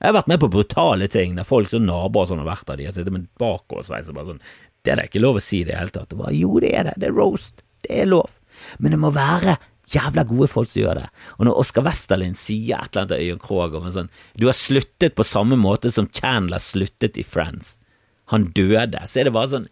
Jeg 0.00 0.08
har 0.08 0.16
vært 0.16 0.30
med 0.32 0.40
på 0.40 0.48
brutale 0.52 1.08
ting 1.12 1.34
der 1.36 1.44
folk 1.48 1.68
som 1.68 1.84
naboer 1.84 2.28
sånn 2.30 2.40
har 2.40 2.48
vært 2.48 2.68
der, 2.70 2.80
de 2.80 2.86
har 2.88 2.94
sittet 2.96 3.12
med 3.12 3.26
bakoversveis 3.40 4.08
og 4.08 4.16
bare 4.16 4.32
sånn 4.32 4.44
Det 4.80 4.92
er 4.94 4.96
da 4.96 5.08
ikke 5.10 5.20
lov 5.20 5.36
å 5.36 5.42
si 5.44 5.60
det 5.60 5.74
i 5.74 5.74
det 5.74 5.80
hele 5.82 5.92
tatt. 5.92 6.14
Bare, 6.16 6.32
jo, 6.32 6.54
det 6.62 6.70
er 6.72 6.86
det. 6.88 6.94
Det 7.02 7.10
er 7.10 7.18
roast. 7.18 7.60
Det 7.84 7.98
er 8.00 8.08
lov. 8.08 8.30
Men 8.80 8.94
det 8.94 9.00
må 9.02 9.10
være 9.12 9.58
jævla 9.92 10.24
gode 10.24 10.48
folk 10.48 10.70
som 10.70 10.80
gjør 10.80 11.02
det. 11.02 11.06
Og 11.36 11.46
når 11.48 11.60
Oskar 11.60 11.84
Westerlin 11.84 12.36
sier 12.38 12.78
et 12.78 12.94
eller 12.94 13.02
annet 13.02 13.12
til 13.12 13.28
Øyunn 13.28 13.42
Krogh 13.44 13.90
sånn 13.92 14.08
Du 14.40 14.46
har 14.48 14.56
sluttet 14.56 15.18
på 15.18 15.26
samme 15.26 15.58
måte 15.60 15.92
som 15.92 16.08
Chandler 16.16 16.62
sluttet 16.64 17.20
i 17.20 17.26
Friends. 17.26 17.76
Han 18.32 18.48
døde. 18.56 19.04
Så 19.04 19.20
er 19.20 19.28
det 19.28 19.36
bare 19.36 19.52
sånn 19.52 19.68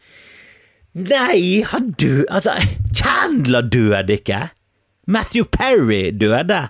Nei, 0.98 1.62
han 1.68 1.92
døde 2.00 2.26
Altså, 2.32 2.56
Chandler 2.96 3.64
døde 3.64 4.18
ikke! 4.18 4.48
Matthew 5.08 5.46
Perry 5.48 6.10
døde 6.12 6.66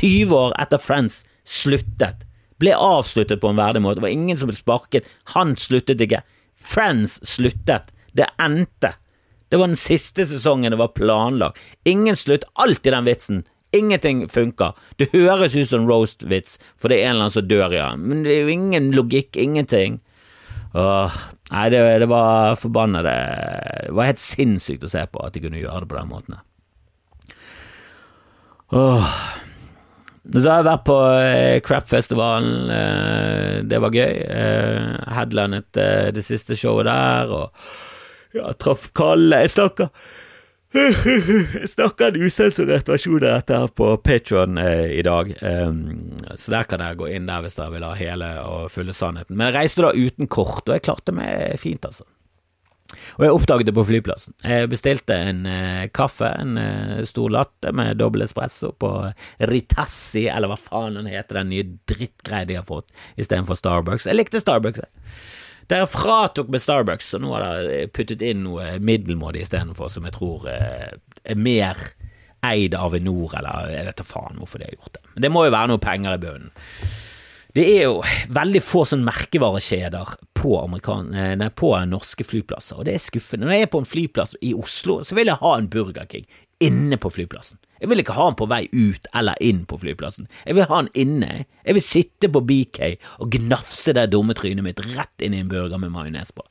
20 0.00 0.32
år 0.34 0.54
etter 0.58 0.80
Friends 0.82 1.20
sluttet. 1.46 2.25
Ble 2.62 2.76
avsluttet 2.76 3.42
på 3.42 3.50
en 3.52 3.58
verdig 3.60 3.82
måte. 3.84 4.00
Det 4.00 4.06
var 4.06 4.14
ingen 4.14 4.38
som 4.40 4.50
ble 4.50 4.56
sparket. 4.56 5.08
Han 5.34 5.56
sluttet 5.60 6.00
ikke. 6.00 6.22
Friends 6.56 7.18
sluttet. 7.26 7.92
Det 8.16 8.28
endte. 8.42 8.94
Det 9.48 9.60
var 9.60 9.70
den 9.70 9.78
siste 9.78 10.26
sesongen 10.26 10.72
det 10.72 10.80
var 10.80 10.94
planlagt. 10.96 11.60
Ingen 11.84 12.16
slutt. 12.16 12.46
Alt 12.54 12.86
i 12.86 12.94
den 12.94 13.06
vitsen. 13.06 13.44
Ingenting 13.76 14.24
funker. 14.28 14.72
Det 14.96 15.10
høres 15.12 15.56
ut 15.56 15.68
som 15.68 15.86
roast-vits, 15.88 16.56
for 16.80 16.88
det 16.88 17.00
er 17.00 17.08
en 17.08 17.16
eller 17.16 17.26
annen 17.26 17.34
som 17.34 17.48
dør, 17.48 17.74
ja. 17.74 17.88
Men 17.98 18.22
det 18.24 18.32
er 18.32 18.46
jo 18.46 18.54
ingen 18.54 18.90
logikk, 18.94 19.36
ingenting. 19.36 20.00
Åh, 20.76 21.16
nei, 21.50 21.66
det, 21.72 21.80
det 22.02 22.08
var 22.10 22.58
forbanna 22.60 23.00
det 23.06 23.14
Det 23.86 23.94
var 23.96 24.10
helt 24.10 24.20
sinnssykt 24.20 24.84
å 24.84 24.90
se 24.92 25.06
på 25.08 25.22
at 25.24 25.32
de 25.32 25.40
kunne 25.44 25.60
gjøre 25.60 25.84
det 25.84 25.90
på 25.92 25.98
den 25.98 26.10
måten. 26.10 26.38
Åh. 28.76 29.18
Så 30.32 30.42
har 30.50 30.60
jeg 30.60 30.66
vært 30.66 30.86
på 30.88 30.98
Crapfestivalen. 31.66 31.66
Crap-festivalen. 31.66 32.70
Eh, 32.76 33.56
det 33.70 33.80
var 33.82 33.94
gøy. 33.94 34.14
Eh, 34.26 35.12
headlandet 35.16 35.80
eh, 35.80 36.08
det 36.16 36.24
siste 36.26 36.58
showet 36.58 36.88
der. 36.88 37.30
og 37.30 38.36
ja, 38.36 38.52
traff 38.58 38.90
Kalle. 38.96 39.44
Jeg 39.44 39.54
snakker 39.54 39.90
jeg 40.76 41.68
snakker 41.70 42.10
en 42.10 42.24
usensurert 42.26 42.88
versjon 42.90 43.22
av 43.22 43.38
dette 43.38 43.60
her 43.62 43.70
på 43.78 43.86
Patron 44.04 44.58
eh, 44.60 44.98
i 44.98 45.04
dag, 45.06 45.30
um, 45.40 45.78
så 46.36 46.52
der 46.52 46.66
kan 46.68 46.82
dere 46.82 46.98
gå 46.98 47.08
inn 47.16 47.28
der 47.30 47.44
hvis 47.44 47.56
dere 47.56 47.72
vil 47.72 47.86
ha 47.86 47.94
hele 47.96 48.28
og 48.42 48.66
fulle 48.74 48.92
sannheten. 48.96 49.38
Men 49.38 49.48
jeg 49.48 49.56
reiste 49.56 49.86
da 49.86 49.94
uten 49.94 50.28
kort, 50.28 50.66
og 50.66 50.74
jeg 50.74 50.84
klarte 50.84 51.14
meg 51.16 51.56
fint, 51.62 51.86
altså. 51.86 52.04
Og 53.16 53.24
jeg 53.24 53.34
oppdaget 53.34 53.68
det 53.68 53.74
på 53.76 53.84
flyplassen. 53.88 54.36
Jeg 54.44 54.70
bestilte 54.72 55.16
en 55.30 55.46
eh, 55.50 55.86
kaffe, 55.96 56.28
en 56.40 56.60
eh, 56.60 57.00
stor 57.08 57.32
latte 57.34 57.72
med 57.76 57.98
dobbel 58.00 58.26
espresso 58.26 58.72
på 58.78 58.92
Ritassi, 59.50 60.26
eller 60.32 60.52
hva 60.52 60.58
faen 60.60 60.98
den 61.00 61.10
heter, 61.10 61.40
den 61.40 61.52
nye 61.54 61.66
drittgreia 61.90 62.48
de 62.48 62.60
har 62.60 62.68
fått, 62.68 62.92
istedenfor 63.20 63.58
Starbucks. 63.58 64.08
Jeg 64.10 64.18
likte 64.18 64.42
Starbucks, 64.42 64.84
jeg. 64.84 65.16
Dere 65.66 65.88
fratok 65.90 66.50
med 66.52 66.62
Starbucks, 66.62 67.08
så 67.10 67.18
nå 67.18 67.32
har 67.34 67.46
dere 67.66 67.88
puttet 67.90 68.22
inn 68.22 68.44
noe 68.44 68.76
middelmådig 68.78 69.42
istedenfor, 69.42 69.90
som 69.90 70.06
jeg 70.06 70.14
tror 70.14 70.46
eh, 70.52 70.92
er 71.26 71.40
mer 71.40 71.80
eid 72.46 72.76
av 72.78 72.92
Avinor, 72.92 73.34
eller 73.34 73.72
jeg 73.72 73.88
vet 73.88 73.98
da 73.98 74.06
faen 74.06 74.38
hvorfor 74.38 74.62
de 74.62 74.68
har 74.68 74.76
gjort 74.76 74.94
det. 74.98 75.02
Men 75.14 75.26
det 75.26 75.32
må 75.34 75.42
jo 75.46 75.54
være 75.56 75.72
noe 75.72 75.82
penger 75.82 76.14
i 76.14 76.22
bunnen. 76.22 76.52
Det 77.56 77.64
er 77.64 77.86
jo 77.86 78.00
veldig 78.36 78.60
få 78.60 78.82
sånn 78.84 79.04
merkevarekjeder 79.06 80.10
på, 80.36 80.50
eh, 80.60 81.36
nei, 81.40 81.48
på 81.48 81.70
norske 81.88 82.26
flyplasser, 82.28 82.76
og 82.76 82.84
det 82.84 82.94
er 82.94 83.00
skuffende. 83.00 83.46
Når 83.46 83.54
jeg 83.54 83.62
er 83.62 83.70
på 83.72 83.80
en 83.80 83.88
flyplass 83.88 84.34
i 84.44 84.52
Oslo, 84.52 84.98
så 85.00 85.16
vil 85.16 85.30
jeg 85.30 85.40
ha 85.40 85.52
en 85.56 85.70
Burger 85.72 86.04
King 86.04 86.26
inne 86.60 86.98
på 87.00 87.08
flyplassen. 87.08 87.56
Jeg 87.80 87.88
vil 87.88 88.02
ikke 88.02 88.16
ha 88.16 88.26
den 88.28 88.36
på 88.36 88.48
vei 88.48 88.68
ut 88.72 89.08
eller 89.14 89.40
inn 89.40 89.64
på 89.64 89.78
flyplassen. 89.80 90.28
Jeg 90.44 90.56
vil 90.56 90.68
ha 90.68 90.82
den 90.82 90.92
inne. 90.94 91.46
Jeg 91.64 91.78
vil 91.78 91.84
sitte 91.84 92.28
på 92.28 92.44
BK 92.44 92.98
og 93.20 93.32
gnafse 93.32 93.92
det 93.96 94.10
dumme 94.12 94.36
trynet 94.36 94.64
mitt 94.64 94.80
rett 94.92 95.24
inn 95.24 95.36
i 95.36 95.40
en 95.40 95.48
burger 95.48 95.80
med 95.80 95.92
majones 95.96 96.32
på. 96.36 96.44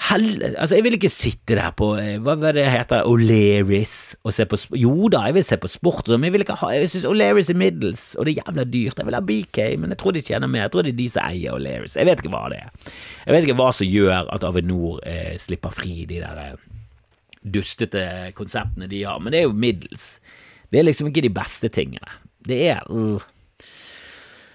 Hell, 0.00 0.42
altså, 0.56 0.74
jeg 0.74 0.84
vil 0.84 0.96
ikke 0.96 1.10
sitte 1.12 1.54
der 1.54 1.70
på 1.78 1.92
eh, 2.00 2.16
hva, 2.20 2.34
hva 2.40 2.50
det 2.56 2.64
heter, 2.66 3.04
O'Learys 3.06 4.16
og 4.26 4.34
se 4.34 4.46
på 4.50 4.58
Jo 4.80 5.06
da, 5.12 5.20
jeg 5.28 5.36
vil 5.36 5.44
se 5.46 5.58
på 5.62 5.70
sport, 5.70 6.08
men 6.10 6.26
jeg 6.26 6.34
vil 6.34 6.44
ikke 6.44 6.56
ha 6.58 6.72
Jeg 6.74 6.90
syns 6.90 7.06
O'Learys 7.06 7.52
er 7.52 7.60
middels, 7.60 8.06
og 8.16 8.26
det 8.26 8.34
er 8.34 8.42
jævla 8.42 8.64
dyrt. 8.66 8.98
Jeg 8.98 9.08
vil 9.08 9.16
ha 9.16 9.22
BK, 9.28 9.60
men 9.78 9.94
jeg 9.94 10.00
tror 10.02 10.16
de 10.16 10.24
tjener 10.26 10.50
mer. 10.50 10.64
Jeg 10.66 10.74
tror 10.74 10.86
det 10.86 10.94
er 10.94 10.98
de 10.98 11.08
som 11.12 11.28
eier 11.28 11.56
O'Learys. 11.56 11.96
Jeg 12.00 12.08
vet 12.08 12.24
ikke 12.24 12.34
hva 12.34 12.44
det 12.50 12.60
er. 12.64 12.92
Jeg 13.26 13.36
vet 13.36 13.46
ikke 13.46 13.58
hva 13.60 13.70
som 13.78 13.92
gjør 13.92 14.32
at 14.34 14.46
Avinor 14.48 15.02
eh, 15.06 15.34
slipper 15.42 15.76
fri 15.76 15.94
de 16.10 16.22
der 16.24 16.42
eh, 16.48 16.70
dustete 17.42 18.06
konseptene 18.38 18.90
de 18.90 19.04
har, 19.06 19.22
men 19.22 19.34
det 19.34 19.42
er 19.42 19.46
jo 19.46 19.54
middels. 19.54 20.16
Det 20.72 20.80
er 20.80 20.88
liksom 20.88 21.12
ikke 21.12 21.26
de 21.28 21.34
beste 21.36 21.70
tingene. 21.70 22.18
Det 22.42 22.58
er 22.72 22.82
uh. 22.90 23.22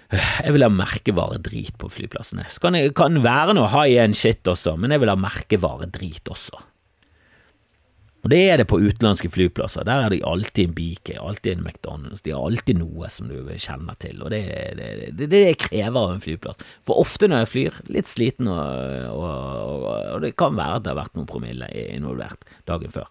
Jeg 0.08 0.54
vil 0.54 0.64
ha 0.64 0.70
merkevaredrit 0.72 1.76
på 1.80 1.90
flyplassene. 1.92 2.46
Så 2.48 2.62
kan 2.64 2.76
det 2.76 2.94
kan 2.96 3.20
være 3.24 3.58
noe 3.58 3.68
high 3.74 4.00
end 4.00 4.16
shit 4.16 4.48
også, 4.48 4.78
men 4.80 4.94
jeg 4.94 5.02
vil 5.02 5.12
ha 5.12 5.18
merkevaredrit 5.20 6.30
også. 6.32 6.62
Og 8.26 8.32
det 8.32 8.38
er 8.50 8.58
det 8.58 8.66
på 8.70 8.80
utenlandske 8.82 9.30
flyplasser. 9.30 9.84
Der 9.86 10.02
er 10.02 10.10
det 10.10 10.24
alltid 10.26 10.64
en 10.64 10.74
BK, 10.74 11.12
alltid 11.22 11.52
en 11.52 11.68
McDonald's. 11.68 12.22
De 12.24 12.32
har 12.34 12.42
alltid 12.42 12.80
noe 12.80 13.10
som 13.14 13.28
du 13.30 13.36
kjenner 13.54 13.94
til, 14.02 14.18
og 14.24 14.32
det, 14.34 14.42
det, 14.80 14.88
det, 15.20 15.28
det 15.30 15.44
krever 15.62 16.00
av 16.00 16.16
en 16.16 16.24
flyplass. 16.24 16.58
For 16.88 16.98
ofte 16.98 17.28
når 17.30 17.44
jeg 17.44 17.52
flyr, 17.52 17.78
litt 17.94 18.10
sliten, 18.10 18.50
og, 18.50 19.14
og, 19.14 19.86
og 20.16 20.26
det 20.26 20.34
kan 20.40 20.58
være 20.58 20.80
at 20.80 20.86
det 20.86 20.92
har 20.92 21.02
vært 21.04 21.14
noen 21.16 21.30
promille 21.30 21.70
involvert 21.86 22.48
dagen 22.66 22.92
før. 22.96 23.06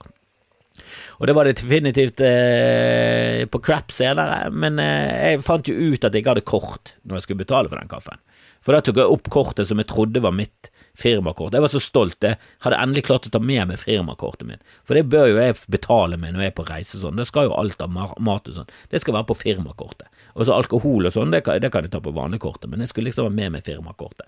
Og 1.18 1.28
det 1.28 1.36
var 1.38 1.48
det 1.48 1.58
definitivt 1.60 2.24
eh, 2.26 3.44
på 3.50 3.62
crap 3.64 3.94
senere, 3.96 4.48
men 4.54 4.80
eh, 4.84 5.34
jeg 5.34 5.46
fant 5.48 5.68
jo 5.70 5.76
ut 5.76 6.04
at 6.04 6.14
jeg 6.14 6.24
ikke 6.24 6.36
hadde 6.36 6.48
kort 6.48 6.96
når 7.04 7.20
jeg 7.20 7.28
skulle 7.28 7.44
betale 7.44 7.72
for 7.72 7.80
den 7.80 7.92
kaffen. 7.92 8.22
For 8.66 8.76
da 8.76 8.84
tok 8.84 9.00
jeg 9.02 9.16
opp 9.18 9.30
kortet 9.34 9.70
som 9.70 9.80
jeg 9.82 9.90
trodde 9.90 10.24
var 10.24 10.36
mitt 10.36 10.72
firmakort. 10.98 11.54
Jeg 11.54 11.62
var 11.62 11.72
så 11.72 11.82
stolt. 11.82 12.18
Jeg 12.26 12.40
hadde 12.66 12.80
endelig 12.82 13.06
klart 13.08 13.28
å 13.30 13.32
ta 13.34 13.42
med 13.42 13.70
meg 13.70 13.82
firmakortet 13.82 14.48
mitt. 14.50 14.64
For 14.88 14.98
det 14.98 15.06
bør 15.12 15.30
jo 15.30 15.38
jeg 15.40 15.58
betale 15.72 16.18
med 16.18 16.34
når 16.34 16.48
jeg 16.48 16.54
er 16.54 16.58
på 16.58 16.66
reise 16.68 17.02
sånn. 17.02 17.20
Det 17.22 17.28
skal 17.30 17.50
jo 17.50 17.58
alt 17.58 17.84
av 17.86 17.94
mat 17.94 18.50
og 18.50 18.56
sånn. 18.56 18.72
Det 18.90 19.02
skal 19.04 19.20
være 19.20 19.30
på 19.30 19.38
firmakortet. 19.44 20.10
Og 20.34 20.48
så 20.48 20.58
alkohol 20.58 21.10
og 21.10 21.14
sånn, 21.14 21.36
det 21.36 21.44
det 21.46 21.72
kan 21.74 21.86
jeg 21.86 21.94
ta 21.94 22.02
på 22.02 22.16
vanligkortet, 22.16 22.70
men 22.72 22.82
jeg 22.82 22.92
skulle 22.94 23.12
liksom 23.12 23.30
ha 23.30 23.34
med 23.34 23.54
meg 23.56 23.70
firmakortet. 23.70 24.26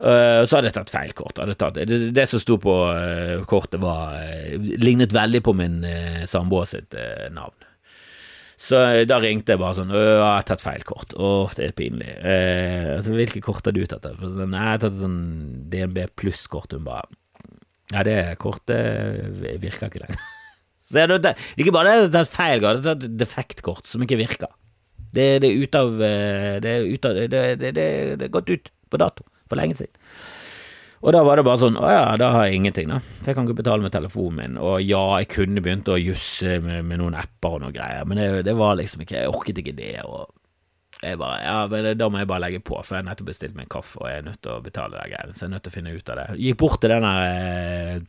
Uh, 0.00 0.46
så 0.48 0.56
hadde 0.56 0.70
jeg 0.70 0.76
tatt 0.78 0.92
feil 0.94 1.10
kort. 1.16 1.36
Tatt, 1.60 1.76
det, 1.76 1.98
det, 2.16 2.24
som 2.30 2.40
sto 2.40 2.56
på 2.60 2.74
uh, 2.88 3.42
kortet, 3.48 3.82
var, 3.82 4.14
uh, 4.16 4.70
lignet 4.80 5.12
veldig 5.12 5.42
på 5.44 5.52
min 5.56 5.82
uh, 5.84 6.22
samboer 6.30 6.70
sitt 6.70 6.96
navn. 7.34 7.66
Så 8.60 8.76
da 9.08 9.16
ringte 9.22 9.54
jeg 9.54 9.60
bare 9.60 9.72
sånn 9.78 9.92
Jeg 9.96 10.16
har 10.20 10.42
tatt 10.44 10.60
feil 10.60 10.82
kort. 10.84 11.14
Å, 11.16 11.48
det 11.56 11.70
er 11.70 11.76
pinlig. 11.76 12.10
Altså, 12.20 13.14
hvilke 13.16 13.40
kort 13.44 13.64
har 13.64 13.72
du 13.72 13.80
tatt? 13.88 14.04
Sånn, 14.20 14.52
jeg 14.52 14.66
har 14.66 14.82
tatt 14.82 14.98
sånn 14.98 15.22
DNB 15.72 16.02
pluss-kort. 16.20 16.76
Hun 16.76 16.84
bare 16.84 17.08
Ja, 17.94 18.04
det 18.04 18.18
kortet 18.40 19.40
virker 19.64 19.88
ikke 19.88 20.04
lenger. 20.04 20.20
Så 20.90 21.00
jeg, 21.00 21.22
det, 21.24 21.32
ikke 21.56 21.72
bare 21.72 21.88
det, 21.88 21.96
jeg 21.96 22.10
er 22.10 22.14
tatt 22.18 22.34
feil, 22.34 22.60
kort, 22.60 22.84
det 22.84 22.92
er 22.92 23.08
et 23.08 23.18
defektkort 23.22 23.88
som 23.88 24.04
ikke 24.04 24.20
virker. 24.20 24.52
Det, 25.00 25.26
det 25.40 25.48
er 25.48 25.64
ute 25.64 25.80
av 25.80 25.96
Det 25.96 26.74
er, 26.76 26.84
ut 26.84 27.08
av, 27.08 27.22
det 27.64 27.84
er 27.88 28.32
gått 28.36 28.52
ut 28.52 28.72
på 28.92 29.00
dato 29.00 29.24
for 29.50 29.60
lenge 29.60 29.80
siden. 29.80 29.94
Og 31.00 31.14
da 31.16 31.22
var 31.24 31.40
det 31.40 31.46
bare 31.48 31.60
sånn 31.62 31.78
Å 31.80 31.86
ja, 31.88 32.02
da 32.20 32.28
har 32.34 32.48
jeg 32.48 32.58
ingenting, 32.60 32.90
da. 32.92 32.98
For 33.20 33.30
jeg 33.30 33.38
kan 33.38 33.48
ikke 33.48 33.62
betale 33.62 33.84
med 33.84 33.94
telefonen 33.94 34.36
min. 34.36 34.58
Og 34.60 34.82
ja, 34.84 35.00
jeg 35.22 35.30
kunne 35.32 35.62
begynt 35.64 35.88
å 35.88 35.96
jusse 36.00 36.58
med, 36.60 36.84
med, 36.84 37.00
noen 37.00 37.16
apper 37.16 37.56
og 37.56 37.64
noe 37.64 37.74
greier, 37.74 38.04
men 38.08 38.20
det, 38.20 38.28
det, 38.50 38.56
var 38.58 38.76
liksom 38.80 39.06
ikke 39.06 39.22
Jeg 39.22 39.32
orket 39.32 39.62
ikke 39.62 39.76
det. 39.78 39.94
Og 40.04 40.28
jeg 41.00 41.20
bare 41.20 41.40
Ja, 41.40 41.58
men 41.72 41.90
da 41.96 42.10
må 42.12 42.20
jeg 42.20 42.28
bare 42.28 42.44
legge 42.44 42.60
på, 42.60 42.76
for 42.82 42.96
jeg 42.98 43.00
har 43.00 43.08
nettopp 43.08 43.30
bestilt 43.32 43.56
meg 43.56 43.66
en 43.66 43.74
kaffe, 43.78 43.96
og 44.02 44.10
jeg 44.10 44.20
er 44.20 44.26
nødt 44.28 44.42
til 44.44 44.52
å 44.52 44.64
betale 44.64 44.98
det 44.98 45.12
greiene. 45.14 45.36
Så 45.36 45.46
jeg 45.46 45.48
er 45.48 45.54
nødt 45.54 45.64
til 45.64 45.72
å 45.72 45.78
finne 45.78 45.94
ut 45.96 46.12
av 46.12 46.20
det. 46.20 46.26
Gikk 46.44 46.58
bort 46.60 46.82
til 46.82 46.92
den 46.92 47.08
eh, 47.08 48.02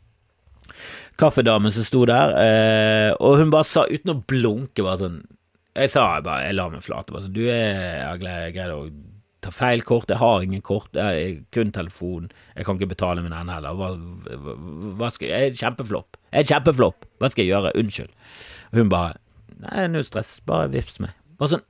kaffedamen 1.21 1.75
som 1.75 1.87
sto 1.87 2.03
der, 2.09 2.35
eh, 2.41 3.11
og 3.23 3.39
hun 3.39 3.55
bare 3.55 3.69
sa, 3.71 3.85
uten 3.87 4.17
å 4.17 4.19
blunke, 4.19 4.83
bare 4.83 4.99
sånn 5.05 5.21
Jeg 5.79 5.87
sa 5.93 6.03
bare 6.19 6.49
Jeg 6.49 6.59
la 6.59 6.67
meg 6.67 6.83
flat. 6.83 7.07
Bare 7.07 7.23
sånn 7.23 7.37
Du 7.37 7.45
er 7.45 7.55
Jeg 7.55 8.03
har 8.03 8.51
greid 8.51 8.75
å 8.75 8.81
ta 9.41 9.51
feil 9.53 9.81
kort, 9.87 10.09
jeg 10.11 10.21
har 10.21 10.43
ingen 10.45 10.61
kort, 10.61 10.89
jeg 10.93 11.03
har 11.03 11.37
kun 11.55 11.71
telefon, 11.73 12.29
jeg 12.55 12.67
kan 12.67 12.77
ikke 12.77 12.91
betale 12.93 13.23
med 13.25 13.33
den 13.33 13.49
heller. 13.49 13.77
Hva, 13.77 13.89
hva, 14.99 15.09
skal 15.13 15.31
jeg 15.31 15.49
er 15.49 15.57
kjempeflopp. 15.57 16.19
Jeg 16.29 16.45
er 16.45 16.49
kjempeflopp. 16.53 17.07
Hva 17.21 17.31
skal 17.31 17.45
jeg 17.45 17.53
gjøre? 17.55 17.73
Unnskyld. 17.81 18.15
Og 18.71 18.81
hun 18.81 18.93
bare 18.93 19.17
Nei, 19.61 19.83
null 19.93 20.05
stress, 20.07 20.39
bare 20.49 20.71
vips 20.73 20.95
meg. 21.03 21.13
Bare 21.37 21.51
sånn 21.51 21.67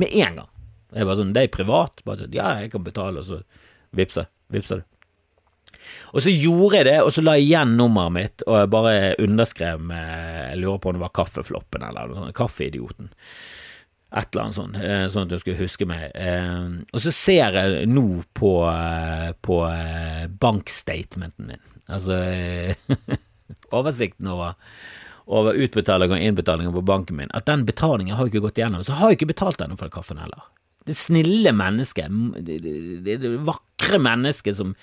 med 0.00 0.12
en 0.16 0.38
gang. 0.38 0.50
Jeg 0.94 1.04
bare 1.04 1.18
sånn, 1.18 1.34
Det 1.36 1.42
er 1.44 1.52
privat. 1.52 2.00
Bare 2.06 2.22
sånn, 2.22 2.32
Ja, 2.32 2.54
jeg 2.62 2.70
kan 2.72 2.84
betale, 2.86 3.20
og 3.20 3.28
så 3.28 3.42
vippser 3.92 4.30
vippser 4.54 4.80
du. 4.80 4.90
Og 6.14 6.22
så 6.24 6.32
gjorde 6.32 6.78
jeg 6.78 6.86
det, 6.88 6.98
og 7.02 7.10
så 7.12 7.24
la 7.24 7.34
jeg 7.36 7.48
igjen 7.50 7.74
nummeret 7.76 8.14
mitt, 8.14 8.44
og 8.46 8.56
jeg 8.60 8.70
bare 8.72 8.94
underskrev 9.20 9.82
med 9.82 10.06
Jeg 10.54 10.60
lurer 10.62 10.80
på 10.80 10.88
om 10.88 10.96
det 10.96 11.04
var 11.04 11.14
Kaffefloppen 11.18 11.84
eller 11.84 12.08
noe 12.08 12.20
sånt. 12.20 12.36
Kaffeidioten. 12.38 13.10
Et 14.14 14.28
eller 14.30 14.44
annet 14.44 14.54
sånt, 14.56 14.76
eh, 14.78 15.04
sånn 15.10 15.26
at 15.26 15.32
du 15.32 15.40
skulle 15.42 15.58
huske 15.58 15.86
meg. 15.90 16.12
Eh, 16.14 16.66
og 16.94 17.02
så 17.02 17.12
ser 17.14 17.56
jeg 17.58 17.88
nå 17.90 18.22
på, 18.38 18.52
eh, 18.70 19.32
på 19.42 19.56
bankstatementen 20.38 21.48
min, 21.50 21.64
altså 21.90 22.20
oversikten 23.78 24.30
over, 24.30 24.54
over 25.26 25.58
utbetalinger 25.58 26.14
og 26.14 26.28
innbetalinger 26.28 26.76
på 26.76 26.84
banken 26.86 27.18
min, 27.18 27.32
at 27.34 27.48
den 27.50 27.66
betalingen 27.66 28.14
har 28.14 28.30
ikke 28.30 28.44
gått 28.44 28.60
igjennom. 28.60 28.86
Så 28.86 28.94
har 29.00 29.10
jeg 29.10 29.18
ikke 29.18 29.32
betalt 29.34 29.64
ennå 29.64 29.80
for 29.80 29.90
kaffen 29.90 30.22
heller. 30.22 30.46
Det 30.86 30.94
snille 30.94 31.50
mennesket, 31.56 32.12
det, 32.44 32.60
det, 32.62 33.18
det 33.18 33.34
vakre 33.48 33.98
mennesket 33.98 34.60
som 34.60 34.76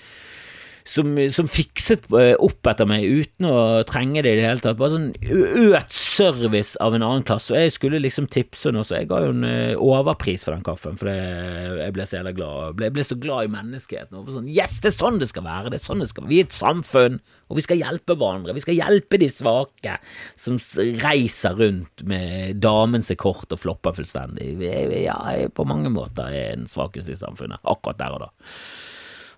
som, 0.88 1.14
som, 1.34 1.48
fikset 1.50 2.08
eh, 2.18 2.34
opp 2.42 2.68
etter 2.70 2.88
meg 2.88 3.04
uten 3.06 3.48
å 3.48 3.58
trenge 3.88 4.22
det 4.24 4.34
i 4.34 4.38
det 4.40 4.46
hele 4.46 4.62
tatt. 4.62 4.78
Bare 4.80 4.94
sånn 4.94 5.10
økt 5.12 5.94
service 5.94 6.78
av 6.82 6.96
en 6.96 7.04
annen 7.06 7.26
klasse. 7.26 7.52
Og 7.54 7.60
jeg 7.60 7.74
skulle 7.76 8.00
liksom 8.02 8.28
tipse 8.32 8.68
henne 8.68 8.82
også. 8.82 8.98
Jeg 9.00 9.10
ga 9.10 9.20
jo 9.24 9.32
en 9.34 9.46
eh, 9.48 9.74
overpris 9.78 10.46
for 10.46 10.56
den 10.56 10.66
kaffen, 10.66 10.98
for 11.00 11.10
jeg 11.10 11.94
ble 11.94 12.06
så 12.08 12.18
jævla 12.18 12.34
glad. 12.36 12.82
Jeg 12.86 12.96
ble, 12.96 13.06
så 13.06 13.18
glad 13.22 13.48
i 13.48 13.52
menneskeheten. 13.52 14.18
Og 14.20 14.32
sånn, 14.34 14.50
yes, 14.50 14.78
det 14.82 14.92
er 14.92 14.98
sånn 14.98 15.20
det 15.22 15.30
skal 15.30 15.46
være. 15.46 15.72
Det 15.72 15.80
er 15.80 15.86
sånn 15.86 16.04
det 16.04 16.10
skal 16.10 16.26
være. 16.26 16.32
Vi 16.34 16.42
er 16.42 16.48
et 16.48 16.56
samfunn, 16.56 17.18
og 17.48 17.58
vi 17.58 17.66
skal 17.66 17.82
hjelpe 17.82 18.16
hverandre. 18.18 18.56
Vi 18.56 18.64
skal 18.64 18.78
hjelpe 18.78 19.20
de 19.22 19.30
svake 19.32 19.98
som 20.40 20.58
reiser 21.02 21.58
rundt 21.58 22.06
med 22.08 22.62
damen 22.62 23.04
sin 23.04 23.20
kort 23.20 23.52
og 23.52 23.62
flopper 23.62 23.94
fullstendig. 23.96 24.54
Ja, 25.02 25.18
på 25.54 25.68
mange 25.68 25.92
måter 25.92 26.32
er 26.32 26.56
den 26.56 26.70
svakeste 26.70 27.14
i 27.14 27.20
samfunnet. 27.20 27.62
Akkurat 27.68 28.00
der 28.00 28.16
og 28.16 28.26
da. 28.26 28.32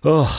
Åh, 0.05 0.33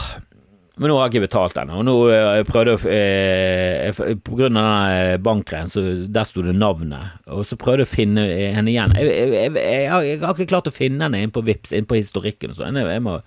men 0.76 0.90
nå 0.90 0.96
har 0.98 1.06
jeg 1.06 1.14
ikke 1.14 1.24
betalt 1.24 1.56
ennå. 1.56 1.78
Og 1.80 1.86
nå 1.88 1.92
eh, 2.12 2.22
jeg 2.36 2.46
prøvde 2.50 2.74
jeg, 2.84 3.92
eh, 3.96 4.16
På 4.20 4.36
grunn 4.36 4.58
av 4.60 4.72
den 4.92 5.22
bankgreien, 5.24 5.70
så 5.72 5.84
der 6.12 6.26
sto 6.28 6.42
det 6.44 6.52
navnet. 6.56 7.14
Og 7.32 7.46
så 7.48 7.56
prøvde 7.56 7.86
jeg 7.86 7.88
å 7.88 7.94
finne 7.94 8.24
henne 8.58 8.72
igjen. 8.74 8.92
Jeg, 9.00 9.30
jeg, 9.32 9.54
jeg, 9.56 9.86
har 10.20 10.34
ikke 10.34 10.50
klart 10.50 10.68
å 10.68 10.74
finne 10.74 11.06
henne 11.06 11.22
inn 11.24 11.32
på 11.32 11.44
Vips, 11.46 11.72
inn 11.72 11.88
på 11.88 11.96
historikken 11.96 12.52
Så 12.52 12.66
sånn. 12.66 12.76
Jeg, 12.76 13.00
må 13.04 13.22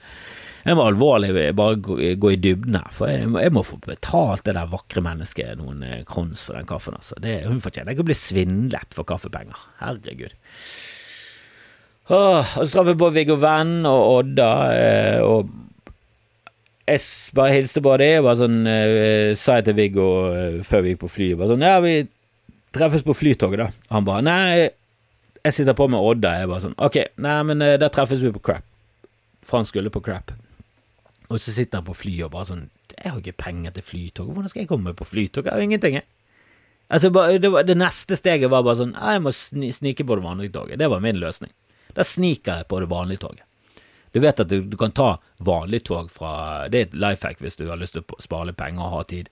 jeg 0.68 0.78
må 0.78 0.86
alvorlig 0.92 1.32
bare 1.58 1.80
gå, 1.82 1.98
gå 2.22 2.34
i 2.36 2.38
dybden 2.44 2.78
her, 2.78 2.92
for 2.94 3.10
jeg, 3.10 3.26
jeg, 3.42 3.54
må 3.56 3.64
få 3.66 3.80
betalt 3.82 4.46
det 4.46 4.54
der 4.58 4.70
vakre 4.70 5.02
mennesket 5.06 5.58
noen 5.58 5.82
eh, 5.88 6.04
krons 6.06 6.44
for 6.46 6.60
den 6.60 6.70
kaffen. 6.70 7.00
altså. 7.00 7.18
Det, 7.24 7.40
hun 7.50 7.64
fortjener 7.64 7.96
ikke 7.96 8.06
å 8.06 8.10
bli 8.12 8.20
svindlet 8.20 8.94
for 8.94 9.10
kaffepenger. 9.10 9.58
Herregud. 9.82 10.38
Åh, 12.10 12.54
og 12.58 12.62
så 12.62 12.70
traff 12.76 12.94
jeg 12.94 13.02
på 13.02 13.10
Viggo 13.16 13.40
Venn 13.42 13.82
og 13.90 14.04
Odda. 14.20 14.52
og 15.26 15.50
jeg 16.90 17.36
bare 17.38 17.54
hilste 17.56 17.82
på 17.86 17.94
dem 18.02 18.20
og 18.20 18.30
bare 18.30 18.40
sånn, 18.40 18.58
uh, 18.66 19.32
sa 19.40 19.60
jeg 19.60 19.70
til 19.70 19.78
Viggo 19.78 20.08
uh, 20.34 20.60
før 20.66 20.86
vi 20.86 20.94
gikk 20.94 21.04
på 21.04 21.12
flyet 21.14 21.40
bare 21.40 21.54
sånn 21.54 21.66
Ja, 21.66 21.78
vi 21.84 21.94
treffes 22.76 23.06
på 23.06 23.16
Flytoget, 23.18 23.62
da. 23.62 23.70
Han 23.94 24.06
bare 24.08 24.26
Nei, 24.26 24.70
jeg 25.40 25.56
sitter 25.56 25.78
på 25.78 25.88
med 25.90 26.04
Odda. 26.04 26.36
Jeg 26.42 26.52
bare 26.52 26.66
sånn 26.68 26.78
Ok, 26.82 27.00
nei, 27.22 27.40
men 27.50 27.66
uh, 27.66 27.76
der 27.82 27.94
treffes 27.94 28.22
vi 28.24 28.34
på 28.36 28.44
Crap. 28.52 28.66
For 29.46 29.62
han 29.62 29.70
skulle 29.70 29.94
på 29.94 30.04
Crap. 30.06 30.34
Og 31.30 31.42
så 31.42 31.54
sitter 31.54 31.82
han 31.82 31.88
på 31.88 31.98
flyet 31.98 32.28
og 32.28 32.34
bare 32.36 32.50
sånn 32.52 32.68
Jeg 32.96 33.12
har 33.12 33.20
ikke 33.22 33.46
penger 33.46 33.76
til 33.76 33.86
Flytoget. 33.86 34.34
Hvordan 34.36 34.54
skal 34.54 34.64
jeg 34.64 34.72
komme 34.72 34.96
på 34.98 35.08
Flytoget? 35.08 35.52
Jeg 35.52 35.58
har 35.58 35.68
ingenting, 35.68 36.00
jeg. 36.02 36.08
Altså, 36.90 37.10
det, 37.38 37.52
var, 37.54 37.66
det, 37.68 37.78
neste 37.78 38.18
steget 38.18 38.50
var 38.50 38.64
bare 38.66 38.80
sånn 38.80 38.96
Jeg 38.98 39.22
må 39.22 39.34
snike 39.34 40.06
på 40.06 40.18
det 40.18 40.26
vanlige 40.26 40.56
toget. 40.56 40.80
Det 40.82 40.90
var 40.90 41.04
min 41.04 41.20
løsning. 41.22 41.52
Da 41.94 42.06
sniker 42.06 42.62
jeg 42.62 42.70
på 42.70 42.80
det 42.82 42.90
vanlige 42.90 43.26
toget. 43.26 43.46
Du 44.12 44.20
vet 44.24 44.40
at 44.40 44.50
du, 44.50 44.62
du 44.66 44.78
kan 44.78 44.94
ta 44.96 45.18
vanlig 45.38 45.84
tog 45.90 46.10
fra 46.12 46.68
Det 46.70 46.80
er 46.80 46.88
et 46.88 46.98
life 46.98 47.28
hack 47.28 47.44
hvis 47.44 47.60
du 47.60 47.68
har 47.70 47.80
lyst 47.82 47.98
til 47.98 48.04
å 48.04 48.22
spare 48.24 48.56
penger 48.58 48.86
og 48.86 48.96
ha 48.96 49.04
tid. 49.10 49.30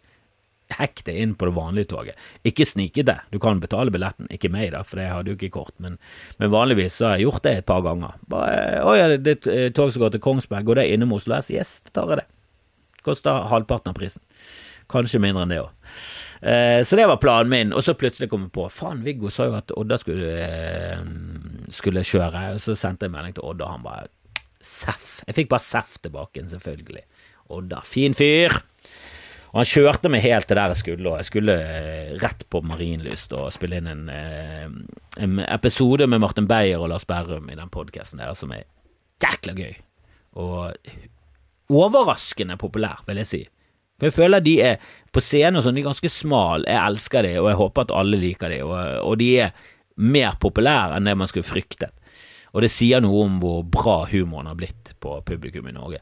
Hekk 0.78 1.05
det 1.07 1.15
inn 1.15 1.34
på 1.39 1.47
det 1.47 1.55
vanlige 1.55 1.89
toget. 1.93 2.19
Ikke 2.47 2.67
snike 2.67 3.05
det. 3.07 3.17
Du 3.32 3.39
kan 3.39 3.61
betale 3.63 3.93
billetten. 3.93 4.28
Ikke 4.34 4.51
meg, 4.51 4.73
da, 4.75 4.84
for 4.84 4.99
det 4.99 5.07
hadde 5.07 5.32
jo 5.32 5.38
ikke 5.39 5.53
kort. 5.55 5.73
Men, 5.84 5.95
men, 6.41 6.51
vanligvis 6.51 6.99
så 6.99 7.07
har 7.07 7.17
jeg 7.17 7.30
gjort 7.30 7.45
det 7.47 7.53
et 7.61 7.69
par 7.69 7.86
ganger. 7.86 8.17
Bare, 8.28 8.82
å 8.84 8.95
ja, 8.97 9.07
det 9.15 9.38
er 9.39 9.69
et 9.69 9.78
tog 9.78 9.93
som 9.95 10.03
går 10.03 10.17
til 10.17 10.23
Kongsberg, 10.25 10.67
går 10.67 10.82
det 10.82 10.89
innom 10.91 11.15
Oslo 11.15 11.38
S? 11.39 11.53
Yes, 11.53 11.78
det 11.88 11.95
tar 11.95 12.11
jeg 12.11 12.21
det. 12.21 12.28
Koster 13.07 13.47
halvparten 13.47 13.93
av 13.93 13.97
prisen. 13.97 14.23
Kanskje 14.91 15.23
mindre 15.23 15.45
enn 15.47 15.55
det 15.55 15.63
òg. 15.63 15.71
Eh, 16.41 16.84
så 16.84 16.95
det 16.99 17.07
var 17.07 17.17
planen 17.17 17.49
min, 17.49 17.73
og 17.73 17.84
så 17.84 17.95
plutselig 17.97 18.30
kom 18.30 18.45
jeg 18.45 18.53
på 18.53 18.67
Faen, 18.69 19.01
Viggo 19.05 19.32
sa 19.34 19.47
jo 19.47 19.55
at 19.57 19.71
Odda 19.73 19.97
skulle, 19.97 20.36
eh, 20.43 20.99
skulle 21.73 22.05
kjøre, 22.05 22.43
og 22.53 22.61
så 22.61 22.75
sendte 22.78 23.07
jeg 23.07 23.15
melding 23.15 23.34
til 23.34 23.47
Odda, 23.47 23.65
og 23.65 23.71
han 23.71 23.88
bare 23.88 24.07
Seff. 24.68 25.22
Jeg 25.26 25.38
fikk 25.39 25.51
bare 25.53 25.63
Seff 25.63 25.97
tilbake, 26.03 26.43
selvfølgelig. 26.51 27.03
Odda. 27.57 27.82
Fin 27.88 28.15
fyr. 28.18 28.55
Og 29.53 29.61
han 29.61 29.70
kjørte 29.70 30.11
meg 30.11 30.26
helt 30.26 30.45
til 30.49 30.59
der 30.59 30.74
jeg 30.74 30.82
skulle, 30.82 31.09
og 31.09 31.22
jeg 31.22 31.30
skulle 31.30 31.53
eh, 31.55 32.15
rett 32.22 32.43
på 32.51 32.59
Marienlyst 32.68 33.32
og 33.38 33.53
spille 33.55 33.80
inn 33.80 33.88
en, 33.89 34.03
eh, 34.11 34.65
en 35.24 35.39
episode 35.47 36.05
med 36.11 36.22
Martin 36.22 36.49
Beyer 36.49 36.84
og 36.84 36.91
Lars 36.91 37.07
Berrum 37.07 37.47
i 37.49 37.55
den 37.57 37.72
podkasten 37.74 38.20
der, 38.22 38.36
som 38.38 38.51
er 38.53 38.68
jækla 39.24 39.55
gøy. 39.57 39.78
Og 40.38 40.76
overraskende 41.74 42.59
populær, 42.59 43.01
vil 43.07 43.24
jeg 43.24 43.32
si. 43.32 43.41
For 43.97 44.11
jeg 44.11 44.18
føler 44.20 44.43
de 44.45 44.55
er 44.61 44.84
på 45.15 45.24
scenen 45.24 45.57
og 45.57 45.65
sånn, 45.65 45.80
de 45.80 45.82
er 45.82 45.89
ganske 45.89 46.11
smal. 46.13 46.68
Jeg 46.68 46.78
elsker 46.84 47.26
de, 47.26 47.34
og 47.41 47.49
jeg 47.49 47.61
håper 47.63 47.88
at 47.88 47.95
alle 48.03 48.20
liker 48.22 48.53
de, 48.53 48.59
og, 48.68 48.78
og 49.07 49.18
de 49.24 49.32
er 49.47 49.63
mer 49.97 50.38
populære 50.41 50.99
enn 50.99 51.09
det 51.09 51.15
man 51.18 51.30
skulle 51.32 51.47
fryktet. 51.47 51.95
Og 52.58 52.66
det 52.66 52.74
sier 52.74 53.03
noe 53.05 53.28
om 53.28 53.39
hvor 53.41 53.62
bra 53.70 53.99
humoren 54.10 54.49
har 54.49 54.58
blitt 54.58 54.95
på 55.03 55.20
publikum 55.28 55.70
i 55.70 55.76
Norge. 55.76 56.01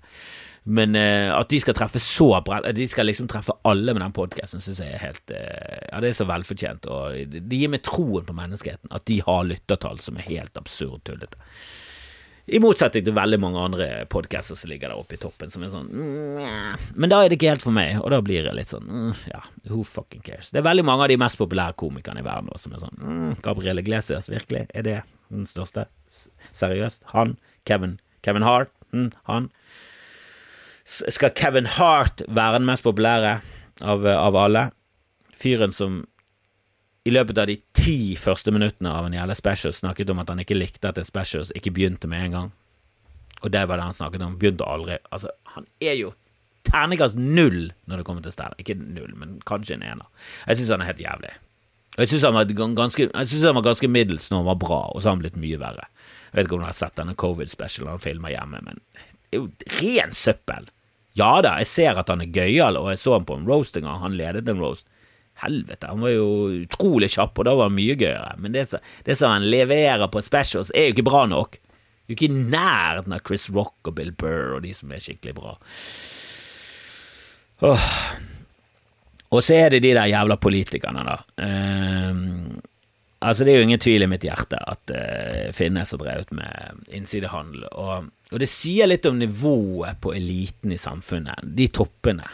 Men 0.66 0.95
uh, 0.97 1.36
at 1.36 1.51
de 1.51 1.60
skal 1.62 1.76
treffe 1.78 1.99
så 2.01 2.32
bredt 2.41 2.72
De 2.74 2.88
skal 2.89 3.06
liksom 3.06 3.28
treffe 3.30 3.53
alle 3.70 3.93
med 3.93 4.01
den 4.01 4.16
podkasten, 4.16 4.64
syns 4.64 4.80
jeg 4.82 4.95
er 4.95 5.03
helt 5.03 5.34
uh, 5.36 5.82
Ja, 5.91 5.99
det 6.01 6.10
er 6.10 6.18
så 6.18 6.30
velfortjent. 6.30 6.88
Og 6.89 7.36
det 7.36 7.60
gir 7.60 7.74
meg 7.74 7.84
troen 7.86 8.26
på 8.26 8.38
menneskeheten. 8.38 8.89
At 8.95 9.06
de 9.12 9.20
har 9.28 9.43
lyttertall 9.51 9.99
som 10.01 10.18
er 10.18 10.30
helt 10.32 10.58
absurd 10.58 11.03
tullete. 11.06 11.43
I 12.45 12.60
motsetning 12.62 13.01
til 13.08 13.16
veldig 13.18 13.39
mange 13.41 13.62
andre 13.62 13.86
podcaster 14.10 14.58
som 14.58 14.70
ligger 14.70 14.91
der 14.91 14.99
oppe 15.01 15.18
i 15.18 15.22
toppen, 15.22 15.49
som 15.49 15.64
er 15.66 15.72
sånn 15.74 15.88
Men 15.89 17.10
da 17.10 17.24
er 17.24 17.32
det 17.32 17.39
ikke 17.39 17.56
helt 17.56 17.66
for 17.66 17.74
meg, 17.74 17.97
og 17.97 18.12
da 18.14 18.20
blir 18.22 18.45
det 18.45 18.53
litt 18.53 18.70
sånn 18.70 18.86
mm, 18.86 19.24
Ja, 19.32 19.41
who 19.72 19.82
fucking 19.82 20.22
cares? 20.26 20.51
Det 20.53 20.62
er 20.62 20.68
veldig 20.68 20.86
mange 20.86 21.08
av 21.08 21.10
de 21.10 21.18
mest 21.18 21.39
populære 21.41 21.74
komikerne 21.82 22.22
i 22.22 22.28
verden 22.28 22.53
som 22.62 22.76
er 22.78 22.84
sånn 22.86 23.01
mm, 23.01 23.32
Glesias, 23.41 23.82
Iglesias, 23.82 24.30
virkelig? 24.30 24.68
Er 24.78 24.86
det 24.86 24.99
den 25.34 25.49
største? 25.49 25.88
Seriøst? 26.56 27.03
Han? 27.14 27.36
Kevin? 27.68 27.99
Kevin 28.26 28.47
Hart? 28.47 28.72
Mm, 28.95 29.12
han? 29.28 29.51
skal 30.86 31.34
Kevin 31.34 31.66
Hart 31.66 32.22
være 32.28 32.60
den 32.60 32.68
mest 32.70 32.86
populære 32.86 33.39
av, 33.82 34.06
av 34.06 34.36
alle. 34.38 34.68
Fyren 35.36 35.74
som 35.76 36.03
i 37.06 37.14
løpet 37.14 37.38
av 37.38 37.49
de 37.49 37.58
ti 37.78 38.16
første 38.18 38.53
minuttene 38.53 38.89
av 38.89 39.06
en 39.06 39.14
jævla 39.14 39.36
special 39.38 39.74
snakket 39.76 40.10
om 40.10 40.22
at 40.22 40.30
han 40.32 40.41
ikke 40.41 40.58
likte 40.58 40.89
at 40.89 40.97
en 40.97 41.08
special 41.08 41.45
ikke 41.58 41.74
begynte 41.74 42.10
med 42.10 42.28
en 42.28 42.38
gang. 42.38 42.53
Og 43.43 43.51
det 43.53 43.66
var 43.70 43.78
det 43.78 43.89
han 43.89 43.97
snakket 43.97 44.24
om. 44.26 44.38
Begynte 44.41 44.66
aldri. 44.66 44.97
Altså, 45.14 45.34
han 45.53 45.68
er 45.84 45.97
jo 45.99 46.14
terningkast 46.66 47.20
null 47.20 47.68
når 47.86 48.01
det 48.01 48.06
kommer 48.08 48.26
til 48.26 48.34
stand. 48.34 48.58
Ikke 48.62 48.78
null, 48.78 49.14
men 49.18 49.38
kanskje 49.45 49.78
en 49.78 49.86
ener. 49.86 50.08
Jeg 50.47 50.62
syns 50.62 50.74
han 50.74 50.86
er 50.86 50.93
helt 50.93 51.03
jævlig. 51.03 51.34
Jeg 51.95 52.10
syns 52.12 52.26
han, 52.28 52.36
han, 52.36 53.56
var 53.56 53.68
ganske 53.70 53.88
middels 53.88 54.32
når 54.32 54.41
han 54.41 54.49
var 54.49 54.60
bra, 54.60 54.82
og 54.91 55.01
så 55.01 55.10
har 55.10 55.16
han 55.16 55.22
blitt 55.22 55.38
mye 55.39 55.60
verre. 55.62 55.86
Jeg 56.36 56.42
vet 56.42 56.50
ikke 56.50 56.58
om 56.58 56.64
du 56.66 56.68
har 56.68 56.76
sett 56.76 56.98
denne 57.00 57.16
covid-specialen 57.16 57.94
han 57.94 58.02
filmer 58.04 58.34
hjemme, 58.34 58.60
men 58.66 58.82
det 58.92 59.38
er 59.38 59.40
jo 59.40 59.46
ren 59.80 60.12
søppel. 60.12 60.68
Ja 61.16 61.38
da, 61.40 61.54
jeg 61.64 61.70
ser 61.72 62.02
at 62.02 62.12
han 62.12 62.20
er 62.26 62.34
gøyal, 62.36 62.76
og 62.76 62.90
jeg 62.92 63.00
så 63.00 63.14
han 63.16 63.28
på 63.30 63.38
en 63.40 63.48
roasting, 63.48 63.88
og 63.88 64.02
han 64.04 64.18
ledet 64.20 64.50
en 64.52 64.60
roast. 64.60 64.90
Helvete, 65.40 65.88
han 65.88 66.04
var 66.04 66.12
jo 66.12 66.28
utrolig 66.66 67.08
kjapp, 67.14 67.40
og 67.40 67.48
da 67.48 67.54
var 67.56 67.70
han 67.70 67.78
mye 67.78 67.96
gøyere. 68.00 68.36
Men 68.44 68.52
det, 68.52 68.68
som 68.68 69.32
han 69.32 69.48
leverer 69.48 70.12
på 70.12 70.24
specials, 70.24 70.74
er 70.76 70.90
jo 70.90 70.98
ikke 70.98 71.08
bra 71.08 71.24
nok. 71.32 71.56
Du 72.04 72.12
er 72.12 72.18
ikke 72.18 72.28
i 72.28 72.44
nærheten 72.52 73.16
av 73.16 73.24
Chris 73.24 73.48
Rock 73.56 73.88
og 73.88 73.96
Bill 73.96 74.12
Burr 74.12 74.58
og 74.58 74.64
de 74.68 74.76
som 74.76 74.92
er 74.92 75.04
skikkelig 75.08 75.40
bra. 75.40 75.56
Åh. 77.64 77.90
Og 79.32 79.44
så 79.44 79.56
er 79.56 79.72
det 79.72 79.86
de 79.88 79.96
der 79.96 80.12
jævla 80.12 80.36
politikerne, 80.40 81.08
da. 81.08 81.18
Uh, 81.40 82.60
altså, 83.26 83.45
det 83.45 83.53
er 83.53 83.59
jo 83.59 83.67
ingen 83.67 83.82
tvil 83.82 84.05
i 84.05 84.09
mitt 84.09 84.26
hjerte 84.26 84.59
at 84.61 84.82
det 84.91 85.01
uh, 85.49 85.51
finnes 85.57 85.91
har 85.91 86.01
drevet 86.01 86.32
med 86.36 86.88
innsidehandel. 86.95 87.67
Og, 87.73 88.09
og 88.32 88.41
det 88.41 88.49
sier 88.51 88.89
litt 88.89 89.05
om 89.09 89.19
nivået 89.19 90.01
på 90.01 90.13
eliten 90.15 90.73
i 90.76 90.82
samfunnet, 90.82 91.43
de 91.57 91.69
toppene 91.73 92.28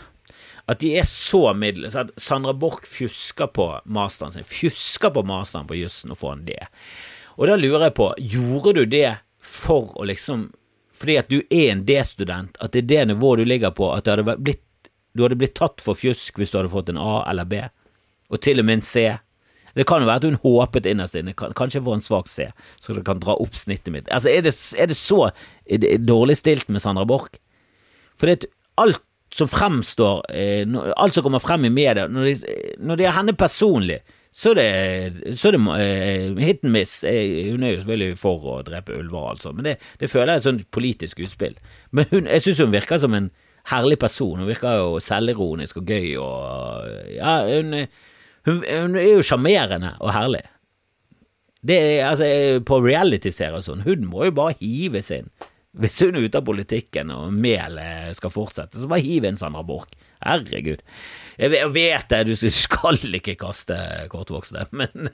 at 0.72 0.80
de 0.80 0.94
er 1.00 1.08
så 1.08 1.52
middels 1.58 1.98
at 2.00 2.14
Sandra 2.22 2.54
Borch 2.56 2.88
fjusker 2.88 3.50
på 3.52 3.68
masteren 3.92 4.32
sin, 4.36 4.48
fjusker 4.48 5.12
på 5.14 5.24
masteren 5.28 5.68
på 5.68 5.78
jussen 5.80 6.14
og 6.14 6.22
får 6.22 6.36
en 6.36 6.46
D. 6.48 6.58
Og 7.38 7.50
da 7.50 7.58
lurer 7.60 7.88
jeg 7.90 7.98
på, 7.98 8.08
gjorde 8.20 8.76
du 8.78 8.84
det 8.86 9.18
for 9.42 9.94
å 9.98 10.08
liksom 10.08 10.52
Fordi 11.02 11.16
at 11.18 11.32
du 11.34 11.40
er 11.50 11.72
en 11.72 11.80
D-student, 11.82 12.60
at 12.62 12.76
det 12.76 12.84
er 12.84 12.90
det 12.90 13.06
nivået 13.10 13.40
du 13.42 13.46
ligger 13.50 13.72
på, 13.74 13.88
at 13.90 14.06
hadde 14.06 14.36
blitt, 14.38 14.92
du 15.18 15.24
hadde 15.24 15.40
blitt 15.40 15.56
tatt 15.58 15.82
for 15.82 15.98
fjusk 15.98 16.38
hvis 16.38 16.54
du 16.54 16.60
hadde 16.60 16.70
fått 16.70 16.92
en 16.94 17.00
A 17.02 17.24
eller 17.32 17.48
B, 17.50 17.62
og 18.30 18.38
til 18.46 18.62
og 18.62 18.68
med 18.68 18.78
en 18.78 18.86
C. 18.86 19.08
Det 19.78 19.86
kan 19.90 20.04
jo 20.04 20.10
være 20.10 20.24
at 20.24 20.28
hun 20.30 20.40
håpet 20.44 20.90
innerst 20.90 21.16
inne, 21.20 21.36
kanskje 21.36 21.84
få 21.84 21.98
en 21.98 22.04
svak 22.06 22.30
C, 22.32 22.50
så 22.84 22.96
det 22.98 23.06
kan 23.08 23.22
dra 23.22 23.38
opp 23.40 23.56
snittet 23.58 23.94
mitt. 23.94 24.10
Altså, 24.12 24.32
er 24.32 24.46
det, 24.46 24.56
er 24.78 24.92
det 24.92 24.98
så 25.00 25.30
er 25.66 25.84
det 25.84 25.94
dårlig 26.08 26.38
stilt 26.40 26.70
med 26.70 26.84
Sandra 26.84 27.06
Borch? 27.08 27.40
For 28.20 28.30
det, 28.30 28.50
alt 28.82 29.02
som 29.32 29.48
fremstår 29.48 30.26
eh, 30.36 30.68
Alt 31.00 31.16
som 31.16 31.24
kommer 31.24 31.40
frem 31.40 31.66
i 31.66 31.72
media, 31.72 32.08
når 32.12 32.26
det, 32.28 32.56
når 32.84 33.00
det 33.00 33.08
er 33.08 33.16
henne 33.16 33.36
personlig, 33.38 34.02
så 34.32 34.52
er 34.52 34.60
det, 34.60 35.38
så 35.40 35.50
er 35.50 35.56
det 35.58 35.62
eh, 35.84 36.42
hit 36.44 36.66
and 36.66 36.74
miss. 36.76 36.98
Eh, 37.08 37.52
hun 37.52 37.64
er 37.64 37.74
jo 37.74 37.82
selvfølgelig 37.82 38.20
for 38.20 38.50
å 38.54 38.58
drepe 38.68 38.96
ulver, 38.96 39.32
altså, 39.34 39.52
men 39.56 39.68
det, 39.68 39.78
det 40.00 40.12
føler 40.12 40.34
jeg 40.34 40.40
er 40.40 40.44
et 40.44 40.50
sånt 40.50 40.68
politisk 40.72 41.24
utspill. 41.24 41.58
Men 41.96 42.08
hun, 42.12 42.30
jeg 42.32 42.46
syns 42.46 42.62
hun 42.64 42.76
virker 42.76 43.02
som 43.04 43.16
en 43.16 43.32
herlig 43.72 44.00
person. 44.00 44.40
Hun 44.40 44.50
virker 44.50 44.80
jo 44.80 45.02
selvironisk 45.04 45.82
og 45.82 45.92
gøy 45.92 46.16
og 46.22 47.12
Ja, 47.18 47.36
hun, 47.48 47.76
hun, 48.48 48.64
hun 48.66 48.98
er 49.00 49.10
jo 49.16 49.26
sjarmerende 49.26 49.96
og 50.00 50.14
herlig. 50.16 50.44
Det 51.62 51.78
er, 51.78 52.08
altså, 52.10 52.28
På 52.66 52.80
reality-serier 52.82 53.60
og 53.60 53.66
sånn, 53.66 53.84
hun 53.86 54.08
må 54.10 54.26
jo 54.28 54.38
bare 54.40 54.58
hives 54.62 55.12
inn. 55.14 55.30
Hvis 55.78 56.02
hun 56.04 56.18
er 56.18 56.26
ute 56.28 56.40
av 56.42 56.48
politikken 56.48 57.14
og 57.16 57.32
melet 57.32 58.18
skal 58.18 58.34
fortsette, 58.34 58.80
så 58.82 58.90
bare 58.92 59.06
hiv 59.06 59.28
inn 59.28 59.38
Sandra 59.40 59.62
Borch. 59.64 59.94
Herregud. 60.22 60.82
Jeg 61.42 61.70
vet 61.74 62.12
det, 62.12 62.20
du 62.28 62.34
skal 62.36 63.00
ikke 63.18 63.38
kaste 63.40 63.78
kortvokste, 64.12 64.68
men 64.78 65.10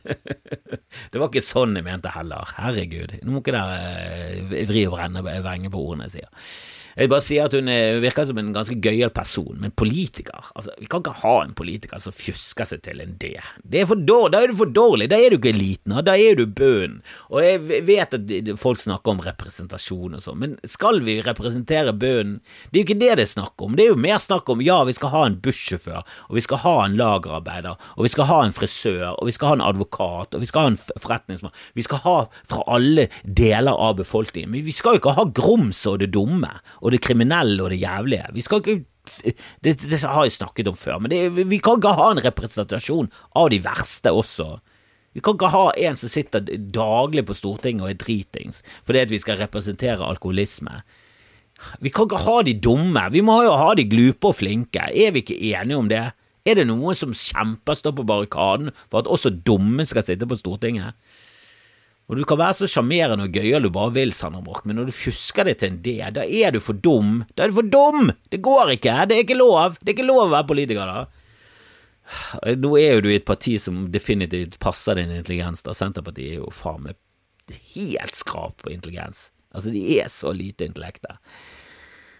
det 1.11 1.21
var 1.21 1.30
ikke 1.30 1.45
sånn 1.45 1.78
jeg 1.78 1.86
mente 1.86 2.11
heller. 2.15 2.49
Herregud. 2.57 3.19
Nå 3.21 3.36
må 3.36 3.43
ikke 3.43 3.55
dere 3.55 4.65
vri 4.71 4.88
og 4.89 4.97
vrenge 4.97 5.71
på 5.71 5.84
ordene 5.84 6.09
jeg 6.09 6.17
sier. 6.17 6.49
Jeg 6.98 7.06
vil 7.06 7.12
bare 7.12 7.22
si 7.22 7.36
at 7.38 7.54
hun 7.54 7.68
virker 8.02 8.26
som 8.26 8.39
en 8.41 8.48
ganske 8.56 8.76
gøyal 8.82 9.12
person, 9.14 9.54
men 9.62 9.70
politiker 9.78 10.48
altså, 10.58 10.72
Vi 10.82 10.88
kan 10.89 11.04
ikke 11.04 11.20
ha 11.22 11.34
en 11.43 11.54
politiker 11.54 12.02
som 12.02 12.16
fjusker 12.16 12.66
seg 12.66 12.82
til 12.88 13.04
en 13.04 13.12
D. 13.22 13.36
Det 13.62 13.84
er 13.84 13.89
for 13.91 14.02
dårlig, 14.02 14.32
da 14.34 14.39
er 14.41 14.50
du 14.50 14.58
for 14.58 14.72
dårlig, 14.74 15.08
da 15.12 15.20
er 15.22 15.30
du 15.30 15.38
ikke 15.38 15.52
eliten, 15.54 15.93
da 15.93 16.16
er 16.18 16.39
du 16.39 16.48
bunnen. 16.50 17.04
Og 17.30 17.43
jeg 17.45 17.84
vet 17.86 18.16
at 18.18 18.34
folk 18.58 18.82
snakker 18.82 19.14
om 19.14 19.22
representasjon 19.22 20.18
og 20.18 20.24
sånn, 20.24 20.39
men 20.41 20.56
skal 20.66 21.04
vi 21.06 21.20
representere 21.22 21.93
bunnen? 21.93 22.39
Det 22.72 22.80
er 22.80 22.82
jo 22.82 22.88
ikke 22.88 22.98
det 23.04 23.12
det 23.20 23.28
er 23.28 23.32
snakk 23.36 23.62
om. 23.62 23.78
Det 23.78 23.86
er 23.86 23.93
jo 23.93 24.02
mer 24.08 24.18
snakk 24.24 24.50
om 24.50 24.66
ja, 24.66 24.80
vi 24.89 24.98
skal 24.98 25.14
ha 25.14 25.22
en 25.28 25.38
bussjåfør, 25.45 26.02
og 26.02 26.39
vi 26.39 26.45
skal 26.48 26.64
ha 26.66 26.76
en 26.88 26.98
lagerarbeider, 26.98 27.78
og 27.93 28.08
vi 28.08 28.14
skal 28.16 28.30
ha 28.32 28.39
en 28.48 28.58
frisør, 28.58 29.14
og 29.14 29.30
vi 29.30 29.38
skal 29.38 29.52
ha 29.52 29.60
en 29.60 29.66
advokat, 29.70 30.34
og 30.34 30.41
vi 30.41 30.50
skal 30.50 30.66
ha 30.66 30.74
en 30.74 30.82
forretningsmann. 30.98 31.54
Vi 31.78 31.86
skal 31.86 32.02
ha 32.08 32.18
fra 32.50 32.66
alle 32.74 33.06
deler 33.22 33.78
av 33.78 34.00
befolkningen, 34.02 34.50
men 34.56 34.66
vi 34.66 34.74
skal 34.74 34.98
jo 34.98 35.04
ikke 35.04 35.18
ha 35.22 35.30
grums 35.30 35.86
og 35.86 36.02
det 36.02 36.10
dumme 36.18 36.56
og 36.87 36.87
det 36.94 37.02
kriminelle 37.04 37.64
og 37.64 37.74
det 37.74 37.82
jævlige. 37.82 38.30
Vi 38.36 38.46
skal 38.46 38.64
ikke 38.64 38.80
det, 39.64 39.78
det 39.80 40.02
har 40.04 40.26
jeg 40.28 40.36
snakket 40.36 40.68
om 40.68 40.76
før, 40.76 41.00
men 41.00 41.12
det, 41.12 41.22
vi 41.48 41.60
kan 41.64 41.80
ikke 41.80 41.96
ha 41.96 42.10
en 42.12 42.24
representasjon 42.26 43.08
av 43.40 43.52
de 43.54 43.62
verste 43.64 44.12
også. 44.12 44.58
Vi 45.16 45.24
kan 45.24 45.38
ikke 45.38 45.50
ha 45.54 45.66
en 45.88 45.98
som 45.98 46.12
sitter 46.12 46.44
daglig 46.76 47.24
på 47.26 47.36
Stortinget 47.38 47.86
og 47.86 47.94
er 47.94 48.02
dritings 48.02 48.60
fordi 48.86 49.02
at 49.02 49.14
vi 49.14 49.22
skal 49.22 49.40
representere 49.40 50.06
alkoholisme. 50.06 50.82
Vi 51.82 51.90
kan 51.90 52.06
ikke 52.06 52.22
ha 52.22 52.42
de 52.46 52.54
dumme, 52.54 53.08
vi 53.16 53.24
må 53.26 53.40
jo 53.48 53.56
ha 53.58 53.72
de 53.74 53.88
glupe 53.90 54.30
og 54.30 54.38
flinke. 54.44 54.84
Er 54.94 55.16
vi 55.16 55.24
ikke 55.24 55.40
enige 55.56 55.80
om 55.80 55.90
det? 55.90 56.04
Er 56.48 56.56
det 56.56 56.68
noen 56.70 56.96
som 56.96 57.16
kjemper, 57.18 57.76
står 57.76 57.96
på 57.98 58.06
barrikaden 58.08 58.70
for 58.92 59.02
at 59.02 59.10
også 59.10 59.34
dumme 59.44 59.84
skal 59.90 60.06
sitte 60.06 60.28
på 60.30 60.38
Stortinget? 60.38 60.96
Og 62.08 62.16
Du 62.16 62.24
kan 62.24 62.39
være 62.39 62.55
så 62.55 62.68
sjarmerende 62.72 63.26
og 63.28 63.34
gøyal 63.36 63.66
du 63.68 63.72
bare 63.74 63.91
vil, 63.97 64.14
Sander 64.16 64.43
Mork, 64.43 64.64
men 64.66 64.80
når 64.80 64.88
du 64.88 64.95
fusker 64.95 65.43
det 65.47 65.58
til 65.60 65.74
en 65.74 65.80
D, 65.84 65.97
da 66.16 66.24
er 66.24 66.55
du 66.55 66.62
for 66.64 66.80
dum. 66.80 67.26
Da 67.36 67.43
er 67.43 67.51
du 67.51 67.58
for 67.60 67.68
dum! 67.68 68.14
Det 68.32 68.39
går 68.43 68.78
ikke! 68.78 68.93
Det 69.10 69.18
er 69.18 69.26
ikke 69.26 69.39
lov! 69.39 69.76
Det 69.82 69.91
er 69.91 69.97
ikke 69.97 70.08
lov 70.08 70.22
å 70.24 70.32
være 70.32 70.47
politiker, 70.47 70.88
da. 70.88 71.01
Nå 72.64 72.72
er 72.80 72.95
jo 72.95 73.03
du 73.03 73.10
i 73.12 73.18
et 73.20 73.28
parti 73.28 73.58
som 73.60 73.89
definitivt 73.91 74.55
passer 74.64 74.95
din 75.01 75.12
intelligens, 75.18 75.66
da. 75.68 75.76
Senterpartiet 75.76 76.38
er 76.38 76.39
jo 76.39 76.53
faen 76.55 76.88
meg 76.88 76.95
helt 77.76 78.16
skrap 78.16 78.64
på 78.64 78.72
intelligens. 78.72 79.28
Altså, 79.51 79.72
de 79.76 79.84
er 79.99 80.08
så 80.12 80.32
lite 80.36 80.68
intellekte. 80.68 81.18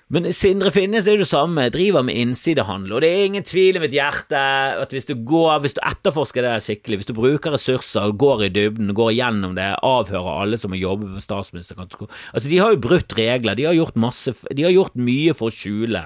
Men 0.08 0.30
Sindre 0.32 0.70
Finnes 0.72 1.04
er 1.04 1.18
jo 1.18 1.26
det 1.26 1.28
samme, 1.28 1.66
driver 1.74 2.06
med 2.08 2.16
innsidehandel, 2.16 2.94
og 2.96 3.02
det 3.04 3.10
er 3.12 3.26
ingen 3.28 3.44
tvil 3.44 3.76
i 3.76 3.82
mitt 3.84 3.96
hjerte 3.96 4.40
at 4.80 4.94
hvis 4.96 5.10
du 5.10 5.18
går, 5.28 5.58
hvis 5.66 5.76
du 5.76 5.82
etterforsker 5.84 6.46
det 6.46 6.54
skikkelig, 6.64 7.02
hvis 7.02 7.10
du 7.10 7.18
bruker 7.18 7.52
ressurser 7.58 8.14
går 8.16 8.46
i 8.46 8.50
dybden, 8.56 8.94
går 8.96 9.12
gjennom 9.18 9.58
det, 9.58 9.66
avhører 9.84 10.46
alle 10.46 10.60
som 10.62 10.72
har 10.72 10.80
jobbet 10.80 11.12
med 11.18 11.26
statsministerkontoret 11.26 12.16
Altså, 12.32 12.48
de 12.48 12.62
har 12.62 12.72
jo 12.72 12.80
brutt 12.88 13.18
regler, 13.20 13.60
de 13.60 13.68
har 13.68 13.76
gjort 13.76 14.00
masse, 14.00 14.32
de 14.48 14.64
har 14.64 14.72
gjort 14.72 14.96
mye 14.96 15.36
for 15.36 15.52
å 15.52 15.58
skjule 15.58 16.06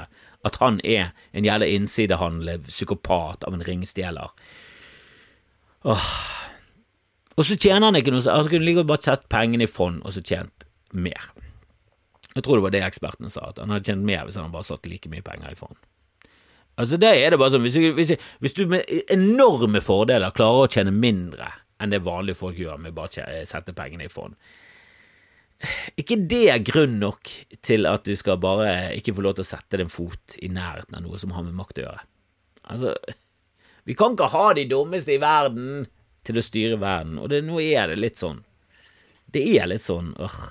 at 0.49 0.57
han 0.63 0.81
er 0.81 1.11
en 1.37 1.45
jævla 1.45 1.69
innsidehandler, 1.69 2.65
psykopat 2.65 3.45
av 3.45 3.53
en 3.53 3.65
ringstjeler. 3.67 4.33
Åh. 5.85 6.09
Og 7.37 7.45
så 7.45 7.53
tjener 7.53 7.85
han 7.85 8.01
ikke 8.01 8.15
noe, 8.15 8.25
han 8.25 8.49
kunne 8.49 8.65
like 8.65 8.81
godt 8.81 8.89
bare 8.95 9.05
sett 9.11 9.29
pengene 9.29 9.69
i 9.69 9.71
fond 9.71 10.01
og 10.01 10.17
så 10.17 10.25
tjent 10.25 10.65
mer. 10.89 11.29
Jeg 12.35 12.45
tror 12.45 12.59
det 12.59 12.65
var 12.65 12.73
det 12.75 12.83
ekspertene 12.85 13.31
sa, 13.31 13.49
at 13.49 13.59
han 13.59 13.73
hadde 13.73 13.91
tjent 13.91 14.07
mer 14.07 14.27
hvis 14.27 14.37
han 14.39 14.53
bare 14.53 14.67
satt 14.67 14.87
like 14.87 15.09
mye 15.11 15.25
penger 15.25 15.51
i 15.51 15.59
fond. 15.59 15.77
Altså, 16.79 16.97
det 17.01 17.11
er 17.19 17.33
det 17.33 17.39
bare 17.41 17.53
sånn, 17.53 17.65
hvis, 17.65 17.77
hvis, 17.97 18.13
hvis, 18.41 18.55
du 18.55 18.63
med 18.71 18.87
enorme 19.11 19.81
fordeler 19.83 20.33
klarer 20.35 20.65
å 20.65 20.71
tjene 20.71 20.93
mindre 20.95 21.49
enn 21.81 21.91
det 21.91 22.03
vanlige 22.05 22.39
folk 22.39 22.57
gjør 22.57 22.79
med 22.79 22.95
bare 22.95 23.25
å 23.25 23.47
sette 23.49 23.75
pengene 23.75 24.07
i 24.07 24.13
fond, 24.13 24.37
ikke 25.99 26.17
det 26.29 26.45
er 26.49 26.63
grunn 26.65 26.95
nok 27.01 27.29
til 27.65 27.85
at 27.89 28.07
du 28.07 28.15
skal 28.17 28.39
bare 28.41 28.95
ikke 28.97 29.13
få 29.17 29.25
lov 29.25 29.35
til 29.37 29.45
å 29.45 29.51
sette 29.51 29.77
din 29.77 29.91
fot 29.93 30.37
i 30.41 30.49
nærheten 30.49 30.97
av 30.97 31.03
noe 31.05 31.19
som 31.21 31.35
har 31.35 31.45
med 31.45 31.57
makt 31.57 31.81
å 31.81 31.85
gjøre. 31.85 32.05
Altså, 32.71 32.95
vi 33.85 33.97
kan 33.97 34.15
ikke 34.15 34.31
ha 34.33 34.45
de 34.57 34.65
dummeste 34.69 35.13
i 35.13 35.21
verden 35.21 35.85
til 36.25 36.37
å 36.37 36.45
styre 36.45 36.79
verden, 36.81 37.19
og 37.21 37.29
det, 37.33 37.43
nå 37.45 37.59
er 37.61 37.91
det 37.91 37.99
litt 37.99 38.17
sånn. 38.21 38.41
Det 39.31 39.43
er 39.57 39.69
litt 39.69 39.83
sånn 39.83 40.13
øh, 40.21 40.41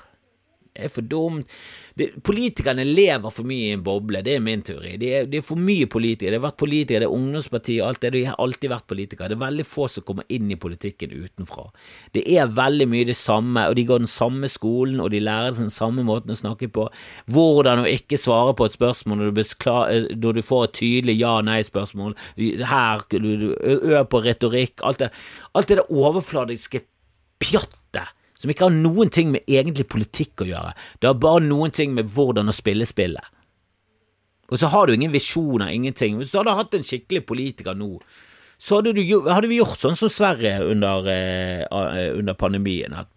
er 0.74 0.90
for 0.92 1.06
dumt. 1.06 1.50
Det, 1.94 2.08
politikerne 2.24 2.84
lever 2.86 3.32
for 3.34 3.46
mye 3.48 3.68
i 3.68 3.74
en 3.74 3.82
boble, 3.84 4.22
det 4.24 4.36
er 4.36 4.44
min 4.44 4.62
teori. 4.64 4.94
Det 5.00 5.10
er, 5.16 5.26
de 5.28 5.40
er, 5.40 5.44
for 5.44 5.60
mye 5.60 5.88
politikere. 5.90 6.32
Det 6.32 6.40
har 6.40 6.46
vært 6.46 6.60
politikere, 6.62 7.02
det 7.02 7.08
er 7.08 7.16
ungdomspartiet, 7.16 7.82
alt 7.84 8.00
det. 8.04 8.12
De 8.14 8.22
har 8.28 8.38
alltid 8.40 8.72
vært 8.72 8.86
politikere. 8.90 9.30
Det 9.32 9.36
er 9.36 9.42
veldig 9.42 9.66
få 9.68 9.88
som 9.92 10.06
kommer 10.06 10.28
inn 10.32 10.52
i 10.52 10.58
politikken 10.60 11.14
utenfra. 11.16 11.66
Det 12.16 12.24
er 12.30 12.52
veldig 12.56 12.88
mye 12.92 13.08
det 13.10 13.18
samme, 13.18 13.66
og 13.68 13.76
de 13.76 13.86
går 13.88 14.04
den 14.04 14.12
samme 14.12 14.50
skolen, 14.52 15.02
og 15.02 15.10
de 15.14 15.22
lærer 15.24 15.58
den 15.58 15.74
samme 15.74 16.06
måten 16.06 16.34
å 16.34 16.38
snakke 16.38 16.70
på. 16.72 16.86
Hvordan 17.30 17.84
å 17.84 17.88
ikke 17.90 18.20
svare 18.20 18.54
på 18.56 18.68
et 18.68 18.76
spørsmål 18.78 19.20
når 19.20 19.34
du, 19.34 19.42
klar, 19.60 19.90
eh, 19.92 20.08
når 20.16 20.38
du 20.38 20.44
får 20.46 20.68
et 20.68 20.78
tydelig 20.80 21.18
ja-nei-spørsmål. 21.20 22.16
Her, 22.70 23.04
øv 23.10 24.06
på 24.10 24.24
retorikk. 24.24 24.80
Alt 24.86 25.02
det, 25.02 25.10
alt 25.54 25.68
det 25.68 25.88
overfladiske 25.90 26.84
pjattet 27.40 28.16
som 28.40 28.50
ikke 28.50 28.70
har 28.70 28.72
noen 28.72 29.12
ting 29.12 29.34
med 29.34 29.44
egentlig 29.44 29.84
politikk 29.92 30.44
å 30.44 30.48
gjøre. 30.48 30.72
Det 30.98 31.10
har 31.10 31.20
bare 31.20 31.44
noen 31.44 31.74
ting 31.76 31.92
med 31.96 32.08
hvordan 32.14 32.48
å 32.48 32.56
spille 32.56 32.88
spillet. 32.88 33.36
Og 34.50 34.58
så 34.58 34.70
har 34.72 34.88
du 34.88 34.94
ingen 34.96 35.12
visjoner, 35.12 35.70
ingenting. 35.70 36.16
Hvis 36.18 36.32
du 36.32 36.40
hadde 36.40 36.56
hatt 36.56 36.74
en 36.74 36.86
skikkelig 36.86 37.22
politiker 37.28 37.76
nå, 37.78 37.98
så 38.60 38.80
hadde, 38.80 38.96
du, 38.96 39.02
hadde 39.28 39.48
vi 39.48 39.60
gjort 39.60 39.80
sånn 39.80 39.96
som 39.96 40.10
Sverige 40.12 40.58
under, 40.66 41.06
eh, 41.08 42.10
under 42.16 42.36
pandemien. 42.36 42.92
at 42.92 43.08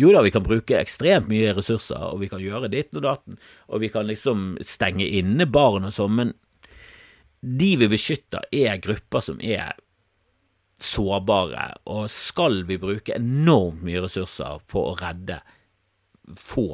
jo 0.00 0.12
da, 0.14 0.22
vi 0.24 0.30
kan 0.32 0.44
bruke 0.44 0.78
ekstremt 0.78 1.28
mye 1.28 1.52
ressurser, 1.52 2.00
og 2.00 2.22
vi 2.22 2.30
kan 2.32 2.40
gjøre 2.40 2.70
ditt 2.72 2.94
og 2.96 3.04
datten, 3.04 3.36
og 3.68 3.82
vi 3.82 3.90
kan 3.92 4.06
liksom 4.08 4.54
stenge 4.64 5.04
inne 5.04 5.44
barn 5.44 5.84
og 5.84 5.92
sånn, 5.92 6.14
men 6.16 6.32
de 7.42 7.74
vi 7.76 7.90
beskytter, 7.92 8.46
er 8.54 8.80
grupper 8.80 9.20
som 9.20 9.42
er 9.44 9.74
sårbare, 10.82 11.68
og 11.90 12.08
skal 12.12 12.62
vi 12.68 12.80
bruke 12.82 13.16
enormt 13.16 13.84
mye 13.86 14.02
ressurser 14.04 14.64
på 14.70 14.88
å 14.90 14.96
redde 15.00 15.40
få 16.38 16.66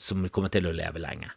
som 0.00 0.28
kommer 0.32 0.52
til 0.52 0.68
å 0.68 0.74
leve 0.74 1.02
lenge? 1.02 1.32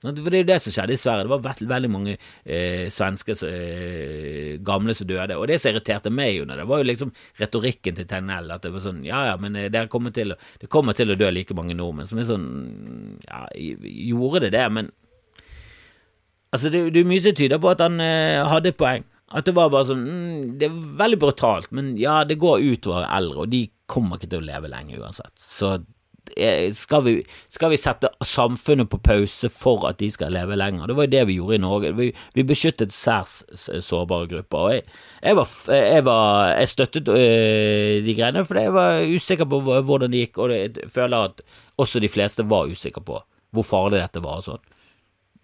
For 0.00 0.16
Det 0.16 0.32
er 0.32 0.44
jo 0.44 0.48
det 0.48 0.60
som 0.64 0.72
skjedde 0.72 0.94
i 0.96 1.00
Sverige. 1.00 1.26
Det 1.26 1.32
var 1.34 1.42
veldig, 1.44 1.66
veldig 1.68 1.88
mange 1.92 2.12
eh, 2.16 2.86
svenske 2.92 3.34
eh, 3.44 4.54
gamle 4.64 4.94
som 4.96 5.08
døde. 5.08 5.36
Og 5.36 5.44
det 5.50 5.58
som 5.60 5.74
irriterte 5.74 6.12
meg 6.12 6.40
under 6.40 6.56
det, 6.56 6.64
var 6.70 6.80
jo 6.80 6.88
liksom 6.88 7.12
retorikken 7.40 7.98
til 7.98 8.08
Tegnell. 8.08 8.48
At 8.54 8.64
det 8.64 8.72
var 8.72 8.84
sånn 8.84 9.02
Ja 9.04 9.26
ja, 9.28 9.36
men 9.40 9.58
dere 9.58 9.68
det 9.74 9.84
kommer 9.92 10.14
til, 10.16 10.32
det 10.60 10.70
kommer 10.72 10.96
til 10.96 11.12
å 11.12 11.18
dø 11.20 11.28
like 11.34 11.56
mange 11.56 11.76
nordmenn. 11.76 12.08
Som 12.08 12.22
er 12.22 12.30
sånn 12.30 12.48
Ja, 13.26 13.44
gjorde 13.52 14.46
det 14.46 14.54
det? 14.56 14.64
Men 14.72 14.88
altså, 16.48 16.72
det, 16.72 16.86
det 16.96 17.04
er 17.04 17.12
mye 17.12 17.26
som 17.26 17.36
tyder 17.36 17.60
på 17.60 17.74
at 17.74 17.84
han 17.84 18.00
eh, 18.00 18.40
hadde 18.48 18.72
et 18.72 18.80
poeng. 18.80 19.04
At 19.30 19.46
det 19.46 19.54
var 19.54 19.70
bare 19.70 19.86
sånn 19.86 20.02
mm, 20.02 20.58
Det 20.58 20.66
er 20.66 20.82
veldig 20.98 21.20
brutalt, 21.22 21.70
men 21.76 21.94
ja, 22.00 22.20
det 22.26 22.40
går 22.42 22.64
utover 22.66 23.06
eldre, 23.06 23.44
og 23.44 23.52
de 23.52 23.64
kommer 23.90 24.18
ikke 24.18 24.32
til 24.32 24.42
å 24.42 24.48
leve 24.48 24.70
lenge 24.70 24.98
uansett. 24.98 25.34
Så 25.38 25.78
skal 26.74 27.02
vi, 27.02 27.12
skal 27.48 27.70
vi, 27.70 27.78
sette 27.80 28.08
samfunnet 28.26 28.90
på 28.90 28.98
pause 29.02 29.48
for 29.50 29.86
at 29.88 29.98
de 29.98 30.10
skal 30.10 30.32
leve 30.34 30.56
lenger? 30.56 30.86
Det 30.86 30.96
var 30.96 31.06
jo 31.06 31.12
det 31.14 31.22
vi 31.26 31.36
gjorde 31.38 31.54
i 31.56 31.62
Norge. 31.62 31.92
Vi, 31.98 32.08
vi 32.34 32.44
beskyttet 32.46 32.92
særs 32.92 33.42
sårbare 33.82 34.28
grupper. 34.30 34.58
og 34.58 34.74
Jeg, 34.74 34.84
jeg, 35.22 35.36
var, 35.36 35.56
jeg, 35.74 36.04
var, 36.04 36.52
jeg 36.58 36.68
støttet 36.68 37.08
øh, 37.08 38.04
de 38.04 38.14
greiene 38.14 38.44
for 38.46 38.60
jeg 38.60 38.74
var 38.74 39.02
usikker 39.02 39.48
på 39.50 39.60
hvordan 39.64 40.12
det 40.12 40.26
gikk, 40.26 40.38
og 40.38 40.54
jeg 40.54 40.90
føler 40.92 41.30
at 41.30 41.42
også 41.80 42.00
de 42.00 42.12
fleste 42.12 42.46
var 42.46 42.70
usikre 42.70 43.02
på 43.02 43.22
hvor 43.50 43.66
farlig 43.66 43.98
dette 43.98 44.22
var 44.22 44.42
og 44.42 44.46
sånn. 44.46 44.62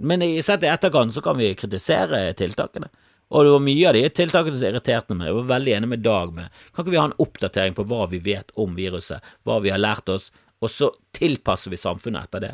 Men 0.06 0.22
sett 0.44 0.62
i 0.62 0.70
etterkant 0.70 1.14
så 1.14 1.22
kan 1.24 1.38
vi 1.38 1.54
kritisere 1.58 2.28
tiltakene. 2.38 2.90
Og 3.34 3.42
det 3.42 3.52
var 3.56 3.62
mye 3.66 3.88
av 3.90 3.96
de 3.96 4.02
tiltakene 4.14 4.58
som 4.58 4.68
irriterte 4.68 5.16
meg. 5.18 5.30
Jeg 5.30 5.38
var 5.40 5.50
veldig 5.50 5.76
enig 5.76 5.90
med 5.90 6.02
Dag 6.04 6.34
med 6.34 6.58
Kan 6.70 6.84
ikke 6.84 6.94
vi 6.94 7.00
ha 7.00 7.06
en 7.08 7.20
oppdatering 7.24 7.74
på 7.74 7.86
hva 7.90 8.06
vi 8.12 8.22
vet 8.22 8.52
om 8.54 8.76
viruset, 8.78 9.24
hva 9.42 9.58
vi 9.64 9.72
har 9.74 9.82
lært 9.82 10.10
oss, 10.12 10.30
og 10.62 10.72
så 10.72 10.92
tilpasser 11.16 11.72
vi 11.74 11.80
samfunnet 11.80 12.28
etter 12.28 12.44
det. 12.44 12.52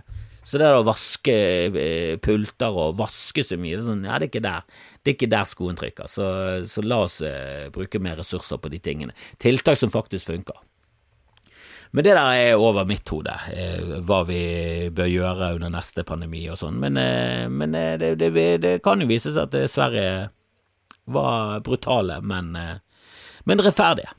Så 0.48 0.58
det 0.58 0.72
å 0.74 0.82
vaske 0.82 1.34
eh, 1.68 2.16
pulter 2.18 2.74
og 2.74 2.96
vaske 2.98 3.44
så 3.46 3.54
mye, 3.60 3.76
det 3.76 3.84
er 3.84 3.86
sånn, 3.92 4.02
ja, 4.08 4.16
det 4.18 4.26
er 4.26 4.32
ikke 4.32 4.42
der, 4.42 4.64
det 4.98 5.12
er 5.12 5.16
ikke 5.18 5.30
der 5.36 5.46
skoen 5.46 5.78
trykker. 5.78 6.10
Så, 6.10 6.26
så 6.66 6.82
la 6.82 7.04
oss 7.04 7.20
eh, 7.22 7.68
bruke 7.74 8.00
mer 8.02 8.18
ressurser 8.18 8.58
på 8.58 8.72
de 8.72 8.80
tingene. 8.82 9.14
Tiltak 9.42 9.78
som 9.78 9.92
faktisk 9.92 10.32
funker. 10.32 10.58
Men 11.92 12.06
det 12.06 12.14
der 12.16 12.34
er 12.40 12.56
over 12.56 12.86
mitt 12.88 13.08
hode, 13.12 13.32
eh, 13.52 13.98
hva 14.08 14.22
vi 14.24 14.42
bør 14.96 15.10
gjøre 15.12 15.54
under 15.58 15.72
neste 15.74 16.02
pandemi 16.08 16.46
og 16.48 16.56
sånn. 16.58 16.78
Men, 16.80 16.96
eh, 16.96 17.46
men 17.52 17.76
eh, 17.76 17.98
det, 18.00 18.14
det, 18.22 18.46
det, 18.64 18.78
kan 18.82 19.04
jo 19.04 19.10
vise 19.10 19.34
seg 19.34 19.44
at 19.44 19.70
Sverige 19.70 20.30
var 21.04 21.62
brutale, 21.66 22.20
men, 22.22 22.52
men 23.44 23.64
rettferdige. 23.64 24.12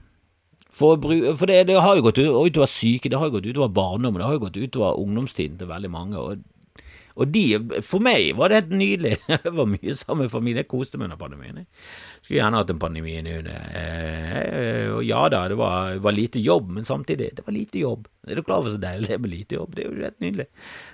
For, 0.74 0.98
for 1.38 1.46
det, 1.46 1.68
det, 1.70 1.78
har 1.78 1.98
jo 1.98 2.08
gått 2.08 2.18
utover 2.18 2.70
syke, 2.70 3.12
det 3.12 3.20
har 3.22 3.30
jo 3.30 3.36
gått 3.36 3.52
utover 3.52 3.70
barndommen, 3.76 4.18
det 4.18 4.26
har 4.26 4.40
jo 4.40 4.48
gått 4.48 4.58
utover 4.58 4.98
ungdomstiden 4.98 5.60
til 5.60 5.70
veldig 5.70 5.92
mange. 5.94 6.18
Og, 6.18 6.80
og 7.14 7.30
de, 7.30 7.44
for 7.86 8.02
meg 8.02 8.32
var 8.40 8.50
det 8.50 8.64
helt 8.64 8.74
nydelig. 8.80 9.20
Det 9.44 9.52
var 9.54 9.70
mye 9.70 9.94
sammen 9.94 10.26
med 10.26 10.34
familien. 10.34 10.64
Jeg 10.64 10.72
koste 10.72 10.98
meg 10.98 11.12
under 11.12 11.20
pandemien. 11.22 11.60
Jeg 11.62 12.24
skulle 12.24 12.40
gjerne 12.40 12.62
hatt 12.64 12.72
en 12.74 12.82
pandemi 12.82 13.14
nå. 13.22 13.36
Eh, 13.54 14.88
og 14.96 15.04
ja 15.06 15.22
da, 15.30 15.44
det 15.52 15.60
var, 15.62 16.00
var, 16.02 16.18
lite 16.18 16.42
jobb, 16.42 16.74
men 16.74 16.90
samtidig, 16.90 17.30
det 17.38 17.46
var 17.46 17.54
lite 17.54 17.84
jobb. 17.84 18.10
Er 18.26 18.42
du 18.42 18.42
klar 18.42 18.64
over 18.64 18.74
så 18.74 18.82
deilig 18.82 19.12
det 19.12 19.18
er 19.20 19.22
med 19.22 19.36
lite 19.36 19.60
jobb? 19.60 19.76
Det 19.78 19.86
er 19.86 19.92
jo 19.92 20.08
helt 20.08 20.26
nydelig. 20.26 20.48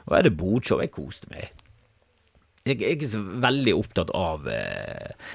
Og 0.09 0.17
er 0.17 0.27
det 0.27 0.35
bodshow, 0.43 0.83
jeg 0.83 0.91
koste 0.91 1.31
meg. 1.31 1.53
Jeg, 2.67 2.75
jeg 2.75 2.83
er 2.83 2.97
ikke 2.99 3.13
så 3.15 3.23
veldig 3.47 3.77
opptatt 3.79 4.11
av 4.11 4.51
eh, 4.51 5.31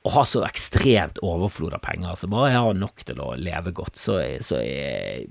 å 0.00 0.14
ha 0.14 0.24
så 0.24 0.42
ekstremt 0.46 1.20
overflod 1.24 1.76
av 1.76 1.84
penger. 1.84 2.14
Altså 2.14 2.30
bare 2.30 2.52
jeg 2.54 2.64
har 2.64 2.80
nok 2.80 3.04
til 3.08 3.20
å 3.20 3.34
leve 3.36 3.74
godt, 3.76 4.00
så, 4.00 4.18
så 4.44 4.60
er 4.62 4.70
jeg 4.70 5.30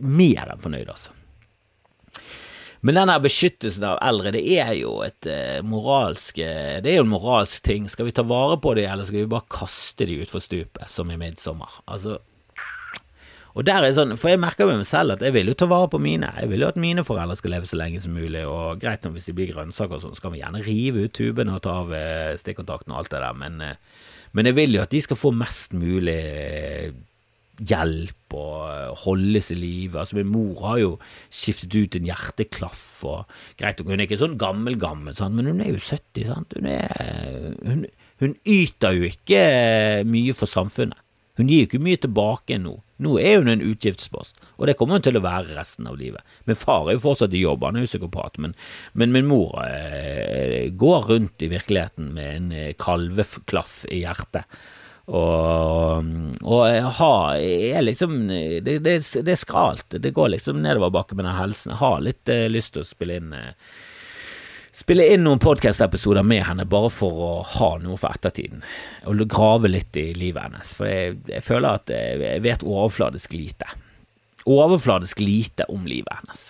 mer 0.00 0.52
enn 0.52 0.62
fornøyd, 0.62 0.90
altså. 0.92 1.12
Men 2.86 2.98
denne 3.00 3.16
beskyttelsen 3.18 3.84
av 3.88 3.98
eldre, 4.04 4.30
det 4.36 4.42
er 4.60 4.72
jo 4.78 5.00
et 5.02 5.26
eh, 5.30 5.58
moralsk 5.64 6.36
Det 6.38 6.90
er 6.90 6.98
jo 7.00 7.06
en 7.06 7.10
moralsk 7.10 7.64
ting. 7.66 7.88
Skal 7.90 8.06
vi 8.06 8.14
ta 8.14 8.22
vare 8.26 8.60
på 8.62 8.76
dem, 8.78 8.86
eller 8.92 9.08
skal 9.08 9.24
vi 9.24 9.30
bare 9.32 9.48
kaste 9.50 10.06
dem 10.06 10.22
utfor 10.22 10.44
stupet, 10.44 10.86
som 10.92 11.10
i 11.10 11.18
midtsommer? 11.18 11.80
Altså, 11.90 12.20
og 13.56 13.64
der 13.64 13.86
er 13.86 13.94
sånn, 13.96 14.12
For 14.20 14.28
jeg 14.28 14.42
merker 14.42 14.68
med 14.68 14.82
meg 14.82 14.88
selv 14.88 15.14
at 15.14 15.24
jeg 15.24 15.32
vil 15.32 15.48
jo 15.48 15.56
ta 15.56 15.68
vare 15.70 15.88
på 15.88 16.00
mine. 16.02 16.28
Jeg 16.42 16.50
vil 16.50 16.60
jo 16.60 16.68
at 16.68 16.80
mine 16.80 17.06
foreldre 17.08 17.38
skal 17.40 17.54
leve 17.56 17.68
så 17.68 17.78
lenge 17.80 18.02
som 18.04 18.12
mulig. 18.12 18.44
Og 18.44 18.82
greit 18.82 19.06
nok 19.06 19.16
hvis 19.16 19.28
de 19.30 19.34
blir 19.36 19.48
grønnsaker 19.54 19.96
og 19.96 20.02
sånn, 20.04 20.16
så 20.18 20.26
kan 20.26 20.34
vi 20.34 20.42
gjerne 20.42 20.60
rive 20.66 21.06
ut 21.06 21.16
tubene 21.16 21.56
og 21.56 21.62
ta 21.64 21.78
av 21.80 21.94
eh, 21.96 22.36
stikkontakten 22.40 22.92
og 22.92 23.00
alt 23.00 23.14
det 23.14 23.22
der, 23.24 23.38
men, 23.40 23.60
eh, 23.64 24.02
men 24.36 24.50
jeg 24.50 24.58
vil 24.58 24.76
jo 24.76 24.82
at 24.84 24.92
de 24.92 25.00
skal 25.00 25.16
få 25.16 25.32
mest 25.32 25.72
mulig 25.72 26.18
eh, 26.20 26.90
hjelp 27.64 28.36
og 28.36 29.00
holdes 29.06 29.48
i 29.54 29.56
live. 29.56 30.02
Altså, 30.02 30.18
min 30.18 30.28
mor 30.28 30.60
har 30.66 30.82
jo 30.82 30.92
skiftet 31.32 31.72
ut 31.72 31.96
en 31.96 32.10
hjerteklaff 32.10 32.84
og 33.08 33.38
Greit 33.56 33.80
nok, 33.80 33.88
hun 33.88 34.02
er 34.02 34.04
ikke 34.04 34.20
sånn 34.20 34.36
gammel-gammel, 34.40 35.16
men 35.32 35.48
hun 35.48 35.64
er 35.64 35.72
jo 35.72 35.80
70, 35.80 36.28
sant. 36.28 36.52
Hun, 36.60 36.68
er, 36.68 37.56
hun, 37.64 37.86
hun 38.20 38.36
yter 38.44 39.00
jo 39.00 39.08
ikke 39.08 39.42
mye 40.12 40.36
for 40.36 40.50
samfunnet. 40.50 41.00
Hun 41.36 41.50
gir 41.50 41.64
jo 41.64 41.68
ikke 41.68 41.82
mye 41.84 42.00
tilbake 42.00 42.58
nå. 42.62 42.78
Nå 43.04 43.18
er 43.20 43.42
hun 43.42 43.50
en 43.52 43.64
utgiftspost, 43.64 44.38
og 44.56 44.68
det 44.68 44.76
kommer 44.78 44.96
hun 44.96 45.04
til 45.04 45.18
å 45.18 45.24
være 45.24 45.56
resten 45.58 45.88
av 45.90 45.98
livet. 46.00 46.24
Min 46.48 46.56
far 46.56 46.88
er 46.88 46.96
jo 46.96 47.02
fortsatt 47.04 47.34
i 47.36 47.42
jobb, 47.42 47.66
han 47.66 47.76
er 47.76 47.84
jo 47.84 47.90
psykopat, 47.90 48.38
men, 48.40 48.54
men 48.96 49.12
min 49.12 49.28
mor 49.28 49.52
eh, 49.66 50.72
går 50.72 51.10
rundt 51.10 51.44
i 51.44 51.50
virkeligheten 51.52 52.08
med 52.16 52.30
en 52.38 52.48
eh, 52.56 52.72
kalveklaff 52.80 53.82
i 53.92 54.00
hjertet. 54.06 54.48
Og, 55.06 56.08
og 56.42 56.88
ha, 56.98 57.12
er 57.38 57.84
liksom 57.84 58.16
det, 58.26 58.80
det, 58.82 58.96
det, 58.98 59.34
er 59.36 59.38
skralt. 59.38 59.86
Det 60.02 60.10
går 60.16 60.32
liksom 60.34 60.58
nedoverbakke 60.64 61.14
med 61.14 61.28
den 61.28 61.36
helsen. 61.36 61.74
Jeg 61.76 61.82
har 61.84 62.00
litt 62.02 62.32
eh, 62.32 62.48
lyst 62.50 62.74
til 62.74 62.82
å 62.82 62.88
spille 62.88 63.20
inn 63.20 63.36
eh, 63.36 63.52
spille 64.76 65.06
inn 65.14 65.24
noen 65.24 65.40
podkast-episoder 65.40 66.26
med 66.26 66.44
henne 66.44 66.66
bare 66.68 66.90
for 66.92 67.22
å 67.22 67.30
ha 67.56 67.70
noe 67.80 67.96
for 68.00 68.12
ettertiden. 68.12 68.60
Og 69.08 69.24
grave 69.30 69.70
litt 69.70 69.96
i 69.96 70.10
livet 70.16 70.44
hennes. 70.44 70.74
For 70.76 70.90
jeg, 70.90 71.16
jeg 71.30 71.44
føler 71.46 71.80
at 71.80 71.92
jeg 71.92 72.44
vet 72.44 72.66
overfladisk 72.66 73.32
lite. 73.36 73.70
Overfladisk 74.46 75.22
lite 75.24 75.66
om 75.72 75.88
livet 75.88 76.20
hennes. 76.20 76.46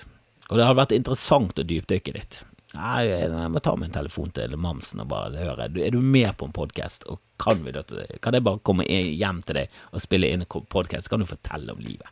Og 0.50 0.58
det 0.58 0.66
hadde 0.66 0.80
vært 0.82 0.94
interessant 0.96 1.58
å 1.58 1.66
dypdykke 1.66 2.14
litt. 2.16 2.42
Nei, 2.76 3.06
jeg, 3.08 3.30
må 3.54 3.62
ta 3.64 3.72
min 3.78 3.94
telefon 3.94 4.32
til 4.36 4.52
Mamsen 4.60 5.00
og 5.00 5.08
bare 5.10 5.38
høre. 5.38 5.70
Er 5.70 5.94
du 5.94 6.02
med 6.02 6.34
på 6.36 6.48
en 6.48 6.54
podkast, 6.54 7.06
og 7.08 7.22
kan, 7.40 7.62
vi, 7.64 7.72
kan 8.20 8.36
jeg 8.36 8.44
bare 8.44 8.60
komme 8.66 8.84
hjem 8.90 9.40
til 9.46 9.62
deg 9.62 9.78
og 9.92 10.02
spille 10.02 10.28
inn 10.28 10.44
en 10.44 10.66
podkast? 10.74 11.08
Kan 11.08 11.22
du 11.22 11.30
fortelle 11.30 11.72
om 11.72 11.80
livet? 11.80 12.10